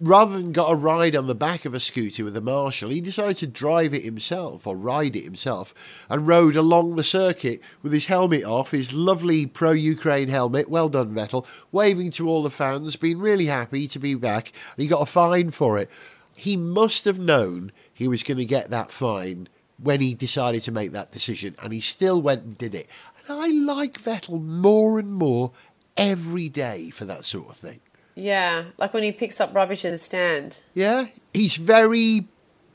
rather 0.00 0.38
than 0.38 0.52
got 0.52 0.72
a 0.72 0.76
ride 0.76 1.14
on 1.14 1.26
the 1.26 1.34
back 1.34 1.66
of 1.66 1.74
a 1.74 1.80
scooter 1.80 2.24
with 2.24 2.34
a 2.38 2.40
marshal, 2.40 2.88
he 2.88 3.02
decided 3.02 3.36
to 3.36 3.46
drive 3.46 3.92
it 3.92 4.02
himself 4.02 4.66
or 4.66 4.76
ride 4.78 5.14
it 5.14 5.24
himself 5.24 5.74
and 6.08 6.26
rode 6.26 6.56
along 6.56 6.96
the 6.96 7.04
circuit 7.04 7.60
with 7.82 7.92
his 7.92 8.06
helmet 8.06 8.44
off, 8.44 8.70
his 8.70 8.94
lovely 8.94 9.44
pro 9.44 9.72
Ukraine 9.72 10.28
helmet. 10.28 10.70
Well 10.70 10.88
done, 10.88 11.14
Vettel. 11.14 11.46
Waving 11.70 12.12
to 12.12 12.30
all 12.30 12.42
the 12.42 12.48
fans, 12.48 12.96
being 12.96 13.18
really 13.18 13.46
happy 13.46 13.86
to 13.88 13.98
be 13.98 14.14
back. 14.14 14.52
And 14.74 14.82
he 14.84 14.88
got 14.88 15.02
a 15.02 15.06
fine 15.06 15.50
for 15.50 15.78
it. 15.78 15.90
He 16.34 16.56
must 16.56 17.04
have 17.04 17.18
known 17.18 17.72
he 17.92 18.08
was 18.08 18.22
going 18.22 18.38
to 18.38 18.46
get 18.46 18.70
that 18.70 18.90
fine 18.90 19.48
when 19.82 20.00
he 20.00 20.14
decided 20.14 20.62
to 20.62 20.72
make 20.72 20.92
that 20.92 21.12
decision, 21.12 21.56
and 21.62 21.72
he 21.72 21.80
still 21.80 22.22
went 22.22 22.44
and 22.44 22.56
did 22.56 22.74
it. 22.74 22.88
And 23.28 23.38
I 23.38 23.48
like 23.48 24.00
Vettel 24.00 24.42
more 24.42 24.98
and 24.98 25.12
more 25.12 25.52
every 25.96 26.48
day 26.48 26.90
for 26.90 27.04
that 27.04 27.24
sort 27.24 27.50
of 27.50 27.56
thing. 27.56 27.80
Yeah, 28.14 28.64
like 28.78 28.92
when 28.92 29.02
he 29.02 29.12
picks 29.12 29.40
up 29.40 29.54
rubbish 29.54 29.84
in 29.84 29.92
the 29.92 29.98
stand. 29.98 30.58
Yeah, 30.74 31.06
he's 31.32 31.56
very 31.56 32.26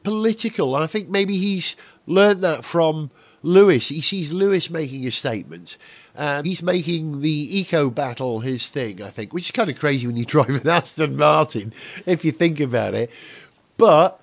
political. 0.04 0.76
And 0.76 0.84
I 0.84 0.88
think 0.88 1.10
maybe 1.10 1.38
he's 1.38 1.76
learned 2.06 2.43
that 2.43 2.65
from 2.65 3.12
Lewis. 3.43 3.89
He 3.89 4.02
sees 4.02 4.32
Lewis 4.32 4.70
making 4.70 5.06
a 5.06 5.12
statement. 5.12 5.78
And 6.15 6.39
um, 6.39 6.46
he's 6.46 6.63
making 6.63 7.22
the 7.22 7.60
eco 7.60 7.91
battle 7.91 8.39
his 8.39 8.67
thing, 8.67 9.04
I 9.04 9.10
think, 9.10 9.34
which 9.34 9.46
is 9.46 9.52
kind 9.52 9.70
of 9.70 9.78
crazy 9.78 10.08
when 10.08 10.17
you 10.17 10.26
drive 10.26 10.50
an 10.50 10.67
Aston 10.67 11.15
Martin, 11.15 11.74
if 12.08 12.26
you 12.26 12.32
think 12.32 12.60
about 12.60 12.96
it. 12.96 13.12
But 13.78 14.20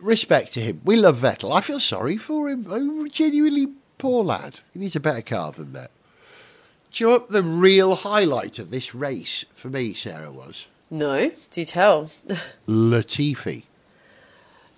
respect 0.00 0.52
to 0.54 0.60
him. 0.60 0.80
We 0.84 0.96
love 0.96 1.18
Vettel. 1.18 1.56
I 1.56 1.60
feel 1.60 1.80
sorry 1.80 2.16
for 2.16 2.48
him. 2.48 2.66
I'm 2.70 3.08
genuinely 3.10 3.68
poor 3.98 4.24
lad. 4.24 4.60
He 4.72 4.80
needs 4.80 4.96
a 4.96 5.00
better 5.00 5.22
car 5.22 5.52
than 5.52 5.72
that. 5.72 5.90
Do 6.92 7.04
you 7.04 7.10
know 7.10 7.16
what 7.18 7.30
the 7.30 7.42
real 7.42 7.94
highlight 7.96 8.58
of 8.58 8.70
this 8.70 8.94
race 8.94 9.44
for 9.52 9.68
me, 9.68 9.92
Sarah, 9.92 10.32
was? 10.32 10.68
No, 10.90 11.30
do 11.50 11.64
tell. 11.64 12.04
Latifi. 12.68 13.64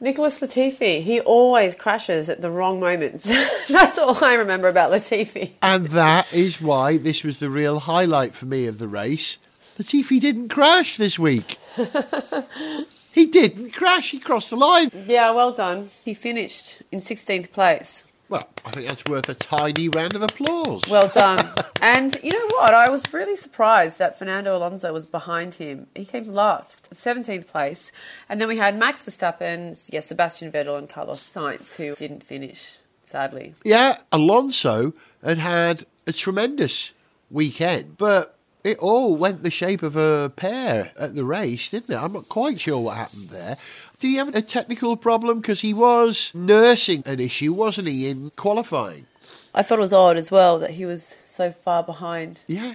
Nicholas 0.01 0.41
Latifi, 0.41 1.03
he 1.03 1.21
always 1.21 1.75
crashes 1.75 2.31
at 2.31 2.41
the 2.41 2.51
wrong 2.51 2.79
moments. 2.79 3.25
That's 3.69 3.99
all 3.99 4.25
I 4.25 4.35
remember 4.35 4.69
about 4.69 4.93
Latifi. 4.93 5.53
And 5.61 5.89
that 5.89 6.33
is 6.33 6.61
why 6.61 6.99
this 6.99 7.25
was 7.25 7.41
the 7.41 7.51
real 7.51 7.81
highlight 7.81 8.35
for 8.35 8.47
me 8.47 8.67
of 8.67 8.79
the 8.79 8.89
race. 8.89 9.39
Latifi 9.79 10.21
didn't 10.21 10.49
crash 10.49 10.97
this 10.97 11.19
week. 11.19 11.59
he 13.19 13.27
didn't 13.27 13.73
crash. 13.73 14.11
He 14.11 14.19
crossed 14.19 14.51
the 14.51 14.57
line. 14.57 14.91
Yeah, 15.07 15.31
well 15.33 15.53
done. 15.53 15.89
He 16.05 16.15
finished 16.15 16.83
in 16.93 17.01
16th 17.01 17.53
place. 17.53 18.05
Well, 18.29 18.47
I 18.65 18.71
think 18.73 18.87
that's 18.87 19.05
worth 19.07 19.29
a 19.31 19.35
tiny 19.35 19.89
round 19.89 20.15
of 20.15 20.23
applause. 20.23 20.85
Well 20.91 21.09
done. 21.09 21.49
and 21.81 22.15
you 22.23 22.31
know 22.31 22.47
what? 22.57 22.75
I 22.75 22.91
was 22.91 23.11
really 23.13 23.37
surprised 23.37 23.99
that 23.99 24.19
Fernando 24.19 24.55
Alonso 24.57 24.93
was 24.93 25.07
behind 25.07 25.55
him. 25.55 25.87
He 25.95 26.05
came 26.05 26.25
last, 26.25 26.91
17th 26.91 27.47
place. 27.47 27.91
And 28.29 28.39
then 28.39 28.49
we 28.49 28.59
had 28.59 28.79
Max 28.79 29.03
Verstappen, 29.03 29.89
yeah, 29.91 30.01
Sebastian 30.01 30.53
Vettel, 30.53 30.77
and 30.77 30.89
Carlos 30.89 31.23
Sainz, 31.27 31.77
who 31.77 31.95
didn't 31.95 32.23
finish, 32.23 32.79
sadly. 33.03 33.55
yeah, 33.65 33.99
Alonso 34.13 34.93
had 35.25 35.39
had 35.39 35.87
a 36.07 36.13
tremendous 36.13 36.93
weekend, 37.31 37.97
but 37.97 38.38
it 38.69 38.79
all 38.79 39.17
went 39.17 39.43
the 39.43 39.51
shape 39.51 39.83
of 39.83 39.97
a 39.97 40.31
pear 40.37 40.93
at 40.99 41.15
the 41.15 41.25
race, 41.25 41.71
didn't 41.71 41.95
it? 41.95 41.99
I'm 41.99 42.13
not 42.13 42.29
quite 42.29 42.61
sure 42.61 42.79
what 42.79 42.97
happened 42.97 43.31
there. 43.31 43.57
Did 43.99 44.09
he 44.09 44.17
have 44.17 44.35
a 44.35 44.43
technical 44.43 44.97
problem? 44.97 45.41
Because 45.41 45.63
he 45.63 45.73
was 45.73 46.31
nursing 46.35 47.03
an 47.07 47.19
issue, 47.19 47.53
wasn't 47.53 47.89
he, 47.89 48.09
in 48.09 48.31
qualifying? 48.37 49.07
I 49.55 49.63
thought 49.63 49.79
it 49.79 49.83
was 49.83 49.93
odd 49.93 50.17
as 50.17 50.31
well 50.31 50.59
that 50.59 50.73
he 50.73 50.85
was 50.85 51.17
so 51.27 51.51
far 51.51 51.83
behind. 51.83 52.43
Yeah. 52.47 52.75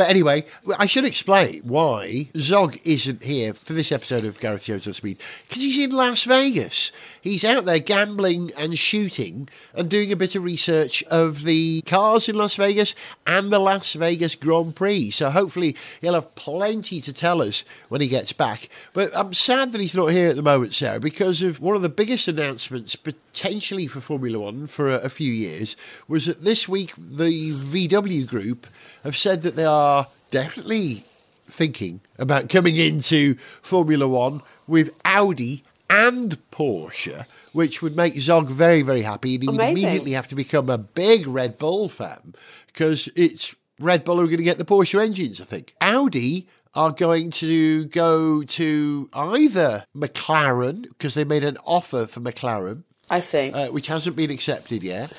But 0.00 0.08
anyway, 0.08 0.46
I 0.78 0.86
should 0.86 1.04
explain 1.04 1.60
why 1.62 2.30
Zog 2.34 2.78
isn't 2.84 3.22
here 3.22 3.52
for 3.52 3.74
this 3.74 3.92
episode 3.92 4.24
of 4.24 4.40
Gareth 4.40 4.64
Jones 4.64 4.86
on 4.86 4.94
Speed. 4.94 5.18
Because 5.46 5.60
he's 5.60 5.76
in 5.76 5.90
Las 5.90 6.24
Vegas. 6.24 6.90
He's 7.20 7.44
out 7.44 7.66
there 7.66 7.80
gambling 7.80 8.50
and 8.56 8.78
shooting 8.78 9.50
and 9.74 9.90
doing 9.90 10.10
a 10.10 10.16
bit 10.16 10.34
of 10.34 10.42
research 10.42 11.02
of 11.10 11.44
the 11.44 11.82
cars 11.82 12.30
in 12.30 12.36
Las 12.36 12.56
Vegas 12.56 12.94
and 13.26 13.52
the 13.52 13.58
Las 13.58 13.92
Vegas 13.92 14.36
Grand 14.36 14.74
Prix. 14.74 15.10
So 15.10 15.28
hopefully 15.28 15.76
he'll 16.00 16.14
have 16.14 16.34
plenty 16.34 17.02
to 17.02 17.12
tell 17.12 17.42
us 17.42 17.62
when 17.90 18.00
he 18.00 18.08
gets 18.08 18.32
back. 18.32 18.70
But 18.94 19.10
I'm 19.14 19.34
sad 19.34 19.72
that 19.72 19.82
he's 19.82 19.94
not 19.94 20.12
here 20.12 20.30
at 20.30 20.36
the 20.36 20.42
moment, 20.42 20.72
Sarah, 20.72 20.98
because 20.98 21.42
of 21.42 21.60
one 21.60 21.76
of 21.76 21.82
the 21.82 21.90
biggest 21.90 22.26
announcements 22.26 22.96
potentially 22.96 23.86
for 23.86 24.00
Formula 24.00 24.38
One 24.38 24.66
for 24.66 24.88
a, 24.88 24.96
a 25.00 25.10
few 25.10 25.30
years 25.30 25.76
was 26.08 26.24
that 26.24 26.42
this 26.42 26.66
week 26.66 26.94
the 26.96 27.52
VW 27.52 28.26
group 28.26 28.66
have 29.04 29.16
said 29.16 29.42
that 29.42 29.56
they 29.56 29.64
are 29.64 30.06
definitely 30.30 31.04
thinking 31.48 32.00
about 32.18 32.48
coming 32.48 32.76
into 32.76 33.34
Formula 33.62 34.06
One 34.06 34.40
with 34.66 34.94
Audi 35.04 35.64
and 35.88 36.38
Porsche, 36.52 37.26
which 37.52 37.82
would 37.82 37.96
make 37.96 38.18
Zog 38.20 38.48
very, 38.48 38.82
very 38.82 39.02
happy. 39.02 39.34
And 39.34 39.42
he 39.42 39.48
would 39.48 39.60
immediately 39.60 40.12
have 40.12 40.28
to 40.28 40.34
become 40.36 40.70
a 40.70 40.78
big 40.78 41.26
Red 41.26 41.58
Bull 41.58 41.88
fan 41.88 42.34
because 42.68 43.08
it's 43.16 43.54
Red 43.80 44.04
Bull 44.04 44.16
who 44.18 44.24
are 44.24 44.26
going 44.26 44.38
to 44.38 44.44
get 44.44 44.58
the 44.58 44.64
Porsche 44.64 45.02
engines, 45.04 45.40
I 45.40 45.44
think. 45.44 45.74
Audi 45.80 46.46
are 46.74 46.92
going 46.92 47.32
to 47.32 47.86
go 47.86 48.42
to 48.44 49.08
either 49.12 49.84
McLaren 49.96 50.82
because 50.82 51.14
they 51.14 51.24
made 51.24 51.42
an 51.42 51.58
offer 51.64 52.06
for 52.06 52.20
McLaren, 52.20 52.84
I 53.08 53.18
see. 53.18 53.50
uh, 53.50 53.72
which 53.72 53.88
hasn't 53.88 54.14
been 54.14 54.30
accepted 54.30 54.84
yet, 54.84 55.12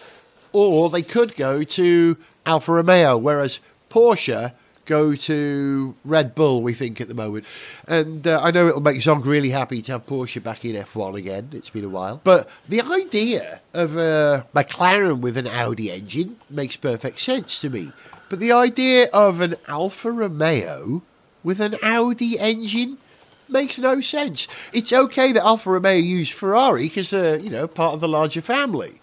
or 0.54 0.90
they 0.90 1.02
could 1.02 1.36
go 1.36 1.64
to 1.64 2.18
Alfa 2.46 2.72
Romeo, 2.72 3.18
whereas 3.18 3.60
Porsche 3.92 4.54
go 4.86 5.16
to 5.16 5.96
Red 6.04 6.34
Bull, 6.34 6.62
we 6.62 6.74
think, 6.74 7.00
at 7.00 7.08
the 7.08 7.14
moment. 7.14 7.46
And 7.88 8.26
uh, 8.26 8.40
I 8.42 8.52
know 8.52 8.68
it'll 8.68 8.82
make 8.82 9.02
Zog 9.02 9.26
really 9.26 9.52
happy 9.52 9.82
to 9.84 9.92
have 9.94 10.06
Porsche 10.06 10.42
back 10.42 10.66
in 10.66 10.76
F1 10.76 11.16
again. 11.16 11.50
It's 11.52 11.70
been 11.70 11.86
a 11.86 11.90
while. 11.90 12.20
But 12.24 12.50
the 12.68 12.82
idea 12.82 13.62
of 13.74 13.96
a 13.96 14.46
McLaren 14.56 15.20
with 15.20 15.38
an 15.38 15.48
Audi 15.48 15.92
engine 15.92 16.38
makes 16.50 16.78
perfect 16.78 17.20
sense 17.20 17.60
to 17.62 17.70
me. 17.70 17.92
But 18.30 18.40
the 18.40 18.52
idea 18.52 19.10
of 19.14 19.42
an 19.42 19.56
Alfa 19.68 20.12
Romeo 20.12 21.04
with 21.44 21.60
an 21.60 21.76
Audi 21.84 22.40
engine 22.40 22.98
makes 23.50 23.78
no 23.78 24.02
sense. 24.02 24.48
It's 24.74 24.94
okay 24.94 25.32
that 25.34 25.44
Alfa 25.44 25.70
Romeo 25.72 25.94
use 25.94 26.30
Ferrari 26.30 26.84
because 26.84 27.10
they're, 27.10 27.38
you 27.38 27.50
know, 27.50 27.68
part 27.68 27.94
of 27.94 28.00
the 28.00 28.08
larger 28.08 28.42
family. 28.42 29.02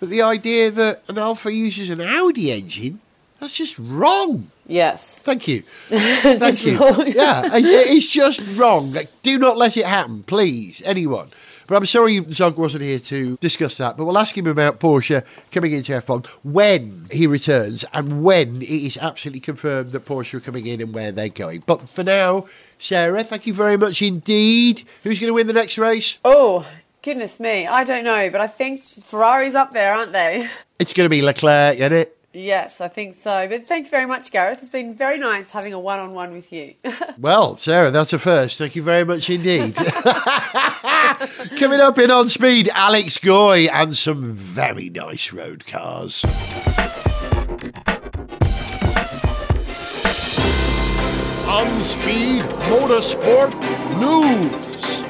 But 0.00 0.10
the 0.10 0.22
idea 0.22 0.70
that 0.70 1.02
an 1.08 1.18
Alfa 1.18 1.52
uses 1.52 1.90
an 1.90 2.00
Audi 2.00 2.52
engine, 2.52 3.00
that's 3.40 3.56
just 3.56 3.78
wrong. 3.78 4.48
yes. 4.66 5.18
Thank 5.18 5.48
you. 5.48 5.62
Thank 5.88 6.64
you. 6.64 6.78
wrong. 6.78 7.04
yeah, 7.06 7.50
it's 7.52 8.06
just 8.10 8.40
wrong. 8.58 8.92
Like, 8.92 9.10
do 9.22 9.38
not 9.38 9.56
let 9.56 9.76
it 9.76 9.86
happen, 9.86 10.22
please, 10.24 10.82
anyone. 10.84 11.28
But 11.68 11.76
I'm 11.76 11.84
sorry 11.86 12.18
Zog 12.32 12.56
wasn't 12.56 12.84
here 12.84 12.98
to 12.98 13.36
discuss 13.42 13.76
that. 13.76 13.98
But 13.98 14.06
we'll 14.06 14.16
ask 14.16 14.36
him 14.36 14.46
about 14.46 14.80
Porsche 14.80 15.22
coming 15.52 15.72
into 15.72 15.92
F1 15.92 16.24
when 16.42 17.06
he 17.10 17.26
returns 17.26 17.84
and 17.92 18.24
when 18.24 18.62
it 18.62 18.70
is 18.70 18.96
absolutely 18.96 19.40
confirmed 19.40 19.92
that 19.92 20.06
Porsche 20.06 20.34
are 20.34 20.40
coming 20.40 20.66
in 20.66 20.80
and 20.80 20.94
where 20.94 21.12
they're 21.12 21.28
going. 21.28 21.62
But 21.66 21.86
for 21.86 22.02
now, 22.02 22.46
Sarah, 22.78 23.22
thank 23.22 23.46
you 23.46 23.52
very 23.52 23.76
much 23.76 24.00
indeed. 24.00 24.84
Who's 25.02 25.20
going 25.20 25.28
to 25.28 25.34
win 25.34 25.46
the 25.46 25.52
next 25.52 25.76
race? 25.76 26.16
Oh, 26.24 26.66
goodness 27.02 27.38
me. 27.38 27.66
I 27.66 27.84
don't 27.84 28.04
know, 28.04 28.30
but 28.30 28.40
I 28.40 28.46
think 28.46 28.82
Ferrari's 28.82 29.54
up 29.54 29.72
there, 29.72 29.92
aren't 29.94 30.12
they? 30.14 30.48
It's 30.80 30.92
going 30.92 31.06
to 31.06 31.10
be 31.10 31.22
Leclerc, 31.22 31.76
isn't 31.78 31.92
it? 31.92 32.17
Yes, 32.32 32.80
I 32.82 32.88
think 32.88 33.14
so. 33.14 33.48
But 33.48 33.66
thank 33.66 33.86
you 33.86 33.90
very 33.90 34.04
much, 34.06 34.30
Gareth. 34.30 34.58
It's 34.58 34.68
been 34.70 34.94
very 34.94 35.16
nice 35.18 35.50
having 35.50 35.72
a 35.72 35.78
one 35.80 35.98
on 35.98 36.10
one 36.10 36.32
with 36.32 36.52
you. 36.52 36.74
Well, 37.18 37.56
Sarah, 37.56 37.90
that's 37.90 38.12
a 38.12 38.18
first. 38.18 38.58
Thank 38.58 38.76
you 38.76 38.82
very 38.82 39.04
much 39.04 39.28
indeed. 39.28 39.74
Coming 41.58 41.80
up 41.80 41.98
in 41.98 42.12
On 42.12 42.28
Speed, 42.28 42.70
Alex 42.72 43.18
Goy 43.18 43.66
and 43.72 43.96
some 43.96 44.34
very 44.34 44.88
nice 44.88 45.32
road 45.32 45.66
cars. 45.66 46.24
On 51.48 51.82
Speed 51.82 52.42
Motorsport 52.70 53.52
News. 53.98 55.02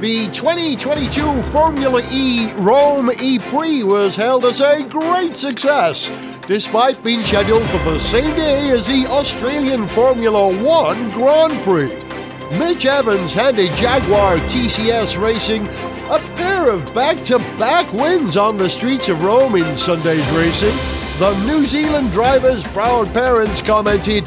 The 0.00 0.26
2022 0.32 1.42
Formula 1.44 2.02
E 2.10 2.52
Rome 2.56 3.10
E 3.20 3.38
Prix 3.38 3.82
was 3.84 4.14
held 4.16 4.44
as 4.44 4.60
a 4.60 4.82
great 4.84 5.34
success, 5.34 6.08
despite 6.48 7.04
being 7.04 7.22
scheduled 7.22 7.68
for 7.68 7.76
the 7.92 8.00
same 8.00 8.34
day 8.34 8.70
as 8.70 8.86
the 8.86 9.06
Australian 9.06 9.86
Formula 9.86 10.48
One 10.64 11.10
Grand 11.10 11.62
Prix. 11.62 11.94
Mitch 12.58 12.86
Evans 12.86 13.34
handed 13.34 13.70
Jaguar 13.72 14.38
TCS 14.48 15.22
Racing 15.22 15.66
a 16.08 16.18
pair 16.36 16.70
of 16.70 16.94
back 16.94 17.18
to 17.18 17.38
back 17.58 17.92
wins 17.92 18.38
on 18.38 18.56
the 18.56 18.70
streets 18.70 19.10
of 19.10 19.22
Rome 19.22 19.56
in 19.56 19.76
Sunday's 19.76 20.26
racing. 20.30 20.74
The 21.18 21.38
New 21.44 21.66
Zealand 21.66 22.12
driver's 22.12 22.64
proud 22.64 23.12
parents 23.12 23.60
commented, 23.60 24.24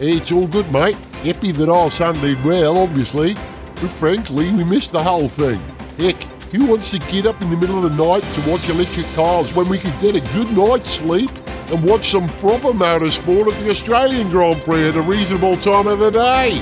It's 0.00 0.32
all 0.32 0.46
good, 0.46 0.72
mate. 0.72 0.96
Happy 1.22 1.52
that 1.52 1.68
all 1.68 1.90
son 1.90 2.18
did 2.22 2.42
well, 2.42 2.78
obviously. 2.78 3.34
But 3.34 3.90
frankly, 3.90 4.50
we 4.52 4.64
missed 4.64 4.92
the 4.92 5.02
whole 5.02 5.28
thing. 5.28 5.60
Heck, 5.98 6.16
who 6.50 6.64
wants 6.64 6.90
to 6.92 6.98
get 6.98 7.26
up 7.26 7.40
in 7.42 7.50
the 7.50 7.56
middle 7.58 7.84
of 7.84 7.94
the 7.94 8.04
night 8.04 8.24
to 8.34 8.50
watch 8.50 8.66
electric 8.70 9.06
cars 9.14 9.54
when 9.54 9.68
we 9.68 9.78
could 9.78 9.98
get 10.00 10.16
a 10.16 10.20
good 10.32 10.50
night's 10.56 10.90
sleep 10.90 11.30
and 11.72 11.82
watch 11.82 12.10
some 12.10 12.28
proper 12.28 12.68
motorsport 12.68 13.50
at 13.52 13.58
the 13.60 13.70
Australian 13.70 14.28
Grand 14.28 14.60
Prix 14.62 14.88
at 14.88 14.94
a 14.94 15.00
reasonable 15.00 15.56
time 15.56 15.86
of 15.86 15.98
the 15.98 16.10
day? 16.10 16.56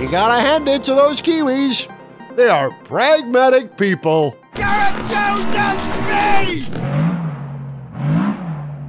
You 0.00 0.10
gotta 0.10 0.40
hand 0.40 0.68
it 0.68 0.82
to 0.84 0.94
those 0.94 1.22
Kiwis. 1.22 1.88
They 2.36 2.48
are 2.48 2.70
pragmatic 2.84 3.76
people. 3.76 4.36
Gareth 4.54 5.10
Jones 5.10 5.54
on 5.54 5.78
speed! 5.78 6.84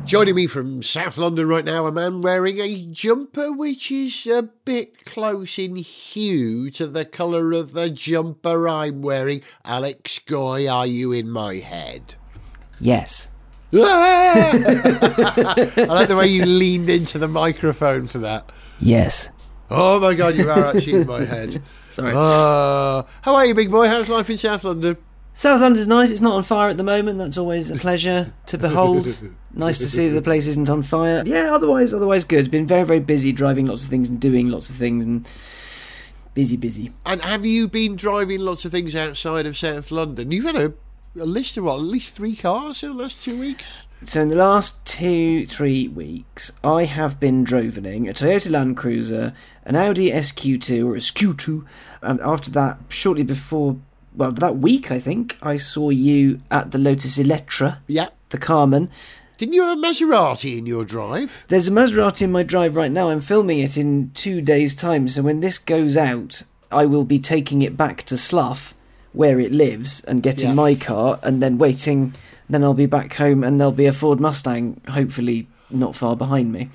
Joining 0.05 0.35
me 0.35 0.47
from 0.47 0.81
South 0.81 1.17
London 1.17 1.47
right 1.47 1.65
now, 1.65 1.85
a 1.85 1.91
man 1.91 2.21
wearing 2.21 2.59
a 2.59 2.85
jumper 2.91 3.51
which 3.51 3.91
is 3.91 4.25
a 4.27 4.43
bit 4.43 5.05
close 5.05 5.59
in 5.59 5.75
hue 5.75 6.71
to 6.71 6.87
the 6.87 7.05
colour 7.05 7.51
of 7.53 7.73
the 7.73 7.89
jumper 7.89 8.67
I'm 8.67 9.01
wearing. 9.03 9.41
Alex 9.63 10.19
Goy, 10.19 10.67
are 10.67 10.87
you 10.87 11.11
in 11.11 11.29
my 11.29 11.55
head? 11.55 12.15
Yes. 12.79 13.29
Ah! 13.83 14.51
I 14.53 15.85
like 15.85 16.07
the 16.07 16.15
way 16.17 16.27
you 16.27 16.45
leaned 16.45 16.89
into 16.89 17.17
the 17.17 17.27
microphone 17.27 18.07
for 18.07 18.19
that. 18.19 18.51
Yes. 18.79 19.29
Oh 19.69 19.99
my 19.99 20.13
god, 20.13 20.35
you 20.35 20.49
are 20.49 20.65
actually 20.67 21.01
in 21.01 21.07
my 21.07 21.25
head. 21.25 21.61
Sorry. 21.89 22.13
Uh, 22.15 23.03
how 23.21 23.35
are 23.35 23.45
you, 23.45 23.53
big 23.53 23.71
boy? 23.71 23.87
How's 23.87 24.09
life 24.09 24.29
in 24.29 24.37
South 24.37 24.63
London? 24.63 24.97
South 25.33 25.59
London's 25.59 25.87
nice. 25.87 26.11
It's 26.11 26.21
not 26.21 26.33
on 26.33 26.43
fire 26.43 26.69
at 26.69 26.77
the 26.77 26.83
moment. 26.83 27.17
That's 27.17 27.37
always 27.37 27.69
a 27.69 27.75
pleasure 27.75 28.33
to 28.45 28.57
behold. 28.57 29.07
nice 29.53 29.79
to 29.79 29.87
see 29.87 30.07
that 30.07 30.15
the 30.15 30.21
place 30.21 30.47
isn't 30.47 30.69
on 30.69 30.81
fire. 30.81 31.23
Yeah, 31.25 31.53
otherwise, 31.53 31.93
otherwise 31.93 32.23
good. 32.23 32.49
Been 32.51 32.67
very, 32.67 32.83
very 32.83 32.99
busy 32.99 33.31
driving 33.33 33.65
lots 33.65 33.83
of 33.83 33.89
things 33.89 34.07
and 34.07 34.19
doing 34.19 34.47
lots 34.49 34.69
of 34.69 34.77
things 34.77 35.03
and 35.03 35.27
busy, 36.33 36.55
busy. 36.55 36.93
And 37.05 37.21
have 37.21 37.45
you 37.45 37.67
been 37.67 37.95
driving 37.95 38.41
lots 38.41 38.63
of 38.65 38.71
things 38.71 38.95
outside 38.95 39.45
of 39.45 39.57
South 39.57 39.91
London? 39.91 40.31
You've 40.31 40.45
had 40.45 40.55
a, 40.55 40.73
a 41.19 41.25
list 41.25 41.57
of 41.57 41.63
what, 41.63 41.75
at 41.75 41.81
least 41.81 42.15
three 42.15 42.35
cars 42.35 42.83
in 42.83 42.95
the 42.95 43.03
last 43.03 43.23
two 43.23 43.39
weeks? 43.39 43.87
So 44.03 44.21
in 44.21 44.29
the 44.29 44.35
last 44.35 44.85
two, 44.85 45.45
three 45.45 45.87
weeks, 45.87 46.51
I 46.63 46.83
have 46.83 47.19
been 47.19 47.43
drovening 47.43 48.09
a 48.09 48.13
Toyota 48.13 48.51
Land 48.51 48.77
Cruiser, 48.77 49.33
an 49.63 49.75
Audi 49.75 50.11
SQ2 50.11 50.85
or 50.85 50.95
a 50.95 50.99
SQ2, 50.99 51.65
and 52.01 52.19
after 52.21 52.51
that, 52.51 52.77
shortly 52.89 53.23
before, 53.23 53.77
well, 54.15 54.31
that 54.33 54.57
week 54.57 54.91
I 54.91 54.99
think, 54.99 55.37
I 55.41 55.57
saw 55.57 55.89
you 55.89 56.41
at 56.51 56.71
the 56.71 56.77
Lotus 56.77 57.17
Eletre. 57.17 57.79
Yeah. 57.87 58.09
the 58.29 58.37
Carmen. 58.37 58.91
Didn't 59.37 59.53
you 59.53 59.63
have 59.63 59.77
a 59.77 59.81
Maserati 59.81 60.57
in 60.57 60.65
your 60.65 60.85
drive? 60.85 61.43
There's 61.47 61.67
a 61.67 61.71
Maserati 61.71 62.23
in 62.23 62.31
my 62.31 62.43
drive 62.43 62.75
right 62.75 62.91
now. 62.91 63.09
I'm 63.09 63.21
filming 63.21 63.59
it 63.59 63.77
in 63.77 64.11
two 64.13 64.41
days' 64.41 64.75
time, 64.75 65.07
so 65.07 65.21
when 65.23 65.39
this 65.39 65.57
goes 65.57 65.97
out, 65.97 66.43
I 66.71 66.85
will 66.85 67.05
be 67.05 67.19
taking 67.19 67.61
it 67.61 67.75
back 67.75 68.03
to 68.03 68.17
Slough, 68.17 68.73
where 69.15 69.39
it 69.39 69.51
lives, 69.51 70.01
and 70.01 70.21
getting 70.23 70.49
Yeah. 70.49 70.53
my 70.55 70.75
car, 70.75 71.19
and 71.23 71.41
then 71.41 71.57
waiting. 71.57 72.13
Then 72.49 72.63
I'll 72.63 72.73
be 72.75 72.85
back 72.85 73.15
home, 73.15 73.43
and 73.43 73.59
there'll 73.59 73.71
be 73.71 73.85
a 73.87 73.93
Ford 73.93 74.19
Mustang, 74.19 74.79
hopefully 74.89 75.47
not 75.71 75.95
far 75.95 76.15
behind 76.15 76.51
me. 76.53 76.69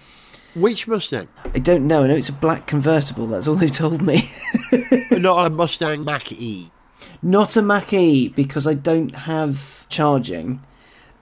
Which 0.56 0.88
Mustang? 0.88 1.28
I 1.54 1.60
don't 1.60 1.86
know. 1.86 2.02
I 2.02 2.08
know 2.08 2.16
it's 2.16 2.28
a 2.28 2.32
black 2.32 2.66
convertible. 2.66 3.28
That's 3.28 3.46
all 3.46 3.54
they 3.54 3.68
told 3.68 4.02
me. 4.02 4.28
Not 5.12 5.46
a 5.46 5.50
Mustang 5.50 6.02
Mach 6.04 6.32
E. 6.32 6.70
not 7.22 7.56
a 7.56 7.62
Mach 7.62 7.92
E 7.92 8.28
because 8.30 8.66
I 8.66 8.74
don't 8.74 9.14
have 9.14 9.86
charging, 9.88 10.60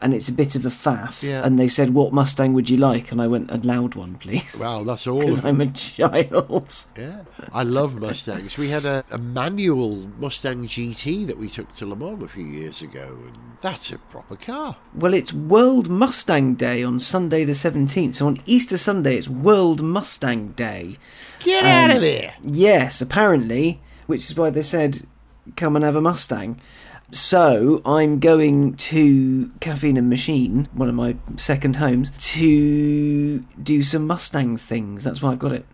and 0.01 0.15
it's 0.15 0.29
a 0.29 0.33
bit 0.33 0.55
of 0.55 0.65
a 0.65 0.69
faff. 0.71 1.23
Yeah. 1.23 1.45
And 1.45 1.59
they 1.59 1.69
said, 1.69 1.93
"What 1.95 2.13
Mustang 2.13 2.53
would 2.55 2.71
you 2.71 2.77
like?" 2.77 3.11
And 3.13 3.21
I 3.21 3.27
went, 3.27 3.51
"A 3.51 3.57
loud 3.57 3.95
one, 3.95 4.15
please." 4.17 4.57
Well, 4.61 4.85
that's 4.85 5.07
all. 5.07 5.19
Because 5.29 5.45
I'm 5.45 5.61
a 5.61 5.67
child. 5.67 6.87
Yeah, 6.97 7.23
I 7.53 7.63
love 7.63 8.01
Mustangs. 8.01 8.57
We 8.57 8.69
had 8.71 8.85
a, 8.85 9.05
a 9.11 9.19
manual 9.19 10.09
Mustang 10.19 10.67
GT 10.67 11.27
that 11.27 11.39
we 11.39 11.49
took 11.49 11.75
to 11.77 11.87
Le 11.87 11.97
Mans 11.97 12.23
a 12.23 12.29
few 12.29 12.45
years 12.45 12.83
ago, 12.83 13.19
and 13.27 13.37
that's 13.61 13.91
a 13.93 13.99
proper 13.99 14.37
car. 14.37 14.77
Well, 14.95 15.15
it's 15.15 15.33
World 15.33 15.89
Mustang 15.89 16.55
Day 16.55 16.83
on 16.83 16.99
Sunday 16.99 17.45
the 17.45 17.53
17th. 17.53 18.15
So 18.15 18.27
on 18.27 18.39
Easter 18.47 18.79
Sunday, 18.79 19.17
it's 19.17 19.29
World 19.29 19.83
Mustang 19.83 20.53
Day. 20.53 20.99
Get 21.41 21.65
Um, 21.65 21.69
out 21.69 21.97
of 21.97 22.03
there! 22.03 22.35
Yes, 22.43 23.01
apparently, 23.01 23.81
which 24.07 24.31
is 24.31 24.37
why 24.37 24.51
they 24.51 24.63
said, 24.63 25.03
come 25.57 25.77
and 25.77 25.85
have 25.85 25.97
a 25.97 26.01
Mustang. 26.01 26.61
So 27.11 27.81
I'm 27.87 28.19
going 28.19 28.75
to 28.75 29.51
Caffeine 29.61 29.97
and 29.97 30.11
Machine, 30.11 30.69
one 30.75 30.89
of 30.89 30.95
my 30.95 31.17
second 31.37 31.77
homes, 31.77 32.13
to 32.19 33.41
do 33.63 33.83
some 33.83 34.07
Mustang 34.07 34.57
things. 34.59 35.05
That's 35.05 35.23
why 35.23 35.33
I've 35.33 35.39
got 35.39 35.53
it. 35.53 35.65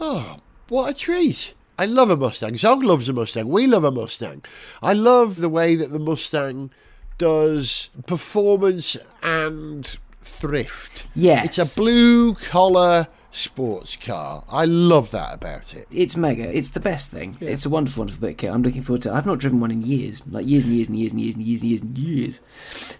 Oh, 0.00 0.38
what 0.68 0.90
a 0.90 0.94
treat! 0.94 1.54
I 1.76 1.86
love 1.86 2.10
a 2.10 2.16
Mustang. 2.16 2.56
Zog 2.56 2.84
loves 2.84 3.08
a 3.08 3.12
Mustang. 3.12 3.48
We 3.48 3.66
love 3.66 3.82
a 3.82 3.90
Mustang. 3.90 4.44
I 4.80 4.92
love 4.92 5.40
the 5.40 5.48
way 5.48 5.74
that 5.74 5.90
the 5.90 5.98
Mustang 5.98 6.70
does 7.18 7.90
performance 8.06 8.96
and 9.22 9.98
thrift. 10.22 11.08
Yes. 11.14 11.46
It's 11.46 11.72
a 11.72 11.76
blue 11.76 12.34
collar 12.34 13.08
sports 13.34 13.96
car. 13.96 14.44
I 14.48 14.64
love 14.64 15.10
that 15.10 15.34
about 15.34 15.74
it. 15.74 15.86
It's 15.90 16.16
mega. 16.16 16.56
It's 16.56 16.70
the 16.70 16.80
best 16.80 17.10
thing. 17.10 17.36
It's 17.40 17.66
a 17.66 17.70
wonderful, 17.70 18.02
wonderful 18.02 18.20
bit 18.20 18.30
of 18.30 18.36
kit. 18.36 18.50
I'm 18.50 18.62
looking 18.62 18.82
forward 18.82 19.02
to 19.02 19.10
it. 19.10 19.14
I've 19.14 19.26
not 19.26 19.38
driven 19.38 19.60
one 19.60 19.70
in 19.70 19.82
years, 19.82 20.22
like 20.26 20.46
years 20.48 20.64
and 20.64 20.74
years 20.74 20.88
and 20.88 20.98
years 20.98 21.12
and 21.12 21.20
years 21.20 21.34
and 21.36 21.44
years 21.44 21.60
and 21.62 21.70
years 21.70 21.80
and 21.82 21.98
years. 21.98 22.40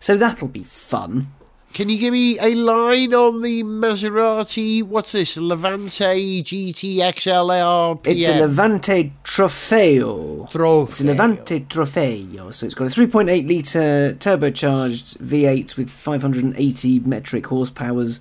So 0.00 0.16
that'll 0.16 0.48
be 0.48 0.64
fun. 0.64 1.28
Can 1.74 1.88
you 1.88 1.98
give 1.98 2.12
me 2.12 2.38
a 2.38 2.54
line 2.54 3.12
on 3.14 3.42
the 3.42 3.64
Maserati? 3.64 4.80
What's 4.80 5.10
this? 5.10 5.36
Levante 5.36 6.44
GT 6.44 6.98
XLR 6.98 8.00
It's 8.04 8.28
a 8.28 8.40
Levante 8.40 9.12
Trofeo. 9.24 10.48
Trofeo. 10.52 10.88
It's 10.88 11.00
a 11.00 11.04
Levante 11.04 11.60
Trofeo. 11.62 12.54
So 12.54 12.66
it's 12.66 12.76
got 12.76 12.84
a 12.84 12.90
3.8 12.90 13.48
litre 13.48 14.14
turbocharged 14.20 15.18
V8 15.18 15.76
with 15.76 15.90
580 15.90 17.00
metric 17.00 17.42
horsepowers, 17.46 18.20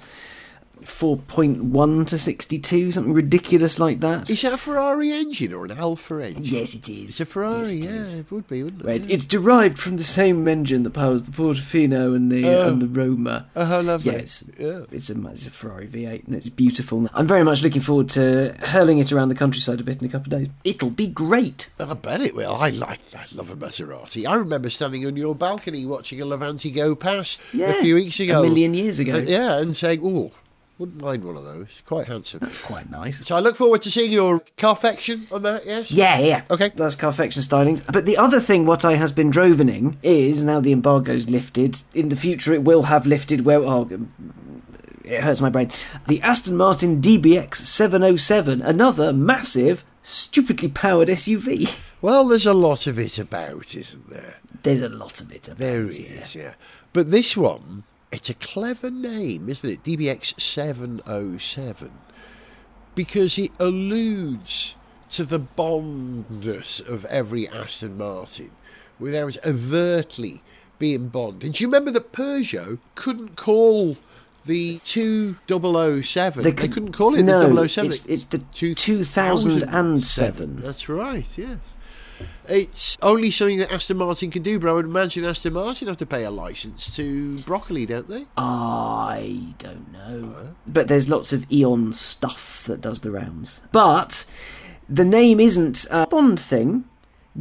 4.1 0.86 2.08
to 2.08 2.18
62, 2.18 2.92
something 2.92 3.14
ridiculous 3.14 3.80
like 3.80 4.00
that. 4.02 4.30
Is 4.30 4.42
that 4.42 4.54
a 4.54 4.58
Ferrari 4.58 5.12
engine 5.12 5.54
or 5.54 5.66
an 5.66 5.72
Alfa 5.72 6.24
engine? 6.26 6.44
yes, 6.44 6.74
it 6.74 6.90
is. 6.90 7.10
It's 7.12 7.20
a 7.22 7.26
Ferrari, 7.26 7.74
Yes, 7.76 7.86
it 7.86 7.90
yeah, 7.90 8.02
is. 8.02 8.20
it 8.20 8.32
would 8.32 8.48
be, 8.48 8.64
wouldn't 8.64 8.82
it? 8.82 8.88
Right, 8.88 9.10
it's 9.10 9.26
derived 9.26 9.80
from 9.80 9.98
the 9.98 10.04
same 10.04 10.48
engine 10.48 10.84
that 10.84 10.92
powers 10.92 11.24
the 11.24 11.32
Portofino 11.32 12.16
and 12.16 12.32
the 12.32 12.46
Oh. 12.48 12.68
and 12.70 12.82
the 12.82 12.88
Roma. 12.88 13.48
Oh, 13.56 13.66
how 13.66 13.82
lovely. 13.82 14.12
Yeah, 14.12 14.18
it's, 14.20 14.44
Yeah. 14.60 14.82
it's 14.92 15.10
a 15.10 15.28
it's 15.28 15.48
a 15.48 15.52
Ferrari 15.52 15.88
V8 15.88 16.28
and 16.28 16.36
it's 16.36 16.50
beautiful. 16.50 17.08
I'm 17.14 17.28
very 17.28 17.44
much 17.44 17.62
looking 17.64 17.82
forward 17.82 18.10
to 18.10 18.56
hurling 18.64 19.00
it 19.00 19.12
around 19.12 19.30
the 19.30 19.36
countryside 19.36 19.80
a 19.80 19.84
bit 19.84 20.02
in 20.02 20.08
a 20.08 20.12
couple 20.12 20.34
of 20.34 20.40
days. 20.40 20.50
It'll 20.64 20.90
be 20.90 21.08
great. 21.08 21.70
I 21.80 21.94
bet 21.94 22.22
it 22.22 22.36
will. 22.36 22.54
I 22.56 22.70
like, 22.70 23.00
I 23.16 23.24
love 23.36 23.50
a 23.52 23.56
Maserati. 23.56 24.28
I 24.28 24.36
remember 24.36 24.70
standing 24.70 25.06
on 25.06 25.16
your 25.18 25.36
balcony 25.36 25.86
watching 25.86 26.22
a 26.22 26.26
Levante 26.26 26.72
go 26.72 26.96
past 26.96 27.42
Yeah, 27.54 27.68
a 27.72 27.74
few 27.82 27.96
weeks 27.96 28.20
ago. 28.20 28.40
a 28.42 28.44
million 28.44 28.74
years 28.74 29.00
ago. 29.00 29.16
Uh, 29.16 29.22
yeah, 29.22 29.58
and 29.60 29.76
saying, 29.76 30.02
"Oh, 30.04 30.32
wouldn't 30.84 31.02
mind 31.02 31.24
one 31.24 31.38
of 31.38 31.44
those. 31.44 31.82
Quite 31.86 32.08
handsome." 32.08 32.40
It's 32.44 32.62
quite 32.62 32.90
nice. 32.90 33.26
So 33.26 33.36
I 33.36 33.40
look 33.40 33.56
forward 33.56 33.82
to 33.84 33.92
seeing 33.92 34.12
your 34.12 34.42
carfection 34.58 35.28
on 35.32 35.44
that. 35.44 35.66
Yes. 35.66 35.92
Yeah, 35.92 36.20
yeah. 36.20 36.44
Okay. 36.52 36.72
That's 36.76 36.96
Carfection 36.96 37.42
stylings. 37.42 37.84
But 37.92 38.06
the 38.06 38.18
other 38.18 38.40
thing 38.40 38.66
what 38.66 38.86
I 38.86 38.96
has 38.96 39.12
been 39.12 39.32
drovening 39.32 39.98
is 40.04 40.44
now 40.44 40.60
the 40.60 40.72
embargo's 40.72 41.30
lifted. 41.30 41.82
In 41.94 42.10
the 42.10 42.16
future, 42.16 42.54
it 42.54 42.64
will 42.64 42.84
have 42.84 43.06
lifted. 43.06 43.46
Where 43.46 43.60
oh, 43.60 43.88
it 45.04 45.22
hurts 45.22 45.42
my 45.42 45.50
brain. 45.50 45.72
The 46.08 46.22
Aston 46.22 46.56
Martin 46.56 47.02
DBX 47.02 47.56
707, 47.56 48.62
another 48.62 49.14
massive, 49.14 49.84
stupidly 50.02 50.70
powered 50.70 51.08
SUV. 51.10 51.78
Well, 52.02 52.28
there's 52.28 52.46
a 52.46 52.54
lot 52.54 52.88
of 52.88 53.00
it 53.00 53.18
about, 53.18 53.76
isn't 53.76 54.10
there? 54.10 54.36
There's 54.64 54.82
a 54.82 54.90
lot 54.90 55.22
of 55.22 55.32
it. 55.32 55.48
About, 55.48 55.58
There 55.58 55.92
yeah. 55.92 56.26
yeah. 56.34 56.54
But 56.92 57.12
this 57.12 57.36
one, 57.38 57.84
it's 58.14 58.30
a 58.30 58.34
clever 58.36 58.92
name, 58.92 59.50
isn't 59.50 59.70
it? 59.70 59.84
DBX 59.84 60.40
707. 60.40 61.92
Because 62.96 63.38
it 63.38 63.52
alludes 63.60 64.76
to 65.10 65.24
the 65.26 65.40
bondness 65.40 66.80
of 66.80 67.06
every 67.06 67.48
Aston 67.50 67.98
Martin 67.98 68.52
without 69.00 69.36
overtly 69.46 70.44
being 70.80 71.08
Bond. 71.08 71.44
And 71.44 71.54
do 71.54 71.64
you 71.64 71.68
remember 71.68 71.92
that 71.92 72.12
Peugeot 72.12 72.80
couldn't 72.96 73.36
call 73.36 73.98
the 74.46 74.80
2007? 74.86 76.44
They, 76.44 76.52
could- 76.52 76.72
couldn't 76.72 76.92
call 76.94 77.16
it 77.16 77.24
no, 77.24 77.48
the 77.54 77.68
007. 77.68 77.92
It's, 77.92 78.06
it's 78.06 78.26
the 78.26 78.40
2007. 78.40 79.60
2007. 79.62 80.62
That's 80.62 80.90
right, 80.90 81.28
yes. 81.38 81.58
It's 82.48 82.98
only 83.02 83.32
something 83.32 83.60
that 83.60 83.72
Aston 83.72 83.98
Martin 83.98 84.32
can 84.32 84.44
do, 84.44 84.60
but 84.60 84.70
I 84.70 84.74
would 84.74 84.86
imagine 84.86 85.24
Aston 85.24 85.54
Martin 85.54 85.88
have 85.88 85.98
to 85.98 86.06
pay 86.06 86.24
a 86.24 86.32
license 86.32 86.96
to 86.96 87.40
Broccoli, 87.40 87.86
don't 87.86 88.08
they? 88.10 88.26
I 88.38 89.54
don't 89.58 89.92
know. 89.92 90.56
But 90.68 90.88
there's 90.88 91.10
lots 91.10 91.34
of 91.34 91.50
Eon 91.52 91.94
stuff 91.94 92.64
that 92.66 92.82
does 92.82 93.02
the 93.02 93.12
rounds. 93.12 93.62
But 93.72 94.26
the 94.90 95.06
name 95.06 95.40
isn't 95.40 95.86
a 95.90 96.08
Bond 96.08 96.40
thing. 96.40 96.86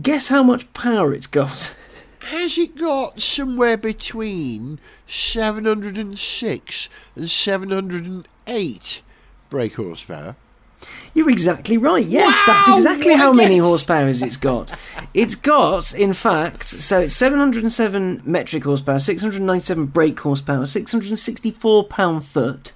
Guess 0.01 0.29
how 0.29 0.43
much 0.43 0.73
power 0.73 1.13
it's 1.13 1.27
got? 1.27 1.77
Has 2.21 2.57
it 2.57 2.77
got 2.77 3.21
somewhere 3.21 3.77
between 3.77 4.79
706 5.07 6.89
and 7.17 7.29
708 7.29 9.03
brake 9.51 9.75
horsepower? 9.75 10.37
You're 11.15 11.31
exactly 11.31 11.77
right. 11.77 12.05
Yes, 12.05 12.41
that's 12.47 12.69
exactly 12.69 13.15
how 13.15 13.33
many 13.33 13.59
horsepowers 13.59 14.23
it's 14.25 14.39
got. 14.39 14.73
It's 15.13 15.35
got, 15.35 15.95
in 15.95 16.15
fact, 16.15 16.69
so 16.69 17.01
it's 17.01 17.15
707 17.15 18.23
metric 18.25 18.65
horsepower, 18.65 18.99
697 18.99 19.87
brake 19.87 20.21
horsepower, 20.21 20.65
664 20.65 21.85
pound 21.85 22.25
foot. 22.25 22.73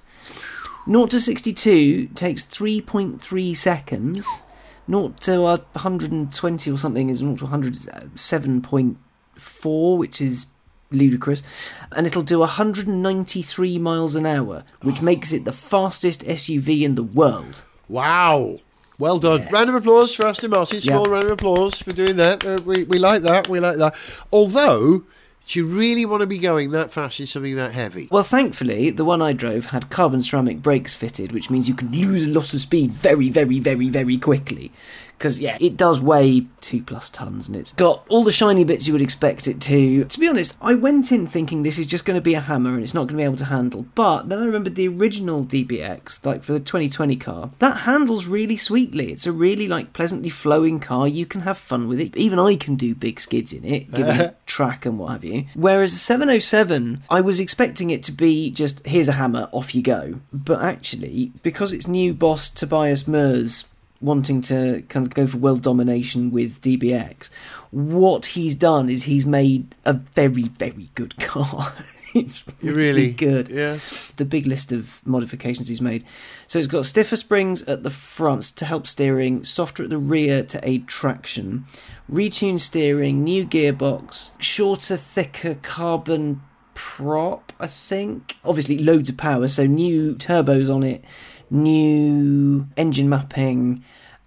0 0.85 1.07
to 1.07 1.19
62 1.19 2.07
takes 2.09 2.43
3.3 2.43 3.57
seconds. 3.57 4.43
0 4.89 5.13
to 5.21 5.41
120 5.41 6.71
or 6.71 6.77
something 6.77 7.09
is 7.09 7.17
0 7.17 7.35
to 7.37 7.43
100 7.45 7.73
is, 7.73 7.89
uh, 7.89 8.01
7.4, 8.15 9.97
which 9.97 10.21
is 10.21 10.45
ludicrous. 10.91 11.43
And 11.91 12.07
it'll 12.07 12.21
do 12.21 12.39
193 12.39 13.79
miles 13.79 14.15
an 14.15 14.25
hour, 14.25 14.63
which 14.81 15.01
makes 15.01 15.33
it 15.33 15.43
the 15.43 15.51
fastest 15.51 16.23
SUV 16.23 16.83
in 16.83 16.95
the 16.95 17.03
world. 17.03 17.63
Wow. 17.89 18.59
Well 18.99 19.19
done. 19.19 19.47
Round 19.51 19.69
of 19.69 19.75
applause 19.75 20.13
for 20.15 20.25
Aston 20.25 20.49
Martin. 20.51 20.81
Small 20.81 21.05
Yeah. 21.07 21.13
round 21.13 21.25
of 21.25 21.31
applause 21.31 21.81
for 21.81 21.93
doing 21.93 22.17
that. 22.17 22.43
Uh, 22.45 22.59
we, 22.65 22.83
we 22.85 22.97
like 22.97 23.21
that. 23.21 23.47
We 23.47 23.59
like 23.59 23.77
that. 23.77 23.93
Although, 24.33 25.03
Do 25.49 25.59
you 25.59 25.65
really 25.65 26.05
want 26.05 26.19
to 26.19 26.27
be 26.27 26.39
going 26.39 26.71
that 26.71 26.91
fast 26.91 27.21
in 27.21 27.25
something 27.27 27.55
that 27.55 27.71
heavy? 27.71 28.09
Well, 28.11 28.23
thankfully, 28.23 28.89
the 28.89 29.05
one 29.05 29.21
I 29.21 29.31
drove 29.31 29.67
had 29.67 29.89
carbon 29.89 30.21
ceramic 30.21 30.61
brakes 30.61 30.93
fitted, 30.93 31.31
which 31.31 31.49
means 31.49 31.69
you 31.69 31.73
can 31.73 31.89
lose 31.89 32.25
a 32.25 32.29
lot 32.29 32.53
of 32.53 32.59
speed 32.59 32.91
very, 32.91 33.29
very, 33.29 33.61
very, 33.61 33.87
very 33.87 34.17
quickly. 34.17 34.73
Because, 35.17 35.39
yeah, 35.39 35.57
it 35.59 35.77
does 35.77 35.99
weigh 35.99 36.47
two 36.61 36.83
plus 36.83 37.09
tons 37.09 37.47
and 37.47 37.55
it's 37.55 37.71
got 37.73 38.05
all 38.09 38.23
the 38.23 38.31
shiny 38.31 38.63
bits 38.63 38.87
you 38.87 38.93
would 38.93 39.01
expect 39.01 39.47
it 39.47 39.59
to. 39.61 40.05
To 40.05 40.19
be 40.19 40.27
honest, 40.27 40.55
I 40.61 40.75
went 40.75 41.11
in 41.11 41.27
thinking 41.27 41.63
this 41.63 41.79
is 41.79 41.87
just 41.87 42.05
going 42.05 42.17
to 42.17 42.21
be 42.21 42.33
a 42.33 42.41
hammer 42.41 42.73
and 42.73 42.83
it's 42.83 42.93
not 42.93 43.07
going 43.07 43.15
to 43.17 43.21
be 43.21 43.23
able 43.23 43.37
to 43.37 43.45
handle. 43.45 43.85
But 43.95 44.29
then 44.29 44.39
I 44.39 44.45
remembered 44.45 44.75
the 44.75 44.87
original 44.87 45.45
DBX, 45.45 46.25
like 46.25 46.43
for 46.43 46.53
the 46.53 46.59
2020 46.59 47.15
car, 47.15 47.51
that 47.59 47.81
handles 47.81 48.27
really 48.27 48.57
sweetly. 48.57 49.11
It's 49.11 49.25
a 49.25 49.31
really, 49.31 49.67
like, 49.67 49.93
pleasantly 49.93 50.29
flowing 50.29 50.79
car. 50.79 51.07
You 51.07 51.25
can 51.25 51.41
have 51.41 51.57
fun 51.57 51.87
with 51.87 51.99
it. 51.99 52.15
Even 52.15 52.37
I 52.37 52.55
can 52.55 52.75
do 52.75 52.93
big 52.93 53.19
skids 53.19 53.53
in 53.53 53.65
it, 53.65 53.91
given 53.91 54.19
it 54.19 54.37
track 54.45 54.85
and 54.85 54.99
what 54.99 55.11
have 55.11 55.23
you. 55.23 55.45
Whereas 55.55 55.93
the 55.93 55.99
707, 55.99 57.03
I 57.09 57.21
was 57.21 57.39
expecting 57.39 57.89
it 57.89 58.03
to 58.03 58.11
be 58.11 58.51
just 58.51 58.85
here's 58.85 59.07
a 59.07 59.13
hammer, 59.13 59.49
off 59.51 59.73
you 59.73 59.81
go. 59.81 60.19
But 60.31 60.63
actually, 60.63 61.31
because 61.43 61.73
it's 61.73 61.87
new 61.87 62.13
boss 62.13 62.49
Tobias 62.49 63.03
Moers 63.03 63.65
wanting 64.01 64.41
to 64.41 64.83
kind 64.89 65.05
of 65.05 65.13
go 65.13 65.25
for 65.27 65.37
world 65.37 65.61
domination 65.61 66.31
with 66.31 66.61
DBX, 66.61 67.29
what 67.71 68.27
he's 68.27 68.55
done 68.55 68.89
is 68.89 69.03
he's 69.03 69.25
made 69.25 69.75
a 69.85 69.93
very, 69.93 70.43
very 70.43 70.89
good 70.95 71.17
car. 71.19 71.73
it's 72.15 72.43
really, 72.61 72.75
really? 72.77 73.11
good 73.11 73.49
Yeah. 73.49 73.79
the 74.15 74.25
big 74.25 74.47
list 74.47 74.71
of 74.71 75.01
modifications 75.05 75.67
he's 75.67 75.81
made. 75.81 76.03
So 76.47 76.57
it's 76.59 76.67
got 76.67 76.85
stiffer 76.85 77.17
springs 77.17 77.63
at 77.63 77.83
the 77.83 77.89
front 77.89 78.43
to 78.57 78.65
help 78.65 78.87
steering, 78.87 79.43
softer 79.43 79.83
at 79.83 79.89
the 79.89 79.97
rear 79.97 80.43
to 80.43 80.59
aid 80.67 80.87
traction, 80.87 81.65
retuned 82.11 82.59
steering, 82.61 83.23
new 83.23 83.45
gearbox, 83.45 84.33
shorter, 84.41 84.95
thicker 84.95 85.55
carbon 85.61 86.41
prop, 86.73 87.51
I 87.59 87.67
think. 87.67 88.37
Obviously, 88.45 88.77
loads 88.77 89.09
of 89.09 89.17
power, 89.17 89.47
so 89.47 89.65
new 89.65 90.13
turbos 90.15 90.73
on 90.73 90.83
it, 90.83 91.03
new 91.49 92.67
engine 92.77 93.09
mapping. 93.09 93.83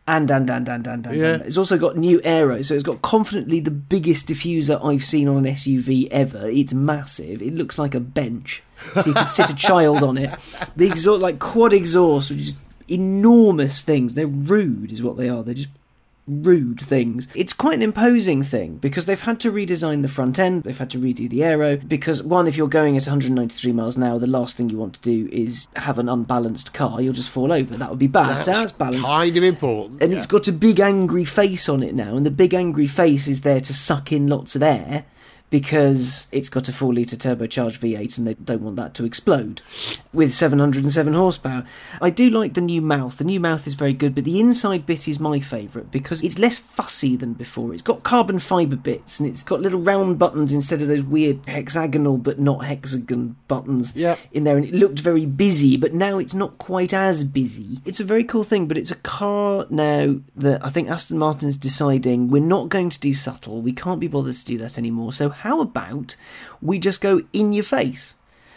And 0.08 0.28
and 0.30 0.50
and 0.50 0.68
and 0.68 0.86
and 0.88 1.06
and, 1.06 1.16
Yeah. 1.16 1.34
and. 1.34 1.42
It's 1.42 1.56
also 1.56 1.78
got 1.78 1.96
new 1.96 2.20
aero, 2.24 2.62
so 2.62 2.74
it's 2.74 2.82
got 2.82 3.00
confidently 3.00 3.60
the 3.60 3.70
biggest 3.70 4.26
diffuser 4.26 4.84
I've 4.84 5.04
seen 5.04 5.28
on 5.28 5.36
an 5.46 5.54
SUV 5.54 6.08
ever. 6.10 6.48
It's 6.48 6.72
massive. 6.72 7.40
It 7.42 7.54
looks 7.54 7.78
like 7.78 7.94
a 7.94 8.00
bench, 8.00 8.62
so 8.94 9.04
you 9.06 9.14
could 9.14 9.28
sit 9.28 9.50
a 9.50 9.54
child 9.54 10.02
on 10.02 10.18
it. 10.18 10.30
The 10.74 10.86
exhaust, 10.86 11.20
like 11.20 11.38
quad 11.38 11.72
exhaust, 11.72 12.30
which 12.30 12.40
is 12.40 12.56
enormous 12.88 13.82
things. 13.82 14.14
They're 14.14 14.26
rude, 14.26 14.90
is 14.90 15.00
what 15.02 15.16
they 15.16 15.28
are. 15.28 15.44
They're 15.44 15.54
just 15.54 15.68
rude 16.30 16.80
things. 16.80 17.26
It's 17.34 17.52
quite 17.52 17.74
an 17.74 17.82
imposing 17.82 18.42
thing 18.42 18.76
because 18.76 19.06
they've 19.06 19.20
had 19.20 19.40
to 19.40 19.52
redesign 19.52 20.02
the 20.02 20.08
front 20.08 20.38
end, 20.38 20.62
they've 20.62 20.78
had 20.78 20.90
to 20.90 20.98
redo 20.98 21.28
the 21.28 21.42
aero. 21.42 21.76
Because, 21.76 22.22
one, 22.22 22.46
if 22.46 22.56
you're 22.56 22.68
going 22.68 22.96
at 22.96 23.04
193 23.04 23.72
miles 23.72 23.96
an 23.96 24.02
hour, 24.02 24.18
the 24.18 24.26
last 24.26 24.56
thing 24.56 24.70
you 24.70 24.78
want 24.78 24.94
to 24.94 25.00
do 25.00 25.28
is 25.32 25.68
have 25.76 25.98
an 25.98 26.08
unbalanced 26.08 26.72
car. 26.72 27.00
You'll 27.00 27.12
just 27.12 27.30
fall 27.30 27.52
over. 27.52 27.76
That 27.76 27.90
would 27.90 27.98
be 27.98 28.06
bad. 28.06 28.42
so 28.42 28.52
that's 28.52 28.72
balanced. 28.72 29.04
kind 29.04 29.36
of 29.36 29.42
important. 29.42 30.02
And 30.02 30.12
yeah. 30.12 30.18
it's 30.18 30.26
got 30.26 30.48
a 30.48 30.52
big 30.52 30.80
angry 30.80 31.24
face 31.24 31.68
on 31.68 31.82
it 31.82 31.94
now, 31.94 32.16
and 32.16 32.24
the 32.24 32.30
big 32.30 32.54
angry 32.54 32.86
face 32.86 33.26
is 33.28 33.40
there 33.42 33.60
to 33.60 33.74
suck 33.74 34.12
in 34.12 34.26
lots 34.26 34.54
of 34.54 34.62
air 34.62 35.04
because 35.50 36.26
it's 36.32 36.48
got 36.48 36.68
a 36.68 36.72
4 36.72 36.94
litre 36.94 37.16
turbocharged 37.16 37.78
V8 37.80 38.18
and 38.18 38.26
they 38.26 38.34
don't 38.34 38.62
want 38.62 38.76
that 38.76 38.94
to 38.94 39.04
explode 39.04 39.62
with 40.12 40.32
707 40.32 41.12
horsepower. 41.12 41.64
I 42.00 42.10
do 42.10 42.30
like 42.30 42.54
the 42.54 42.60
new 42.60 42.80
mouth. 42.80 43.18
The 43.18 43.24
new 43.24 43.40
mouth 43.40 43.66
is 43.66 43.74
very 43.74 43.92
good, 43.92 44.14
but 44.14 44.24
the 44.24 44.38
inside 44.40 44.86
bit 44.86 45.08
is 45.08 45.18
my 45.18 45.40
favourite 45.40 45.90
because 45.90 46.22
it's 46.22 46.38
less 46.38 46.58
fussy 46.58 47.16
than 47.16 47.34
before. 47.34 47.72
It's 47.72 47.82
got 47.82 48.02
carbon 48.04 48.38
fibre 48.38 48.76
bits 48.76 49.18
and 49.20 49.28
it's 49.28 49.42
got 49.42 49.60
little 49.60 49.80
round 49.80 50.18
buttons 50.18 50.52
instead 50.52 50.80
of 50.82 50.88
those 50.88 51.02
weird 51.02 51.46
hexagonal 51.46 52.18
but 52.18 52.38
not 52.38 52.64
hexagon 52.64 53.36
buttons 53.48 53.96
Yep. 53.96 54.18
in 54.32 54.44
there 54.44 54.56
and 54.56 54.64
it 54.64 54.74
looked 54.74 55.00
very 55.00 55.26
busy, 55.26 55.76
but 55.76 55.92
now 55.94 56.18
it's 56.18 56.34
not 56.34 56.58
quite 56.58 56.94
as 56.94 57.24
busy. 57.24 57.80
It's 57.84 58.00
a 58.00 58.04
very 58.04 58.24
cool 58.24 58.44
thing, 58.44 58.68
but 58.68 58.78
it's 58.78 58.90
a 58.92 58.96
car 58.96 59.66
now 59.68 60.20
that 60.36 60.64
I 60.64 60.68
think 60.68 60.88
Aston 60.88 61.18
Martin's 61.18 61.56
deciding 61.56 62.28
we're 62.28 62.40
not 62.40 62.68
going 62.68 62.90
to 62.90 63.00
do 63.00 63.14
subtle, 63.14 63.60
we 63.62 63.72
can't 63.72 64.00
be 64.00 64.06
bothered 64.08 64.34
to 64.36 64.44
do 64.44 64.58
that 64.58 64.78
anymore. 64.78 65.12
So, 65.12 65.30
how 65.40 65.60
about 65.60 66.16
we 66.62 66.78
just 66.78 67.00
go 67.00 67.20
in 67.32 67.52
your 67.52 67.64
face? 67.64 68.14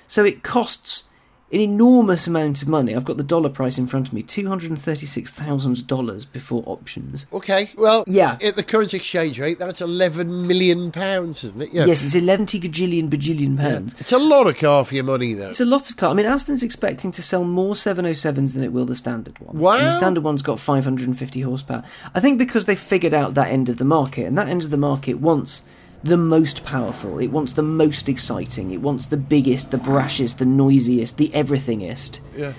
So, 0.08 0.24
it 0.26 0.44
costs 0.44 1.06
an 1.52 1.60
enormous 1.60 2.26
amount 2.26 2.64
of 2.64 2.68
money. 2.68 2.96
I've 2.96 3.06
got 3.06 3.18
the 3.18 3.24
dollar 3.24 3.50
price 3.50 3.78
in 3.78 3.86
front 3.86 4.08
of 4.08 4.14
me 4.14 4.24
$236,000 4.24 6.32
before 6.32 6.64
options. 6.66 7.26
Okay, 7.32 7.70
well, 7.78 8.04
Yeah. 8.08 8.38
at 8.42 8.56
the 8.56 8.64
current 8.64 8.94
exchange 8.94 9.40
rate, 9.40 9.60
that's 9.60 9.80
11 9.82 10.48
million 10.48 10.92
pounds, 10.92 11.44
isn't 11.44 11.62
it? 11.62 11.70
Yeah. 11.72 11.86
Yes, 11.86 12.04
it's 12.04 12.16
11 12.16 12.48
gajillion 12.48 13.10
bajillion 13.10 13.58
pounds. 13.58 13.94
It's 14.00 14.12
a 14.12 14.18
lot 14.18 14.48
of 14.48 14.58
car 14.58 14.84
for 14.84 14.96
your 14.96 15.04
money, 15.04 15.34
though. 15.34 15.50
It's 15.50 15.62
a 15.62 15.66
lot 15.66 15.90
of 15.92 15.98
car. 15.98 16.10
I 16.10 16.14
mean, 16.14 16.26
Aston's 16.26 16.64
expecting 16.64 17.12
to 17.12 17.22
sell 17.22 17.44
more 17.44 17.76
707s 17.76 18.54
than 18.54 18.64
it 18.64 18.74
will 18.74 18.86
the 18.86 18.96
standard 18.96 19.38
one. 19.40 19.60
Wow. 19.60 19.78
And 19.78 19.88
the 19.88 19.92
standard 19.92 20.24
one's 20.24 20.42
got 20.42 20.60
550 20.60 21.42
horsepower. 21.42 21.84
I 22.16 22.20
think 22.20 22.40
because 22.40 22.66
they 22.66 22.76
figured 22.76 23.14
out 23.14 23.36
that 23.36 23.52
end 23.52 23.70
of 23.70 23.78
the 23.78 23.86
market, 23.86 24.26
and 24.26 24.38
that 24.38 24.48
end 24.48 24.64
of 24.64 24.72
the 24.72 24.78
market 24.78 25.20
wants 25.20 25.62
the 26.04 26.18
most 26.18 26.66
powerful, 26.66 27.20
it 27.20 27.28
wants 27.28 27.54
the 27.54 27.64
most 27.64 28.10
exciting, 28.10 28.72
it 28.72 28.82
wants 28.82 29.06
the 29.08 29.18
biggest, 29.18 29.72
the 29.72 29.78
brashest, 29.78 30.38
the 30.38 30.46
noisiest, 30.46 31.18
the 31.18 31.30
everythingest 31.30 32.20
Yeah. 32.36 32.54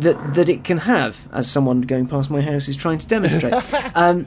that 0.00 0.34
that 0.34 0.48
it 0.48 0.64
can 0.64 0.78
have, 0.78 1.28
as 1.32 1.50
someone 1.50 1.80
going 1.80 2.06
past 2.06 2.30
my 2.30 2.40
house 2.42 2.68
is 2.68 2.76
trying 2.76 2.98
to 2.98 3.06
demonstrate. 3.06 3.54
um, 3.96 4.26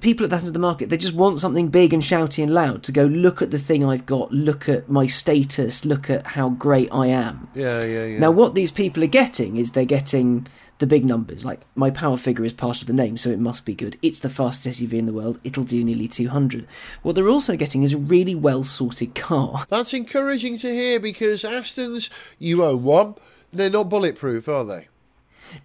people 0.00 0.22
at 0.24 0.30
that 0.30 0.38
end 0.38 0.46
of 0.46 0.52
the 0.52 0.60
market, 0.60 0.88
they 0.90 0.96
just 0.96 1.14
want 1.14 1.40
something 1.40 1.68
big 1.68 1.92
and 1.92 2.02
shouty 2.02 2.42
and 2.42 2.54
loud 2.54 2.84
to 2.84 2.92
go. 2.92 3.04
Look 3.04 3.42
at 3.42 3.50
the 3.50 3.58
thing 3.58 3.84
I've 3.84 4.06
got. 4.06 4.30
Look 4.32 4.68
at 4.68 4.88
my 4.88 5.06
status. 5.06 5.84
Look 5.84 6.08
at 6.08 6.24
how 6.28 6.50
great 6.50 6.88
I 6.92 7.08
am. 7.08 7.48
Yeah, 7.54 7.82
yeah, 7.84 8.04
yeah. 8.04 8.18
Now, 8.20 8.30
what 8.30 8.54
these 8.54 8.70
people 8.70 9.02
are 9.02 9.08
getting 9.08 9.56
is 9.56 9.72
they're 9.72 9.84
getting 9.84 10.46
the 10.78 10.86
big 10.86 11.04
numbers. 11.04 11.44
Like 11.44 11.60
my 11.74 11.90
power 11.90 12.16
figure 12.16 12.44
is 12.44 12.52
part 12.52 12.80
of 12.80 12.86
the 12.86 12.92
name, 12.92 13.16
so 13.16 13.30
it 13.30 13.38
must 13.38 13.64
be 13.64 13.74
good. 13.74 13.96
It's 14.02 14.20
the 14.20 14.28
fastest 14.28 14.80
SUV 14.80 14.94
in 14.94 15.06
the 15.06 15.12
world. 15.12 15.38
It'll 15.44 15.64
do 15.64 15.82
nearly 15.84 16.08
200. 16.08 16.66
What 17.02 17.14
they're 17.14 17.28
also 17.28 17.56
getting 17.56 17.82
is 17.82 17.92
a 17.94 17.98
really 17.98 18.34
well 18.34 18.64
sorted 18.64 19.14
car. 19.14 19.64
That's 19.68 19.92
encouraging 19.94 20.58
to 20.58 20.72
hear 20.72 21.00
because 21.00 21.44
Aston's, 21.44 22.10
you 22.38 22.64
own 22.64 22.82
one, 22.84 23.14
they're 23.52 23.70
not 23.70 23.88
bulletproof, 23.88 24.48
are 24.48 24.64
they? 24.64 24.88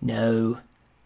No, 0.01 0.59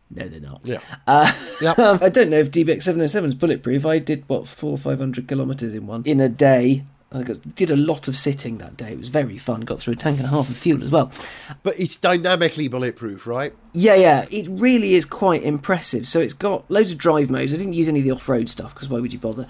no, 0.10 0.28
they're 0.28 0.40
not. 0.40 0.62
Yeah. 0.64 0.80
Uh, 1.06 1.32
Yep. 1.62 1.80
I 1.80 2.10
don't 2.10 2.30
know 2.30 2.38
if 2.40 2.52
DBX 2.52 2.84
707 2.84 3.30
is 3.30 3.36
bulletproof. 3.36 3.86
I 3.86 4.00
did 4.00 4.24
what 4.28 4.48
four 4.48 4.72
or 4.72 4.78
five 4.78 5.00
hundred 5.00 5.28
kilometres 5.28 5.74
in 5.74 5.88
one 5.88 6.04
in 6.06 6.20
a 6.20 6.30
day. 6.30 6.84
I 7.12 7.24
got, 7.24 7.56
did 7.56 7.72
a 7.72 7.76
lot 7.78 8.10
of 8.10 8.18
sitting 8.18 8.58
that 8.58 8.76
day. 8.76 8.92
It 8.92 8.98
was 8.98 9.08
very 9.08 9.38
fun. 9.38 9.62
Got 9.62 9.80
through 9.80 9.94
a 9.94 9.96
tank 9.96 10.18
and 10.18 10.28
a 10.28 10.30
half 10.30 10.50
of 10.50 10.58
fuel 10.58 10.84
as 10.84 10.92
well. 10.92 11.10
But 11.64 11.80
it's 11.80 11.96
dynamically 11.96 12.68
bulletproof, 12.68 13.26
right? 13.26 13.54
Yeah, 13.80 13.94
yeah, 13.94 14.26
it 14.32 14.48
really 14.50 14.96
is 14.96 15.06
quite 15.06 15.44
impressive. 15.44 16.08
So 16.08 16.20
it's 16.20 16.34
got 16.34 16.66
loads 16.68 16.92
of 16.92 16.98
drive 16.98 17.30
modes. 17.30 17.54
I 17.54 17.58
didn't 17.58 17.74
use 17.74 17.88
any 17.88 18.00
of 18.00 18.06
the 18.06 18.12
off-road 18.12 18.50
stuff 18.50 18.74
because 18.74 18.90
why 18.90 19.00
would 19.00 19.14
you 19.14 19.20
bother? 19.20 19.46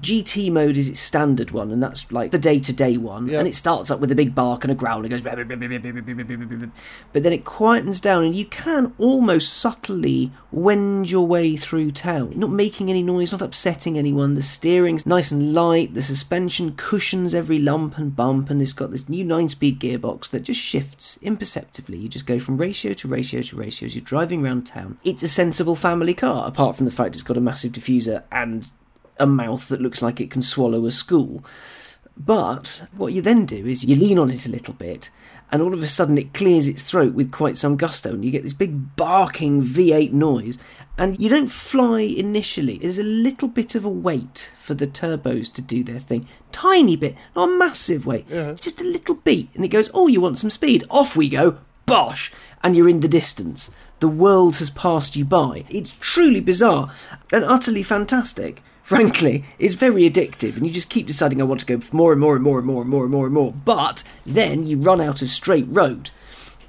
GT 0.00 0.52
mode 0.52 0.76
is 0.76 0.86
its 0.86 1.00
standard 1.00 1.52
one, 1.52 1.70
and 1.72 1.82
that's 1.82 2.12
like 2.12 2.30
the 2.30 2.38
day-to-day 2.38 2.98
one. 2.98 3.28
Yeah. 3.28 3.38
And 3.38 3.48
it 3.48 3.54
starts 3.54 3.90
up 3.90 3.98
with 3.98 4.12
a 4.12 4.14
big 4.14 4.34
bark 4.34 4.64
and 4.64 4.70
a 4.70 4.74
growl. 4.74 5.02
It 5.06 5.08
goes, 5.08 5.22
but 5.22 5.34
then 5.36 7.32
it 7.32 7.44
quietens 7.44 8.02
down, 8.02 8.24
and 8.24 8.36
you 8.36 8.44
can 8.44 8.92
almost 8.98 9.54
subtly 9.54 10.30
wend 10.52 11.10
your 11.10 11.26
way 11.26 11.56
through 11.56 11.92
town, 11.92 12.38
not 12.38 12.50
making 12.50 12.90
any 12.90 13.02
noise, 13.02 13.32
not 13.32 13.40
upsetting 13.40 13.96
anyone. 13.96 14.34
The 14.34 14.42
steering's 14.42 15.06
nice 15.06 15.30
and 15.30 15.54
light. 15.54 15.94
The 15.94 16.02
suspension 16.02 16.74
cushions 16.76 17.32
every 17.32 17.58
lump 17.58 17.96
and 17.96 18.14
bump, 18.14 18.50
and 18.50 18.60
it's 18.60 18.74
got 18.74 18.90
this 18.90 19.08
new 19.08 19.24
nine-speed 19.24 19.80
gearbox 19.80 20.28
that 20.32 20.40
just 20.40 20.60
shifts 20.60 21.18
imperceptibly. 21.22 21.96
You 21.96 22.10
just 22.10 22.26
go 22.26 22.38
from 22.38 22.58
ratio 22.58 22.92
to 22.92 23.08
ratio 23.08 23.40
to 23.40 23.56
ratio 23.56 23.69
as 23.70 23.94
you're 23.94 24.04
driving 24.04 24.44
around 24.44 24.66
town. 24.66 24.98
It's 25.04 25.22
a 25.22 25.28
sensible 25.28 25.76
family 25.76 26.14
car, 26.14 26.46
apart 26.46 26.76
from 26.76 26.86
the 26.86 26.92
fact 26.92 27.14
it's 27.14 27.22
got 27.22 27.36
a 27.36 27.40
massive 27.40 27.72
diffuser 27.72 28.22
and 28.30 28.70
a 29.18 29.26
mouth 29.26 29.68
that 29.68 29.80
looks 29.80 30.02
like 30.02 30.20
it 30.20 30.30
can 30.30 30.42
swallow 30.42 30.86
a 30.86 30.90
school. 30.90 31.44
But 32.16 32.82
what 32.96 33.12
you 33.12 33.22
then 33.22 33.46
do 33.46 33.66
is 33.66 33.84
you 33.84 33.96
lean 33.96 34.18
on 34.18 34.30
it 34.30 34.46
a 34.46 34.50
little 34.50 34.74
bit, 34.74 35.10
and 35.50 35.62
all 35.62 35.72
of 35.72 35.82
a 35.82 35.86
sudden 35.86 36.18
it 36.18 36.34
clears 36.34 36.68
its 36.68 36.82
throat 36.82 37.14
with 37.14 37.32
quite 37.32 37.56
some 37.56 37.76
gusto, 37.76 38.10
and 38.10 38.24
you 38.24 38.30
get 38.30 38.42
this 38.42 38.52
big 38.52 38.96
barking 38.96 39.62
V8 39.62 40.12
noise. 40.12 40.58
And 40.98 41.18
you 41.18 41.30
don't 41.30 41.50
fly 41.50 42.00
initially. 42.00 42.76
There's 42.76 42.98
a 42.98 43.02
little 43.02 43.48
bit 43.48 43.74
of 43.74 43.86
a 43.86 43.88
wait 43.88 44.50
for 44.54 44.74
the 44.74 44.86
turbos 44.86 45.50
to 45.54 45.62
do 45.62 45.82
their 45.82 45.98
thing. 45.98 46.28
Tiny 46.52 46.94
bit, 46.94 47.16
not 47.34 47.48
a 47.48 47.58
massive 47.58 48.04
wait. 48.04 48.26
It's 48.50 48.60
just 48.60 48.82
a 48.82 48.84
little 48.84 49.14
beat. 49.14 49.48
And 49.54 49.64
it 49.64 49.68
goes, 49.68 49.90
Oh, 49.94 50.08
you 50.08 50.20
want 50.20 50.36
some 50.36 50.50
speed? 50.50 50.84
Off 50.90 51.16
we 51.16 51.30
go. 51.30 51.56
Bosh! 51.90 52.32
And 52.62 52.76
you're 52.76 52.88
in 52.88 53.00
the 53.00 53.08
distance. 53.08 53.70
The 54.00 54.08
world 54.08 54.56
has 54.58 54.70
passed 54.70 55.16
you 55.16 55.24
by. 55.24 55.64
It's 55.68 55.96
truly 56.00 56.40
bizarre 56.40 56.90
and 57.32 57.44
utterly 57.44 57.82
fantastic 57.82 58.62
frankly, 58.90 59.44
it's 59.60 59.74
very 59.74 60.10
addictive, 60.10 60.56
and 60.56 60.66
you 60.66 60.72
just 60.72 60.90
keep 60.90 61.06
deciding 61.06 61.40
I 61.40 61.44
want 61.44 61.60
to 61.60 61.66
go 61.66 61.78
for 61.78 61.94
more 61.94 62.10
and 62.10 62.20
more 62.20 62.34
and 62.34 62.42
more 62.42 62.58
and 62.58 62.66
more 62.66 62.82
and 62.82 62.90
more 62.90 63.04
and 63.04 63.12
more 63.12 63.26
and 63.26 63.34
more. 63.34 63.52
But 63.52 64.02
then 64.26 64.66
you 64.66 64.78
run 64.78 65.00
out 65.00 65.22
of 65.22 65.30
straight 65.30 65.66
road, 65.68 66.10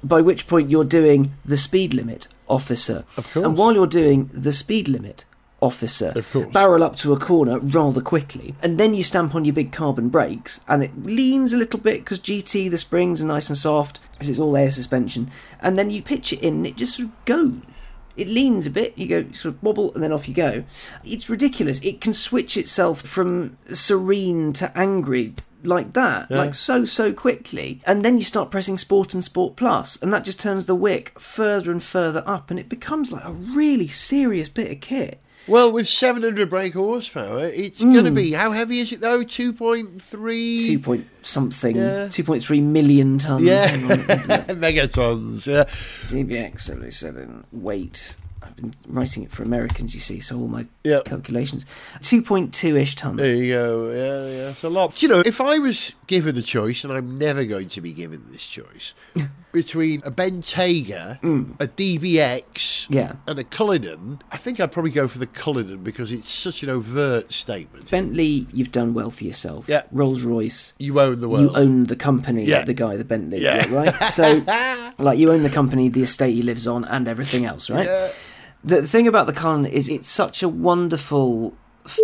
by 0.04 0.20
which 0.20 0.46
point 0.46 0.70
you're 0.70 0.84
doing 0.84 1.32
the 1.44 1.56
speed 1.56 1.92
limit, 1.92 2.28
officer. 2.46 3.04
Of 3.16 3.32
course. 3.32 3.44
And 3.44 3.58
while 3.58 3.74
you're 3.74 3.88
doing 3.88 4.30
the 4.32 4.52
speed 4.52 4.86
limit, 4.86 5.24
officer 5.62 6.12
Of 6.14 6.30
course. 6.30 6.52
barrel 6.52 6.82
up 6.82 6.96
to 6.96 7.12
a 7.12 7.18
corner 7.18 7.58
rather 7.58 8.00
quickly, 8.00 8.54
and 8.62 8.78
then 8.78 8.92
you 8.94 9.02
stamp 9.02 9.34
on 9.34 9.44
your 9.44 9.54
big 9.54 9.72
carbon 9.72 10.08
brakes, 10.08 10.60
and 10.68 10.82
it 10.82 10.90
leans 11.04 11.52
a 11.52 11.56
little 11.56 11.78
bit 11.78 12.00
because 12.00 12.18
GT 12.18 12.70
the 12.70 12.78
springs 12.78 13.22
are 13.22 13.26
nice 13.26 13.48
and 13.48 13.56
soft 13.56 14.00
because 14.12 14.28
it's 14.28 14.38
all 14.38 14.56
air 14.56 14.70
suspension, 14.70 15.30
and 15.60 15.78
then 15.78 15.90
you 15.90 16.02
pitch 16.02 16.32
it 16.32 16.40
in, 16.40 16.54
and 16.54 16.66
it 16.66 16.76
just 16.76 16.96
sort 16.96 17.08
of 17.08 17.24
goes. 17.24 17.92
It 18.14 18.28
leans 18.28 18.66
a 18.66 18.70
bit, 18.70 18.96
you 18.98 19.06
go 19.06 19.32
sort 19.32 19.54
of 19.54 19.62
wobble, 19.62 19.94
and 19.94 20.02
then 20.02 20.12
off 20.12 20.28
you 20.28 20.34
go. 20.34 20.64
It's 21.02 21.30
ridiculous. 21.30 21.80
It 21.80 22.02
can 22.02 22.12
switch 22.12 22.58
itself 22.58 23.00
from 23.00 23.56
serene 23.72 24.52
to 24.54 24.76
angry 24.76 25.34
like 25.64 25.92
that, 25.94 26.30
like 26.30 26.54
so, 26.54 26.84
so 26.84 27.12
quickly. 27.12 27.80
And 27.86 28.04
then 28.04 28.18
you 28.18 28.24
start 28.24 28.50
pressing 28.50 28.78
Sport 28.78 29.14
and 29.14 29.24
Sport 29.24 29.56
Plus, 29.56 29.96
and 30.02 30.12
that 30.12 30.24
just 30.24 30.40
turns 30.40 30.66
the 30.66 30.74
wick 30.74 31.18
further 31.18 31.70
and 31.70 31.82
further 31.82 32.22
up, 32.26 32.50
and 32.50 32.58
it 32.60 32.68
becomes 32.68 33.12
like 33.12 33.24
a 33.24 33.32
really 33.32 33.88
serious 33.88 34.48
bit 34.48 34.70
of 34.70 34.80
kit. 34.80 35.20
Well, 35.48 35.72
with 35.72 35.88
700 35.88 36.48
brake 36.48 36.74
horsepower, 36.74 37.44
it's 37.46 37.82
going 37.82 38.04
to 38.04 38.10
be. 38.10 38.30
Hmm. 38.32 38.38
How 38.38 38.52
heavy 38.52 38.78
is 38.78 38.92
it 38.92 39.00
though? 39.00 39.24
2.3? 39.24 40.66
Two 40.66 40.78
point 40.78 41.06
something, 41.22 41.76
Yeah. 41.76 42.06
2.3 42.08 42.62
million 42.62 43.18
tons. 43.18 43.44
Yeah. 43.44 43.68
Megatons. 44.48 45.46
Yeah. 45.46 45.64
DBX 46.08 46.60
77 46.60 47.44
weight. 47.52 48.16
I've 48.42 48.56
been 48.56 48.74
writing 48.86 49.22
it 49.22 49.30
for 49.30 49.42
Americans, 49.44 49.94
you 49.94 50.00
see, 50.00 50.18
so 50.20 50.36
all 50.38 50.48
my 50.48 50.66
Yep. 50.84 51.04
calculations. 51.06 51.64
2.2 52.00 52.76
ish 52.76 52.96
tons. 52.96 53.18
There 53.18 53.34
you 53.34 53.52
go. 53.52 53.90
Yeah, 53.90 54.36
yeah, 54.36 54.50
it's 54.50 54.62
a 54.64 54.68
lot. 54.68 55.00
You 55.02 55.08
know, 55.08 55.20
if 55.24 55.40
I 55.40 55.58
was 55.58 55.92
given 56.06 56.36
a 56.36 56.42
choice, 56.42 56.82
and 56.84 56.92
I'm 56.92 57.18
never 57.18 57.44
going 57.44 57.68
to 57.70 57.80
be 57.80 57.92
given 57.92 58.22
this 58.32 58.44
choice, 58.46 58.94
between 59.52 60.02
a 60.04 60.10
Bentayga, 60.10 61.20
mm. 61.20 61.54
a 61.60 61.68
DBX, 61.68 62.86
Yeah. 62.88 63.12
and 63.26 63.38
a 63.38 63.44
Cullinan, 63.44 64.20
I 64.30 64.36
think 64.38 64.58
I'd 64.60 64.72
probably 64.72 64.90
go 64.90 65.06
for 65.06 65.18
the 65.18 65.26
Cullinan 65.26 65.82
because 65.82 66.10
it's 66.10 66.30
such 66.30 66.62
an 66.62 66.70
overt 66.70 67.32
statement. 67.32 67.90
Bentley, 67.90 68.46
you've 68.52 68.72
done 68.72 68.94
well 68.94 69.10
for 69.10 69.24
yourself. 69.24 69.68
Yeah. 69.68 69.82
Rolls 69.92 70.22
Royce, 70.22 70.72
You 70.78 70.98
own 71.00 71.20
the 71.20 71.28
world. 71.28 71.42
you 71.44 71.50
own 71.56 71.86
the 71.86 71.96
company, 71.96 72.44
Yeah. 72.44 72.64
the 72.64 72.74
guy, 72.74 72.96
the 72.96 73.04
Bentley, 73.04 73.42
Yeah. 73.42 73.66
right? 73.72 73.94
So, 74.10 74.42
like, 74.98 75.18
you 75.18 75.30
own 75.32 75.42
the 75.42 75.50
company, 75.50 75.88
the 75.88 76.02
estate 76.02 76.32
he 76.34 76.42
lives 76.42 76.66
on, 76.66 76.84
and 76.86 77.06
everything 77.06 77.44
else, 77.44 77.68
right? 77.70 78.10
The 78.64 78.86
thing 78.86 79.06
about 79.06 79.26
the 79.26 79.32
Cullinan 79.32 79.66
is 79.70 79.88
it's 79.88 80.08
such 80.08 80.42
a 80.42 80.48
wonderful 80.48 81.54
f- 81.84 81.98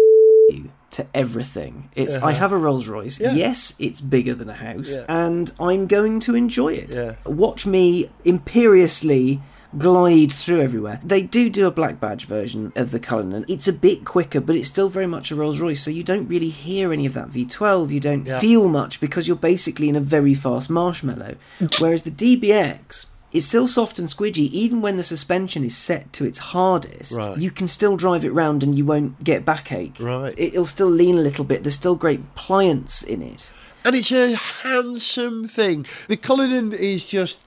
you 0.51 0.71
to 0.99 1.07
everything. 1.15 1.89
It's 1.95 2.17
I 2.17 2.33
have 2.33 2.53
a 2.53 2.57
Rolls 2.59 2.89
Royce. 2.89 3.21
Uh-huh. 3.21 3.31
Yeah. 3.31 3.47
Yes, 3.49 3.75
it's 3.79 4.01
bigger 4.01 4.35
than 4.35 4.51
a 4.51 4.55
house, 4.55 4.97
Yeah. 4.97 5.05
and 5.09 5.51
I'm 5.59 5.87
going 5.87 6.21
to 6.21 6.35
enjoy 6.35 6.75
it. 6.75 6.95
Yeah. 6.95 7.15
Watch 7.25 7.67
me 7.67 8.11
imperiously 8.25 9.41
glide 9.77 10.33
through 10.33 10.61
everywhere. 10.63 10.99
They 11.05 11.23
do 11.23 11.49
do 11.51 11.67
a 11.67 11.71
black 11.71 12.01
badge 12.01 12.25
version 12.25 12.73
of 12.75 12.91
the 12.91 12.99
Cullinan. 12.99 13.45
It's 13.49 13.69
a 13.69 13.73
bit 13.73 14.05
quicker, 14.05 14.41
but 14.41 14.57
it's 14.57 14.69
still 14.69 14.89
very 14.89 15.07
much 15.07 15.31
a 15.31 15.37
Rolls 15.37 15.61
Royce, 15.61 15.81
so 15.83 15.91
you 15.91 16.03
don't 16.03 16.27
really 16.27 16.49
hear 16.49 16.93
any 16.93 17.07
of 17.07 17.15
that 17.15 17.29
V12. 17.29 17.91
You 17.93 18.01
don't 18.01 18.27
Yeah. 18.27 18.39
feel 18.41 18.69
much 18.69 18.99
because 19.01 19.29
you're 19.29 19.37
basically 19.37 19.89
in 19.89 19.95
a 19.97 20.01
very 20.01 20.35
fast 20.35 20.69
marshmallow. 20.71 21.37
Whereas 21.79 22.03
the 22.03 22.11
DBX 22.11 23.07
is 23.33 23.47
still 23.47 23.69
soft 23.69 23.99
and 23.99 24.09
squidgy, 24.09 24.51
even 24.51 24.81
when 24.81 24.97
the 24.97 25.03
suspension 25.03 25.65
is 25.65 25.77
set 25.77 26.13
to 26.15 26.25
its 26.25 26.39
hardest. 26.39 27.13
Right. 27.13 27.37
You 27.37 27.51
can 27.51 27.69
still 27.69 27.97
drive 27.97 28.25
it 28.25 28.33
round 28.33 28.63
and 28.63 28.77
you 28.77 28.85
won't 28.85 29.23
get 29.23 29.45
backache. 29.45 30.01
Right. 30.01 30.35
It'll 30.39 30.67
still 30.67 30.89
lean 30.89 31.19
a 31.19 31.23
little 31.23 31.45
bit. 31.45 31.63
There's 31.63 31.75
still 31.75 31.95
great 31.95 32.35
pliance 32.35 33.03
in 33.03 33.21
it. 33.21 33.53
And 33.85 33.95
it's 33.95 34.11
a 34.11 34.35
handsome 34.35 35.47
thing. 35.47 35.87
The 36.09 36.17
Cullinan 36.17 36.73
is 36.73 37.05
just 37.07 37.41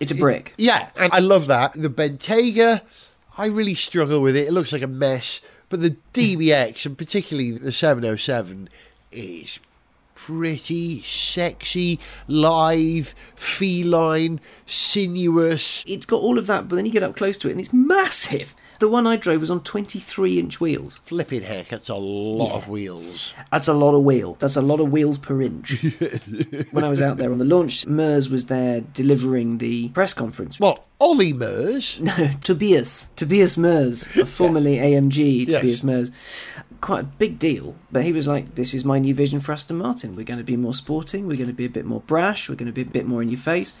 It's 0.00 0.12
a 0.12 0.14
brick. 0.14 0.54
Yeah, 0.56 0.90
and 0.96 1.12
I 1.12 1.20
love 1.20 1.46
that. 1.46 1.72
The 1.74 1.88
Bentayga, 1.88 2.82
I 3.38 3.46
really 3.46 3.74
struggle 3.74 4.20
with 4.20 4.36
it. 4.36 4.48
It 4.48 4.52
looks 4.52 4.72
like 4.72 4.82
a 4.82 4.88
mess. 4.88 5.40
But 5.68 5.80
the 5.80 5.96
DBX, 6.12 6.86
and 6.86 6.96
particularly 6.96 7.52
the 7.52 7.72
707, 7.72 8.68
is 9.10 9.58
pretty 10.26 11.00
sexy, 11.02 12.00
live, 12.26 13.14
feline, 13.36 14.40
sinuous. 14.66 15.84
It's 15.86 16.04
got 16.06 16.20
all 16.20 16.36
of 16.38 16.46
that, 16.48 16.68
but 16.68 16.76
then 16.76 16.84
you 16.86 16.90
get 16.92 17.02
up 17.04 17.14
close 17.16 17.38
to 17.38 17.48
it 17.48 17.52
and 17.52 17.60
it's 17.60 17.72
massive. 17.72 18.54
The 18.78 18.88
one 18.88 19.06
I 19.06 19.16
drove 19.16 19.40
was 19.40 19.50
on 19.50 19.60
23 19.62 20.38
inch 20.38 20.60
wheels. 20.60 20.98
Flipping 21.02 21.42
heck, 21.42 21.68
that's 21.68 21.88
a 21.88 21.94
lot 21.94 22.48
Yeah. 22.50 22.56
of 22.56 22.68
wheels. 22.68 23.32
That's 23.50 23.68
a 23.68 23.72
lot 23.72 23.94
of 23.94 24.02
wheel. 24.02 24.36
That's 24.38 24.56
a 24.56 24.60
lot 24.62 24.80
of 24.80 24.90
wheels 24.92 25.16
per 25.16 25.40
inch. 25.40 25.80
when 26.72 26.84
I 26.84 26.90
was 26.90 27.00
out 27.00 27.16
there 27.16 27.32
on 27.32 27.38
the 27.38 27.44
launch, 27.46 27.86
Moers 27.86 28.28
was 28.28 28.46
there 28.46 28.80
delivering 28.82 29.58
the 29.58 29.88
press 29.90 30.12
conference. 30.12 30.60
What? 30.60 30.84
Ollie 31.00 31.32
Murs? 31.32 32.00
No, 32.02 32.30
Tobias. 32.42 33.10
Tobias 33.16 33.56
Moers, 33.56 34.08
formerly 34.28 34.76
AMG, 34.76 35.46
Yes. 35.48 35.54
Tobias 35.60 35.80
Moers. 35.82 36.10
Quite 36.80 37.00
a 37.00 37.04
big 37.04 37.38
deal, 37.38 37.74
but 37.90 38.04
he 38.04 38.12
was 38.12 38.26
like, 38.26 38.54
This 38.54 38.74
is 38.74 38.84
my 38.84 38.98
new 38.98 39.14
vision 39.14 39.40
for 39.40 39.52
Aston 39.52 39.76
Martin. 39.76 40.14
We're 40.14 40.24
going 40.24 40.38
to 40.38 40.44
be 40.44 40.56
more 40.56 40.74
sporting, 40.74 41.26
we're 41.26 41.36
going 41.36 41.48
to 41.48 41.52
be 41.52 41.64
a 41.64 41.70
bit 41.70 41.84
more 41.84 42.00
brash, 42.00 42.48
we're 42.48 42.56
going 42.56 42.66
to 42.66 42.72
be 42.72 42.82
a 42.82 42.84
bit 42.84 43.06
more 43.06 43.22
in 43.22 43.28
your 43.28 43.38
face. 43.38 43.74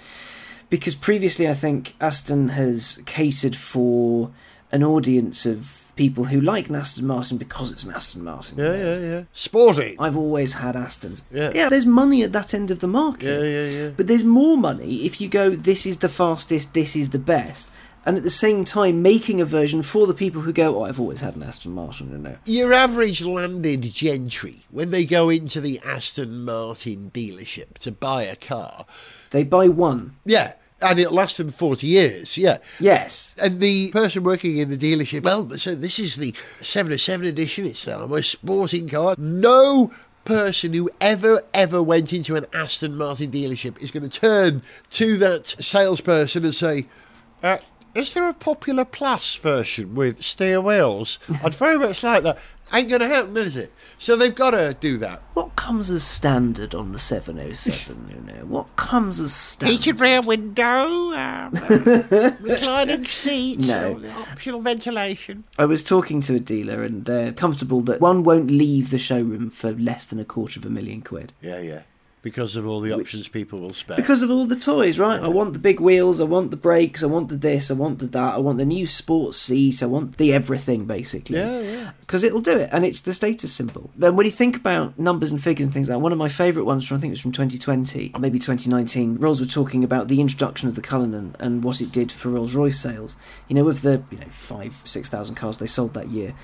Because 0.68 0.94
previously, 0.94 1.48
I 1.48 1.54
think 1.54 1.94
Aston 2.00 2.50
has 2.50 3.00
catered 3.06 3.54
for 3.54 4.32
an 4.72 4.82
audience 4.82 5.46
of 5.46 5.86
people 5.96 6.24
who 6.24 6.40
like 6.40 6.68
an 6.68 6.74
Aston 6.74 7.06
Martin 7.06 7.38
because 7.38 7.72
it's 7.72 7.84
an 7.84 7.92
Aston 7.92 8.22
Martin. 8.22 8.58
Yeah, 8.58 8.76
yeah, 8.76 8.98
yeah. 8.98 9.22
Sporty. 9.32 9.96
I've 9.98 10.16
always 10.16 10.54
had 10.54 10.74
Astons. 10.74 11.22
Yeah. 11.32 11.50
yeah, 11.54 11.68
there's 11.68 11.86
money 11.86 12.22
at 12.22 12.32
that 12.32 12.52
end 12.52 12.70
of 12.70 12.80
the 12.80 12.86
market. 12.86 13.26
Yeah, 13.26 13.48
yeah, 13.48 13.82
yeah. 13.82 13.90
But 13.96 14.06
there's 14.06 14.24
more 14.24 14.56
money 14.56 15.06
if 15.06 15.20
you 15.20 15.28
go, 15.28 15.50
this 15.50 15.86
is 15.86 15.98
the 15.98 16.08
fastest, 16.08 16.74
this 16.74 16.94
is 16.94 17.10
the 17.10 17.18
best. 17.18 17.72
And 18.06 18.16
at 18.16 18.22
the 18.22 18.30
same 18.30 18.64
time, 18.64 19.02
making 19.02 19.40
a 19.40 19.44
version 19.44 19.82
for 19.82 20.06
the 20.06 20.14
people 20.14 20.42
who 20.42 20.52
go, 20.52 20.78
oh, 20.78 20.84
I've 20.84 21.00
always 21.00 21.20
had 21.22 21.34
an 21.34 21.42
Aston 21.42 21.72
Martin, 21.72 22.12
you 22.12 22.18
know. 22.18 22.36
Your 22.46 22.72
average 22.72 23.20
landed 23.24 23.82
gentry, 23.82 24.62
when 24.70 24.90
they 24.90 25.04
go 25.04 25.28
into 25.28 25.60
the 25.60 25.80
Aston 25.84 26.44
Martin 26.44 27.10
dealership 27.12 27.78
to 27.80 27.90
buy 27.90 28.22
a 28.22 28.36
car, 28.36 28.86
They 29.30 29.42
buy 29.42 29.66
one. 29.66 30.14
yeah, 30.24 30.52
and 30.80 31.00
it 31.00 31.10
lasts 31.10 31.38
them 31.38 31.48
40 31.50 31.86
years, 31.88 32.38
yeah. 32.38 32.58
Yes. 32.78 33.34
And 33.42 33.60
the 33.60 33.90
person 33.90 34.22
working 34.22 34.58
in 34.58 34.70
the 34.70 34.78
dealership, 34.78 35.24
well, 35.24 35.50
so 35.58 35.74
this 35.74 35.98
is 35.98 36.14
the 36.14 36.32
707 36.60 37.26
edition, 37.26 37.66
it's 37.66 37.88
uh, 37.88 38.06
my 38.06 38.20
sporting 38.20 38.88
car. 38.88 39.16
No 39.18 39.90
person 40.24 40.74
who 40.74 40.90
ever, 41.00 41.42
ever 41.54 41.82
went 41.82 42.12
into 42.12 42.36
an 42.36 42.46
Aston 42.52 42.96
Martin 42.96 43.30
dealership 43.32 43.82
is 43.82 43.90
going 43.90 44.08
to 44.08 44.20
turn 44.20 44.62
to 44.90 45.16
that 45.16 45.46
salesperson 45.58 46.44
and 46.44 46.54
say, 46.54 46.86
uh, 47.42 47.58
is 47.96 48.14
there 48.14 48.28
a 48.28 48.34
popular 48.34 48.84
plus 48.84 49.36
version 49.36 49.94
with 49.94 50.22
steer 50.22 50.60
wheels? 50.60 51.18
I'd 51.42 51.54
very 51.54 51.78
much 51.78 52.02
like 52.02 52.22
that. 52.24 52.38
Ain't 52.72 52.88
going 52.88 53.00
to 53.00 53.06
happen, 53.06 53.36
is 53.36 53.54
it? 53.54 53.72
So 53.96 54.16
they've 54.16 54.34
got 54.34 54.50
to 54.50 54.76
do 54.80 54.98
that. 54.98 55.22
What 55.34 55.54
comes 55.54 55.88
as 55.88 56.02
standard 56.02 56.74
on 56.74 56.90
the 56.90 56.98
707, 56.98 58.08
you 58.10 58.20
know? 58.32 58.44
What 58.44 58.74
comes 58.74 59.20
as 59.20 59.32
standard? 59.32 60.00
rear 60.00 60.20
window, 60.20 61.12
um, 61.12 61.52
reclining 62.40 63.04
seats, 63.04 63.68
No. 63.68 64.00
optional 64.32 64.60
ventilation. 64.60 65.44
I 65.56 65.64
was 65.66 65.84
talking 65.84 66.20
to 66.22 66.34
a 66.34 66.40
dealer 66.40 66.82
and 66.82 67.04
they're 67.04 67.32
comfortable 67.32 67.82
that 67.82 68.00
one 68.00 68.24
won't 68.24 68.50
leave 68.50 68.90
the 68.90 68.98
showroom 68.98 69.48
for 69.50 69.70
less 69.72 70.04
than 70.04 70.18
a 70.18 70.24
quarter 70.24 70.58
of 70.58 70.66
a 70.66 70.70
million 70.70 71.02
quid. 71.02 71.32
Yeah, 71.40 71.60
yeah. 71.60 71.82
Because 72.22 72.56
of 72.56 72.66
all 72.66 72.80
the 72.80 72.92
options 72.92 73.28
people 73.28 73.60
will 73.60 73.72
spare. 73.72 73.96
Because 73.96 74.22
of 74.22 74.30
all 74.32 74.46
the 74.46 74.56
toys, 74.56 74.98
right? 74.98 75.20
I 75.20 75.28
want 75.28 75.52
the 75.52 75.60
big 75.60 75.78
wheels, 75.78 76.20
I 76.20 76.24
want 76.24 76.50
the 76.50 76.56
brakes, 76.56 77.04
I 77.04 77.06
want 77.06 77.28
the 77.28 77.36
this, 77.36 77.70
I 77.70 77.74
want 77.74 78.00
the 78.00 78.06
that, 78.06 78.34
I 78.34 78.38
want 78.38 78.58
the 78.58 78.64
new 78.64 78.84
sports 78.84 79.38
seat, 79.38 79.80
I 79.80 79.86
want 79.86 80.16
the 80.16 80.32
everything, 80.32 80.86
basically. 80.86 81.38
Yeah, 81.38 81.60
yeah. 81.60 81.90
Because 82.00 82.24
it'll 82.24 82.40
do 82.40 82.58
it, 82.58 82.70
and 82.72 82.84
it's 82.84 83.00
the 83.00 83.14
status 83.14 83.52
symbol. 83.52 83.90
Then 83.94 84.16
when 84.16 84.26
you 84.26 84.32
think 84.32 84.56
about 84.56 84.98
numbers 84.98 85.30
and 85.30 85.40
figures 85.40 85.66
and 85.66 85.72
things 85.72 85.88
like 85.88 85.94
that, 85.96 86.00
one 86.00 86.10
of 86.10 86.18
my 86.18 86.28
favourite 86.28 86.66
ones 86.66 86.88
from, 86.88 86.96
I 86.96 87.00
think 87.00 87.10
it 87.10 87.12
was 87.12 87.20
from 87.20 87.32
2020, 87.32 88.10
or 88.14 88.20
maybe 88.20 88.40
2019, 88.40 89.18
Rolls 89.18 89.38
were 89.38 89.46
talking 89.46 89.84
about 89.84 90.08
the 90.08 90.20
introduction 90.20 90.68
of 90.68 90.74
the 90.74 90.82
Cullinan 90.82 91.36
and 91.38 91.62
what 91.62 91.80
it 91.80 91.92
did 91.92 92.10
for 92.10 92.30
Rolls-Royce 92.30 92.80
sales. 92.80 93.16
You 93.46 93.54
know, 93.54 93.64
with 93.64 93.82
the, 93.82 94.02
you 94.10 94.18
know, 94.18 94.26
five, 94.30 94.82
6,000 94.84 95.36
cars 95.36 95.58
they 95.58 95.66
sold 95.66 95.94
that 95.94 96.08
year, 96.08 96.34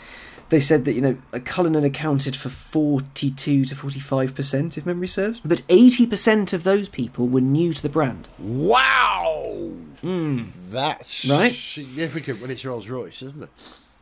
they 0.52 0.60
said 0.60 0.84
that 0.84 0.92
you 0.92 1.00
know 1.00 1.16
uh, 1.32 1.38
a 1.38 1.40
Cullinan 1.40 1.82
accounted 1.84 2.36
for 2.36 2.48
42 2.48 3.64
to 3.64 3.74
45 3.74 4.34
percent 4.34 4.78
if 4.78 4.86
memory 4.86 5.08
serves 5.08 5.40
but 5.40 5.62
80 5.68 6.06
percent 6.06 6.52
of 6.52 6.62
those 6.62 6.88
people 6.88 7.26
were 7.26 7.40
new 7.40 7.72
to 7.72 7.82
the 7.82 7.88
brand 7.88 8.28
Wow! 8.38 9.70
Hmm. 10.00 10.44
That's 10.70 11.28
Right? 11.28 11.52
significant 11.52 12.40
when 12.40 12.50
it's 12.50 12.64
Rolls 12.64 12.88
Royce, 12.88 13.22
isn't 13.22 13.42
it? 13.42 13.50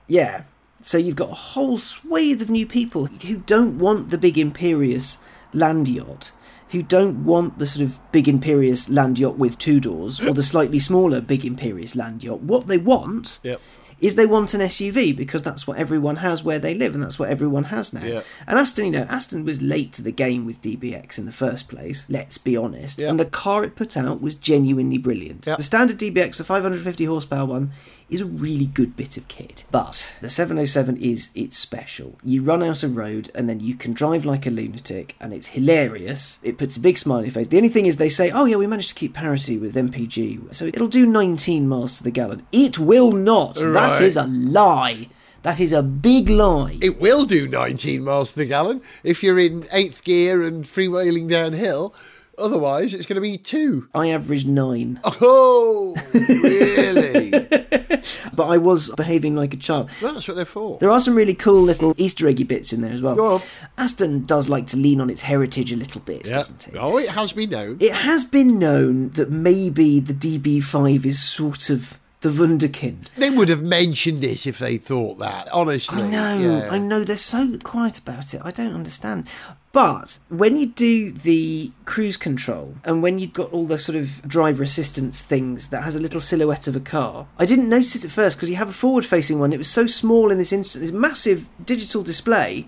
yeah 0.06 0.42
so 0.82 0.96
you've 0.96 1.16
got 1.16 1.30
a 1.30 1.34
whole 1.34 1.76
swathe 1.78 2.40
of 2.42 2.48
new 2.50 2.66
people 2.66 3.04
who 3.06 3.36
don't 3.38 3.78
want 3.78 4.10
the 4.10 4.18
big 4.18 4.36
imperious 4.38 5.18
land 5.52 5.88
yacht 5.88 6.32
who 6.70 6.82
don't 6.82 7.24
want 7.24 7.58
the 7.58 7.66
sort 7.66 7.84
of 7.84 7.98
big 8.12 8.28
imperious 8.28 8.88
land 8.88 9.18
yacht 9.18 9.36
with 9.36 9.58
two 9.58 9.78
doors 9.80 10.20
or 10.20 10.32
the 10.32 10.42
slightly 10.42 10.78
smaller 10.78 11.20
big 11.20 11.44
imperious 11.44 11.94
land 11.96 12.24
yacht 12.24 12.40
what 12.40 12.66
they 12.66 12.78
want 12.78 13.40
Yep. 13.42 13.60
Is 14.00 14.14
they 14.14 14.26
want 14.26 14.54
an 14.54 14.60
SUV 14.60 15.14
because 15.16 15.42
that's 15.42 15.66
what 15.66 15.78
everyone 15.78 16.16
has 16.16 16.42
where 16.42 16.58
they 16.58 16.74
live 16.74 16.94
and 16.94 17.02
that's 17.02 17.18
what 17.18 17.28
everyone 17.28 17.64
has 17.64 17.92
now. 17.92 18.04
Yeah. 18.04 18.22
And 18.46 18.58
Aston, 18.58 18.86
you 18.86 18.92
know, 18.92 19.06
Aston 19.08 19.44
was 19.44 19.60
late 19.60 19.92
to 19.94 20.02
the 20.02 20.12
game 20.12 20.46
with 20.46 20.62
DBX 20.62 21.18
in 21.18 21.26
the 21.26 21.32
first 21.32 21.68
place, 21.68 22.06
let's 22.08 22.38
be 22.38 22.56
honest. 22.56 22.98
Yeah. 22.98 23.10
And 23.10 23.20
the 23.20 23.26
car 23.26 23.64
it 23.64 23.76
put 23.76 23.96
out 23.96 24.22
was 24.22 24.34
genuinely 24.34 24.98
brilliant. 24.98 25.46
Yeah. 25.46 25.56
The 25.56 25.62
standard 25.62 25.98
DBX, 25.98 26.38
the 26.38 26.44
550 26.44 27.04
horsepower 27.04 27.46
one, 27.46 27.72
is 28.10 28.20
a 28.20 28.26
really 28.26 28.66
good 28.66 28.96
bit 28.96 29.16
of 29.16 29.28
kit. 29.28 29.64
But 29.70 30.14
the 30.20 30.28
707 30.28 30.96
is 30.96 31.30
it's 31.34 31.56
special. 31.56 32.18
You 32.24 32.42
run 32.42 32.62
out 32.62 32.82
of 32.82 32.96
road 32.96 33.30
and 33.34 33.48
then 33.48 33.60
you 33.60 33.74
can 33.74 33.92
drive 33.92 34.24
like 34.24 34.46
a 34.46 34.50
lunatic 34.50 35.16
and 35.20 35.32
it's 35.32 35.48
hilarious. 35.48 36.38
It 36.42 36.58
puts 36.58 36.76
a 36.76 36.80
big 36.80 36.98
smile 36.98 37.18
on 37.18 37.24
your 37.24 37.32
face. 37.32 37.48
The 37.48 37.56
only 37.56 37.68
thing 37.68 37.86
is 37.86 37.96
they 37.96 38.08
say, 38.08 38.30
oh 38.30 38.44
yeah, 38.44 38.56
we 38.56 38.66
managed 38.66 38.90
to 38.90 38.94
keep 38.94 39.14
parity 39.14 39.56
with 39.58 39.74
MPG. 39.74 40.54
So 40.54 40.66
it'll 40.66 40.88
do 40.88 41.06
19 41.06 41.68
miles 41.68 41.98
to 41.98 42.04
the 42.04 42.10
gallon. 42.10 42.46
It 42.52 42.78
will 42.78 43.12
not. 43.12 43.54
That 43.56 43.64
Right. 43.66 44.00
is 44.02 44.16
a 44.16 44.24
lie. 44.26 45.08
That 45.42 45.58
is 45.60 45.72
a 45.72 45.82
big 45.82 46.28
lie. 46.28 46.76
It 46.82 47.00
will 47.00 47.24
do 47.24 47.48
19 47.48 48.04
miles 48.04 48.32
to 48.32 48.38
the 48.40 48.44
gallon 48.44 48.82
if 49.02 49.22
you're 49.22 49.38
in 49.38 49.66
eighth 49.72 50.04
gear 50.04 50.42
and 50.42 50.64
freewheeling 50.64 51.28
downhill. 51.30 51.94
Otherwise, 52.40 52.94
it's 52.94 53.06
going 53.06 53.16
to 53.16 53.20
be 53.20 53.36
two. 53.36 53.88
I 53.94 54.08
averaged 54.10 54.48
nine, 54.48 55.00
Oh, 55.20 55.94
really? 56.14 57.30
but 58.34 58.44
I 58.48 58.56
was 58.56 58.90
behaving 58.96 59.34
like 59.36 59.54
a 59.54 59.56
child. 59.56 59.90
That's 60.00 60.26
what 60.26 60.36
they're 60.36 60.44
for. 60.44 60.78
There 60.78 60.90
are 60.90 61.00
some 61.00 61.14
really 61.14 61.34
cool 61.34 61.60
little 61.62 61.94
Easter 61.96 62.26
eggy 62.28 62.44
bits 62.44 62.72
in 62.72 62.80
there 62.80 62.92
as 62.92 63.02
well. 63.02 63.42
Aston 63.78 64.24
does 64.24 64.48
like 64.48 64.66
to 64.68 64.76
lean 64.76 65.00
on 65.00 65.10
its 65.10 65.22
heritage 65.22 65.72
a 65.72 65.76
little 65.76 66.00
bit, 66.00 66.26
Yeah. 66.26 66.34
doesn't 66.34 66.68
it? 66.68 66.74
Oh, 66.78 66.98
it 66.98 67.10
has 67.10 67.32
been 67.32 67.50
known. 67.50 67.76
It 67.80 67.92
has 67.92 68.24
been 68.24 68.58
known 68.58 69.10
that 69.10 69.30
maybe 69.30 70.00
the 70.00 70.14
DB5 70.14 71.04
is 71.04 71.20
sort 71.22 71.70
of 71.70 71.98
the 72.22 72.28
Wunderkind. 72.28 73.08
They 73.16 73.30
would 73.30 73.48
have 73.48 73.62
mentioned 73.62 74.22
it 74.24 74.46
if 74.46 74.58
they 74.58 74.76
thought 74.76 75.18
that, 75.20 75.48
honestly. 75.52 76.02
I 76.02 76.08
know, 76.10 76.38
Yeah. 76.38 76.68
I 76.70 76.78
know, 76.78 77.02
they're 77.02 77.16
so 77.16 77.56
quiet 77.64 77.98
about 77.98 78.34
it. 78.34 78.42
I 78.44 78.50
don't 78.50 78.74
understand. 78.74 79.26
But 79.72 80.18
when 80.28 80.56
you 80.56 80.66
do 80.66 81.12
the 81.12 81.70
cruise 81.84 82.16
control 82.16 82.74
and 82.84 83.02
when 83.02 83.20
you've 83.20 83.32
got 83.32 83.52
all 83.52 83.66
the 83.66 83.78
sort 83.78 83.94
of 83.94 84.20
driver 84.22 84.64
assistance 84.64 85.22
things 85.22 85.68
that 85.68 85.84
has 85.84 85.94
a 85.94 86.00
little 86.00 86.20
silhouette 86.20 86.66
of 86.66 86.74
a 86.74 86.80
car, 86.80 87.28
I 87.38 87.46
didn't 87.46 87.68
notice 87.68 87.94
it 87.94 88.04
at 88.04 88.10
first 88.10 88.36
because 88.36 88.50
you 88.50 88.56
have 88.56 88.68
a 88.68 88.72
forward 88.72 89.04
facing 89.04 89.38
one. 89.38 89.52
It 89.52 89.58
was 89.58 89.70
so 89.70 89.86
small 89.86 90.32
in 90.32 90.38
this 90.38 90.52
instance, 90.52 90.82
this 90.82 90.90
massive 90.90 91.48
digital 91.64 92.02
display. 92.02 92.66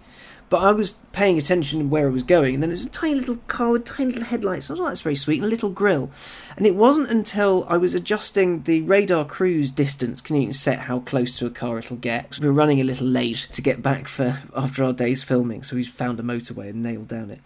But 0.53 0.65
I 0.65 0.73
was 0.73 0.91
paying 1.13 1.39
attention 1.39 1.79
to 1.79 1.87
where 1.87 2.09
I 2.09 2.11
was 2.11 2.25
going, 2.25 2.53
and 2.53 2.63
then 2.63 2.69
it 2.69 2.75
was 2.75 2.85
a 2.85 2.91
tiny 2.91 3.15
little 3.15 3.39
car 3.49 3.71
with 3.71 3.87
tiny 3.87 4.11
little 4.11 4.27
headlights. 4.27 4.69
I 4.69 4.75
was 4.75 4.81
like, 4.81 4.89
that's 4.91 5.01
very 5.01 5.17
sweet, 5.17 5.39
and 5.39 5.47
a 5.47 5.49
little 5.49 5.71
grill. 5.71 6.11
And 6.59 6.67
it 6.67 6.77
wasn't 6.77 7.09
until 7.09 7.65
I 7.71 7.79
was 7.79 7.95
adjusting 7.95 8.65
the 8.65 8.83
radar 8.83 9.25
cruise 9.25 9.73
distance, 9.73 10.21
can 10.21 10.37
you 10.37 10.53
set 10.53 10.81
how 10.81 11.01
close 11.01 11.39
to 11.39 11.47
a 11.47 11.51
car 11.51 11.79
it'll 11.79 11.97
get? 11.97 12.39
we 12.39 12.47
were 12.47 12.53
running 12.53 12.83
a 12.83 12.85
little 12.85 13.07
late 13.07 13.47
to 13.53 13.63
get 13.63 13.81
back 13.83 14.09
for 14.09 14.43
after 14.55 14.85
our 14.85 14.93
day's 14.93 15.23
filming, 15.23 15.63
so 15.63 15.75
we 15.75 15.85
found 15.85 16.21
a 16.21 16.23
motorway 16.23 16.69
and 16.69 16.83
nailed 16.83 17.09
down 17.09 17.31
it. 17.31 17.41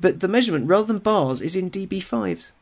But 0.00 0.20
the 0.20 0.28
measurement, 0.28 0.68
rather 0.68 0.86
than 0.86 1.00
bars, 1.00 1.42
is 1.42 1.54
in 1.54 1.70
DB5s. 1.70 2.52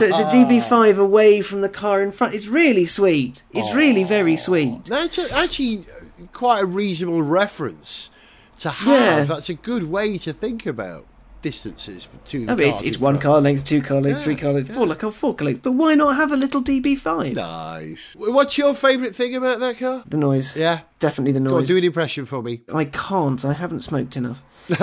So 0.00 0.04
it's 0.04 0.18
a 0.18 0.24
DB5 0.24 0.98
away 0.98 1.42
from 1.42 1.60
the 1.60 1.68
car 1.68 2.02
in 2.02 2.10
front. 2.10 2.34
It's 2.34 2.48
really 2.48 2.86
sweet. 2.86 3.44
It's 3.52 3.72
really 3.72 4.02
very 4.02 4.34
sweet. 4.34 4.86
That's 4.86 5.16
a, 5.16 5.32
actually 5.32 5.84
quite 6.32 6.64
a 6.64 6.66
reasonable 6.66 7.22
reference 7.22 8.10
to 8.58 8.70
have. 8.70 8.88
Yeah. 8.88 9.24
That's 9.24 9.48
a 9.48 9.54
good 9.54 9.84
way 9.84 10.18
to 10.18 10.32
think 10.32 10.66
about 10.66 11.06
distances 11.40 12.08
to 12.24 12.46
the 12.46 12.52
Oh, 12.52 12.56
but 12.56 12.64
it's, 12.64 12.82
it's 12.82 12.98
one 12.98 13.18
car 13.18 13.40
length, 13.40 13.64
two 13.64 13.80
car 13.80 14.00
length, 14.00 14.18
Yeah, 14.18 14.24
three 14.24 14.36
car 14.36 14.52
length, 14.52 14.68
yeah. 14.70 14.74
four 14.74 14.86
like 14.86 15.04
oh, 15.04 15.10
four 15.10 15.34
car 15.34 15.46
length. 15.46 15.62
But 15.62 15.72
why 15.72 15.94
not 15.94 16.16
have 16.16 16.32
a 16.32 16.36
little 16.36 16.62
DB5? 16.62 17.34
Nice. 17.34 18.16
What's 18.18 18.58
your 18.58 18.74
favourite 18.74 19.14
thing 19.14 19.34
about 19.36 19.60
that 19.60 19.78
car? 19.78 20.02
The 20.06 20.16
noise. 20.16 20.56
Yeah. 20.56 20.80
Definitely 20.98 21.32
the 21.32 21.40
Go 21.40 21.54
on, 21.54 21.60
noise. 21.60 21.68
do 21.68 21.76
an 21.76 21.84
impression 21.84 22.26
for 22.26 22.42
me. 22.42 22.62
I 22.72 22.86
can't. 22.86 23.44
I 23.44 23.52
haven't 23.52 23.80
smoked 23.80 24.16
enough. 24.16 24.42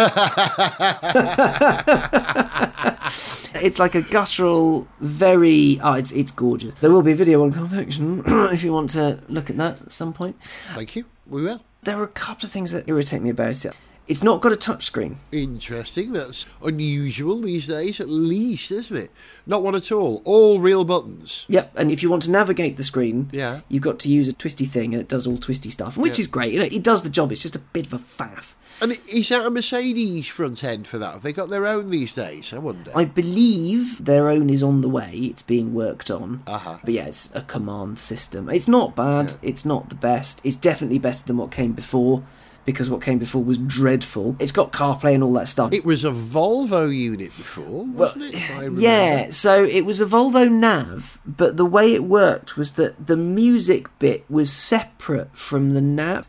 it's 3.61 3.79
like 3.79 3.95
a 3.95 4.01
guttural, 4.01 4.87
very. 4.99 5.79
Oh, 5.83 5.93
it's 5.93 6.11
it's 6.11 6.31
gorgeous. 6.31 6.73
There 6.81 6.91
will 6.91 7.03
be 7.03 7.11
a 7.11 7.15
video 7.15 7.43
on 7.43 7.51
convection 7.51 8.23
if 8.25 8.63
you 8.63 8.73
want 8.73 8.91
to 8.91 9.19
look 9.27 9.49
at 9.49 9.57
that 9.57 9.81
at 9.81 9.91
some 9.91 10.13
point. 10.13 10.37
Thank 10.73 10.95
you. 10.95 11.05
We 11.27 11.43
will. 11.43 11.61
There 11.85 11.97
were 11.97 12.03
a 12.03 12.07
couple 12.07 12.47
of 12.47 12.51
things 12.51 12.71
that 12.71 12.89
irritate 12.89 13.21
me 13.21 13.29
about 13.29 13.63
it. 13.63 13.75
It's 14.07 14.21
not 14.21 14.39
got 14.41 14.51
a 14.53 14.55
touchscreen. 14.55 15.15
Interesting. 15.31 16.13
That's 16.13 16.45
unusual 16.63 17.41
these 17.41 17.65
days, 17.65 17.99
at 17.99 18.07
least, 18.07 18.71
isn't 18.71 18.95
it? 18.97 19.11
Not 19.47 19.63
one 19.63 19.73
at 19.73 19.91
all. 19.91 20.21
All 20.25 20.59
real 20.59 20.85
buttons. 20.85 21.45
Yep, 21.49 21.71
and 21.75 21.91
if 21.91 22.03
you 22.03 22.09
want 22.11 22.21
to 22.23 22.31
navigate 22.31 22.77
the 22.77 22.83
screen, 22.83 23.29
Yeah. 23.31 23.61
you've 23.67 23.81
got 23.81 23.97
to 23.99 24.09
use 24.09 24.27
a 24.27 24.33
twisty 24.33 24.65
thing, 24.65 24.93
and 24.93 25.01
it 25.01 25.07
does 25.07 25.25
all 25.25 25.37
twisty 25.37 25.71
stuff, 25.71 25.97
which 25.97 26.19
Yeah. 26.19 26.21
is 26.21 26.27
great. 26.27 26.53
You 26.53 26.59
know, 26.59 26.65
it 26.65 26.83
does 26.83 27.01
the 27.01 27.09
job. 27.09 27.31
It's 27.31 27.41
just 27.41 27.55
a 27.55 27.59
bit 27.59 27.87
of 27.87 27.93
a 27.93 27.97
faff. 27.99 28.53
And 28.81 28.91
is 29.07 29.29
that 29.29 29.45
a 29.45 29.49
Mercedes 29.49 30.27
front 30.27 30.63
end 30.63 30.85
for 30.85 30.97
that? 30.99 31.13
Have 31.13 31.21
they 31.23 31.33
got 31.33 31.49
their 31.49 31.65
own 31.65 31.89
these 31.89 32.13
days? 32.13 32.51
I 32.53 32.59
wonder. 32.59 32.91
I 32.93 33.05
believe 33.05 34.03
their 34.05 34.29
own 34.29 34.49
is 34.49 34.61
on 34.61 34.81
the 34.81 34.89
way. 34.89 35.11
It's 35.31 35.41
being 35.41 35.73
worked 35.73 36.11
on. 36.11 36.41
Uh-huh. 36.45 36.77
But 36.83 36.93
yeah, 36.93 37.05
it's 37.05 37.29
a 37.33 37.41
command 37.41 37.97
system. 37.99 38.49
It's 38.49 38.67
not 38.67 38.95
bad. 38.95 39.35
It's 39.41 39.65
not 39.65 39.89
the 39.89 39.95
best. 39.95 40.41
It's 40.43 40.55
definitely 40.57 40.99
better 40.99 41.25
than 41.25 41.37
what 41.37 41.51
came 41.51 41.71
before 41.71 42.23
because 42.65 42.89
what 42.89 43.01
came 43.01 43.19
before 43.19 43.43
was 43.43 43.57
dreadful. 43.57 44.35
It's 44.39 44.51
got 44.51 44.71
CarPlay 44.73 45.13
and 45.13 45.23
all 45.23 45.33
that 45.33 45.47
stuff. 45.47 45.71
It 45.71 45.85
was 45.85 46.03
a 46.03 46.11
Volvo 46.11 46.93
unit 46.93 47.35
before, 47.37 47.85
wasn't 47.85 48.25
it? 48.25 48.33
if 48.35 48.51
I 48.51 48.67
yeah, 48.79 49.29
so 49.29 49.63
it 49.63 49.85
was 49.85 50.01
a 50.01 50.05
Volvo 50.05 50.51
nav, 50.51 51.21
but 51.25 51.57
the 51.57 51.65
way 51.65 51.93
it 51.93 52.03
worked 52.03 52.57
was 52.57 52.73
that 52.73 53.07
the 53.07 53.17
music 53.17 53.87
bit 53.99 54.25
was 54.29 54.51
separate 54.51 55.35
from 55.37 55.73
the 55.73 55.81
nav. 55.81 56.27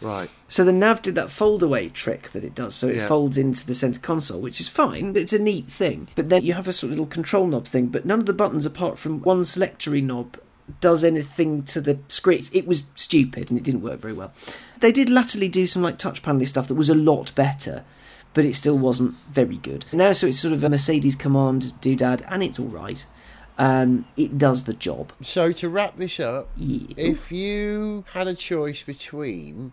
Right. 0.00 0.30
So 0.46 0.64
the 0.64 0.72
nav 0.72 1.02
did 1.02 1.16
that 1.16 1.28
fold 1.30 1.60
away 1.62 1.88
trick 1.88 2.30
that 2.30 2.44
it 2.44 2.54
does, 2.54 2.74
so 2.74 2.86
it 2.86 2.96
Yeah. 2.96 3.08
folds 3.08 3.36
into 3.36 3.66
the 3.66 3.74
center 3.74 3.98
console, 3.98 4.40
which 4.40 4.60
is 4.60 4.68
fine. 4.68 5.12
It's 5.16 5.32
a 5.32 5.40
neat 5.40 5.68
thing. 5.68 6.06
But 6.14 6.28
then 6.28 6.44
you 6.44 6.52
have 6.52 6.68
a 6.68 6.72
sort 6.72 6.92
of 6.92 6.98
little 6.98 7.06
control 7.06 7.48
knob 7.48 7.66
thing, 7.66 7.86
but 7.86 8.06
none 8.06 8.20
of 8.20 8.26
the 8.26 8.32
buttons 8.32 8.64
apart 8.64 8.98
from 8.98 9.20
one 9.22 9.44
selectory 9.44 10.00
knob 10.00 10.36
does 10.80 11.02
anything 11.04 11.62
to 11.64 11.80
the 11.80 11.98
screen. 12.08 12.42
It 12.52 12.66
was 12.66 12.84
stupid 12.94 13.50
and 13.50 13.58
it 13.58 13.62
didn't 13.64 13.82
work 13.82 14.00
very 14.00 14.12
well. 14.14 14.32
They 14.80 14.92
did 14.92 15.08
latterly 15.08 15.48
do 15.48 15.66
some 15.66 15.82
like 15.82 15.98
touch 15.98 16.22
panely 16.22 16.46
stuff 16.46 16.68
that 16.68 16.74
was 16.74 16.88
a 16.90 16.94
lot 16.94 17.34
better, 17.34 17.84
but 18.34 18.44
it 18.44 18.54
still 18.54 18.78
wasn't 18.78 19.14
very 19.30 19.56
good. 19.56 19.86
Now, 19.92 20.12
so 20.12 20.26
it's 20.28 20.38
sort 20.38 20.54
of 20.54 20.62
a 20.62 20.68
Mercedes 20.68 21.16
command 21.16 21.72
doodad, 21.80 22.22
and 22.28 22.42
it's 22.42 22.58
all 22.58 22.66
right. 22.66 23.04
Um, 23.58 24.04
it 24.16 24.38
does 24.38 24.64
the 24.64 24.74
job. 24.74 25.12
So 25.20 25.50
to 25.52 25.68
wrap 25.68 25.96
this 25.96 26.20
up, 26.20 26.48
Yeah. 26.56 26.94
if 26.96 27.32
you 27.32 28.04
had 28.12 28.28
a 28.28 28.34
choice 28.34 28.84
between 28.84 29.72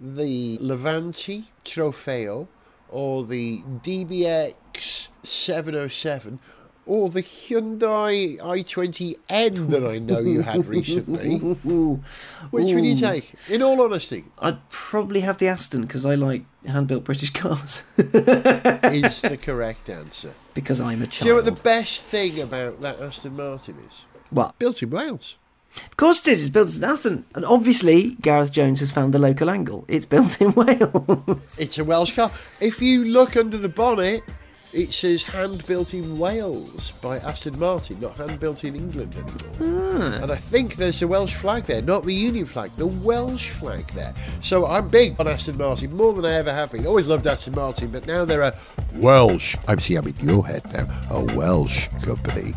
the 0.00 0.58
Levante 0.60 1.44
Trofeo 1.64 2.48
or 2.88 3.24
the 3.24 3.62
DBX 3.62 5.08
707 5.22 6.40
or 6.86 7.08
the 7.08 7.22
Hyundai 7.22 8.38
i20N 8.38 9.68
that 9.70 9.84
I 9.84 9.98
know 9.98 10.18
you 10.20 10.42
had 10.42 10.66
recently, 10.66 11.36
Ooh. 11.36 11.94
which 12.50 12.72
would 12.74 12.84
you 12.84 12.96
take? 12.96 13.32
In 13.50 13.62
all 13.62 13.80
honesty, 13.82 14.24
I'd 14.38 14.68
probably 14.68 15.20
have 15.20 15.38
the 15.38 15.48
Aston 15.48 15.82
because 15.82 16.04
I 16.04 16.14
like 16.14 16.44
hand-built 16.66 17.04
British 17.04 17.30
cars. 17.30 17.82
is 17.98 19.22
the 19.22 19.38
correct 19.40 19.88
answer. 19.88 20.34
because 20.54 20.80
I'm 20.80 21.02
a 21.02 21.06
child. 21.06 21.20
Do 21.22 21.26
you 21.26 21.32
know 21.32 21.36
what 21.42 21.44
the 21.56 21.62
best 21.62 22.04
thing 22.04 22.40
about 22.40 22.80
that 22.80 23.00
Aston 23.00 23.36
Martin 23.36 23.76
is? 23.88 24.04
What? 24.30 24.58
Built 24.58 24.82
in 24.82 24.90
Wales. 24.90 25.36
Of 25.76 25.96
course 25.96 26.20
it 26.20 26.32
is. 26.32 26.42
It's 26.42 26.50
built 26.50 26.74
in 26.76 26.82
Athan, 26.82 27.24
and 27.34 27.44
obviously 27.44 28.14
Gareth 28.20 28.52
Jones 28.52 28.78
has 28.80 28.92
found 28.92 29.12
the 29.12 29.18
local 29.18 29.50
angle. 29.50 29.84
It's 29.88 30.06
built 30.06 30.40
in 30.40 30.52
Wales. 30.54 31.58
It's 31.58 31.78
a 31.78 31.84
Welsh 31.84 32.14
car. 32.14 32.30
If 32.60 32.80
you 32.80 33.04
look 33.04 33.36
under 33.36 33.58
the 33.58 33.68
bonnet, 33.68 34.22
it 34.74 34.92
says 34.92 35.22
hand 35.22 35.64
built 35.66 35.94
in 35.94 36.18
Wales 36.18 36.92
by 37.00 37.18
Aston 37.18 37.58
Martin, 37.58 38.00
not 38.00 38.16
hand 38.16 38.40
built 38.40 38.64
in 38.64 38.74
England 38.74 39.14
anymore. 39.14 39.56
Ah. 39.60 40.22
And 40.22 40.32
I 40.32 40.36
think 40.36 40.74
there's 40.76 41.00
a 41.00 41.08
Welsh 41.08 41.34
flag 41.34 41.64
there, 41.64 41.80
not 41.80 42.04
the 42.04 42.12
Union 42.12 42.44
flag, 42.44 42.72
the 42.76 42.86
Welsh 42.86 43.50
flag 43.50 43.86
there. 43.94 44.12
So 44.42 44.66
I'm 44.66 44.88
big 44.88 45.14
on 45.20 45.28
Aston 45.28 45.56
Martin, 45.56 45.96
more 45.96 46.12
than 46.12 46.24
I 46.24 46.32
ever 46.34 46.52
have 46.52 46.72
been. 46.72 46.86
Always 46.86 47.06
loved 47.06 47.26
Aston 47.26 47.54
Martin, 47.54 47.90
but 47.90 48.06
now 48.06 48.24
they're 48.24 48.42
a 48.42 48.56
Welsh. 48.94 49.56
I'm 49.68 49.78
see, 49.78 49.94
I'm 49.94 50.06
in 50.08 50.16
your 50.20 50.44
head 50.44 50.70
now. 50.72 50.88
A 51.10 51.24
Welsh 51.36 51.88
company. 52.02 52.54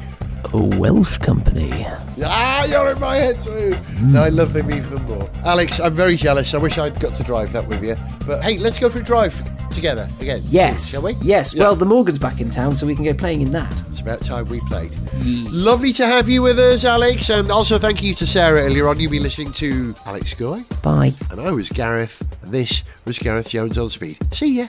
A 0.53 0.57
Welsh 0.57 1.17
company. 1.17 1.85
Ah, 2.23 2.65
you're 2.65 2.91
in 2.91 2.99
my 2.99 3.17
head 3.17 3.41
too. 3.41 3.77
No, 4.01 4.23
I 4.23 4.29
love 4.29 4.53
them 4.53 4.71
even 4.71 5.01
more. 5.03 5.29
Alex, 5.45 5.79
I'm 5.79 5.93
very 5.93 6.15
jealous. 6.15 6.53
I 6.53 6.57
wish 6.57 6.77
I'd 6.77 6.99
got 6.99 7.15
to 7.15 7.23
drive 7.23 7.51
that 7.53 7.67
with 7.67 7.83
you. 7.83 7.95
But 8.25 8.41
hey, 8.43 8.57
let's 8.57 8.79
go 8.79 8.89
for 8.89 8.99
a 8.99 9.03
drive 9.03 9.41
together 9.69 10.09
again. 10.19 10.41
Yes. 10.45 10.89
Shall 10.89 11.03
we? 11.03 11.13
Yes. 11.21 11.53
Yeah. 11.53 11.63
Well, 11.63 11.75
the 11.75 11.85
Morgan's 11.85 12.19
back 12.19 12.39
in 12.39 12.49
town, 12.49 12.75
so 12.75 12.87
we 12.87 12.95
can 12.95 13.03
go 13.03 13.13
playing 13.13 13.41
in 13.41 13.51
that. 13.51 13.71
It's 13.89 13.99
about 13.99 14.21
time 14.21 14.45
we 14.45 14.59
played. 14.61 14.91
Lovely 15.23 15.93
to 15.93 16.05
have 16.07 16.29
you 16.29 16.41
with 16.41 16.57
us, 16.59 16.85
Alex. 16.85 17.29
And 17.29 17.51
also 17.51 17.77
thank 17.77 18.01
you 18.01 18.15
to 18.15 18.25
Sarah 18.25 18.61
earlier 18.61 18.87
on. 18.87 18.99
You've 18.99 19.11
been 19.11 19.23
listening 19.23 19.51
to 19.53 19.95
Alex 20.05 20.33
Goy. 20.33 20.63
Bye. 20.81 21.13
And 21.31 21.39
I 21.41 21.51
was 21.51 21.69
Gareth. 21.69 22.23
And 22.41 22.51
this 22.51 22.83
was 23.05 23.19
Gareth 23.19 23.49
Jones 23.49 23.77
on 23.77 23.89
Speed. 23.89 24.17
See 24.33 24.59
ya. 24.59 24.67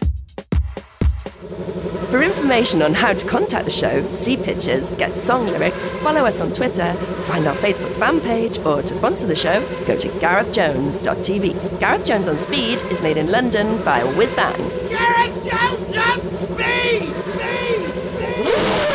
For 1.38 2.20
information 2.20 2.82
on 2.82 2.94
how 2.94 3.12
to 3.12 3.24
contact 3.24 3.64
the 3.64 3.70
show, 3.70 4.10
see 4.10 4.36
pictures, 4.36 4.90
get 4.92 5.20
song 5.20 5.46
lyrics, 5.46 5.86
follow 6.02 6.22
us 6.22 6.40
on 6.40 6.52
Twitter, 6.52 6.94
find 7.26 7.46
our 7.46 7.54
Facebook 7.54 7.92
fan 7.96 8.20
page, 8.20 8.58
or 8.60 8.82
to 8.82 8.94
sponsor 8.94 9.28
the 9.28 9.36
show, 9.36 9.60
go 9.86 9.96
to 9.96 10.08
garethjones.tv. 10.08 11.78
Gareth 11.78 12.04
Jones 12.04 12.26
on 12.26 12.38
Speed 12.38 12.82
is 12.90 13.02
made 13.02 13.18
in 13.18 13.30
London 13.30 13.80
by 13.84 14.02
Whiz 14.02 14.32
Bang. 14.32 14.68
Gareth 14.88 15.44
Jones 15.44 15.96
on 15.96 16.28
speed! 16.28 17.14
Speed! 17.14 17.94
Speed! 18.44 18.87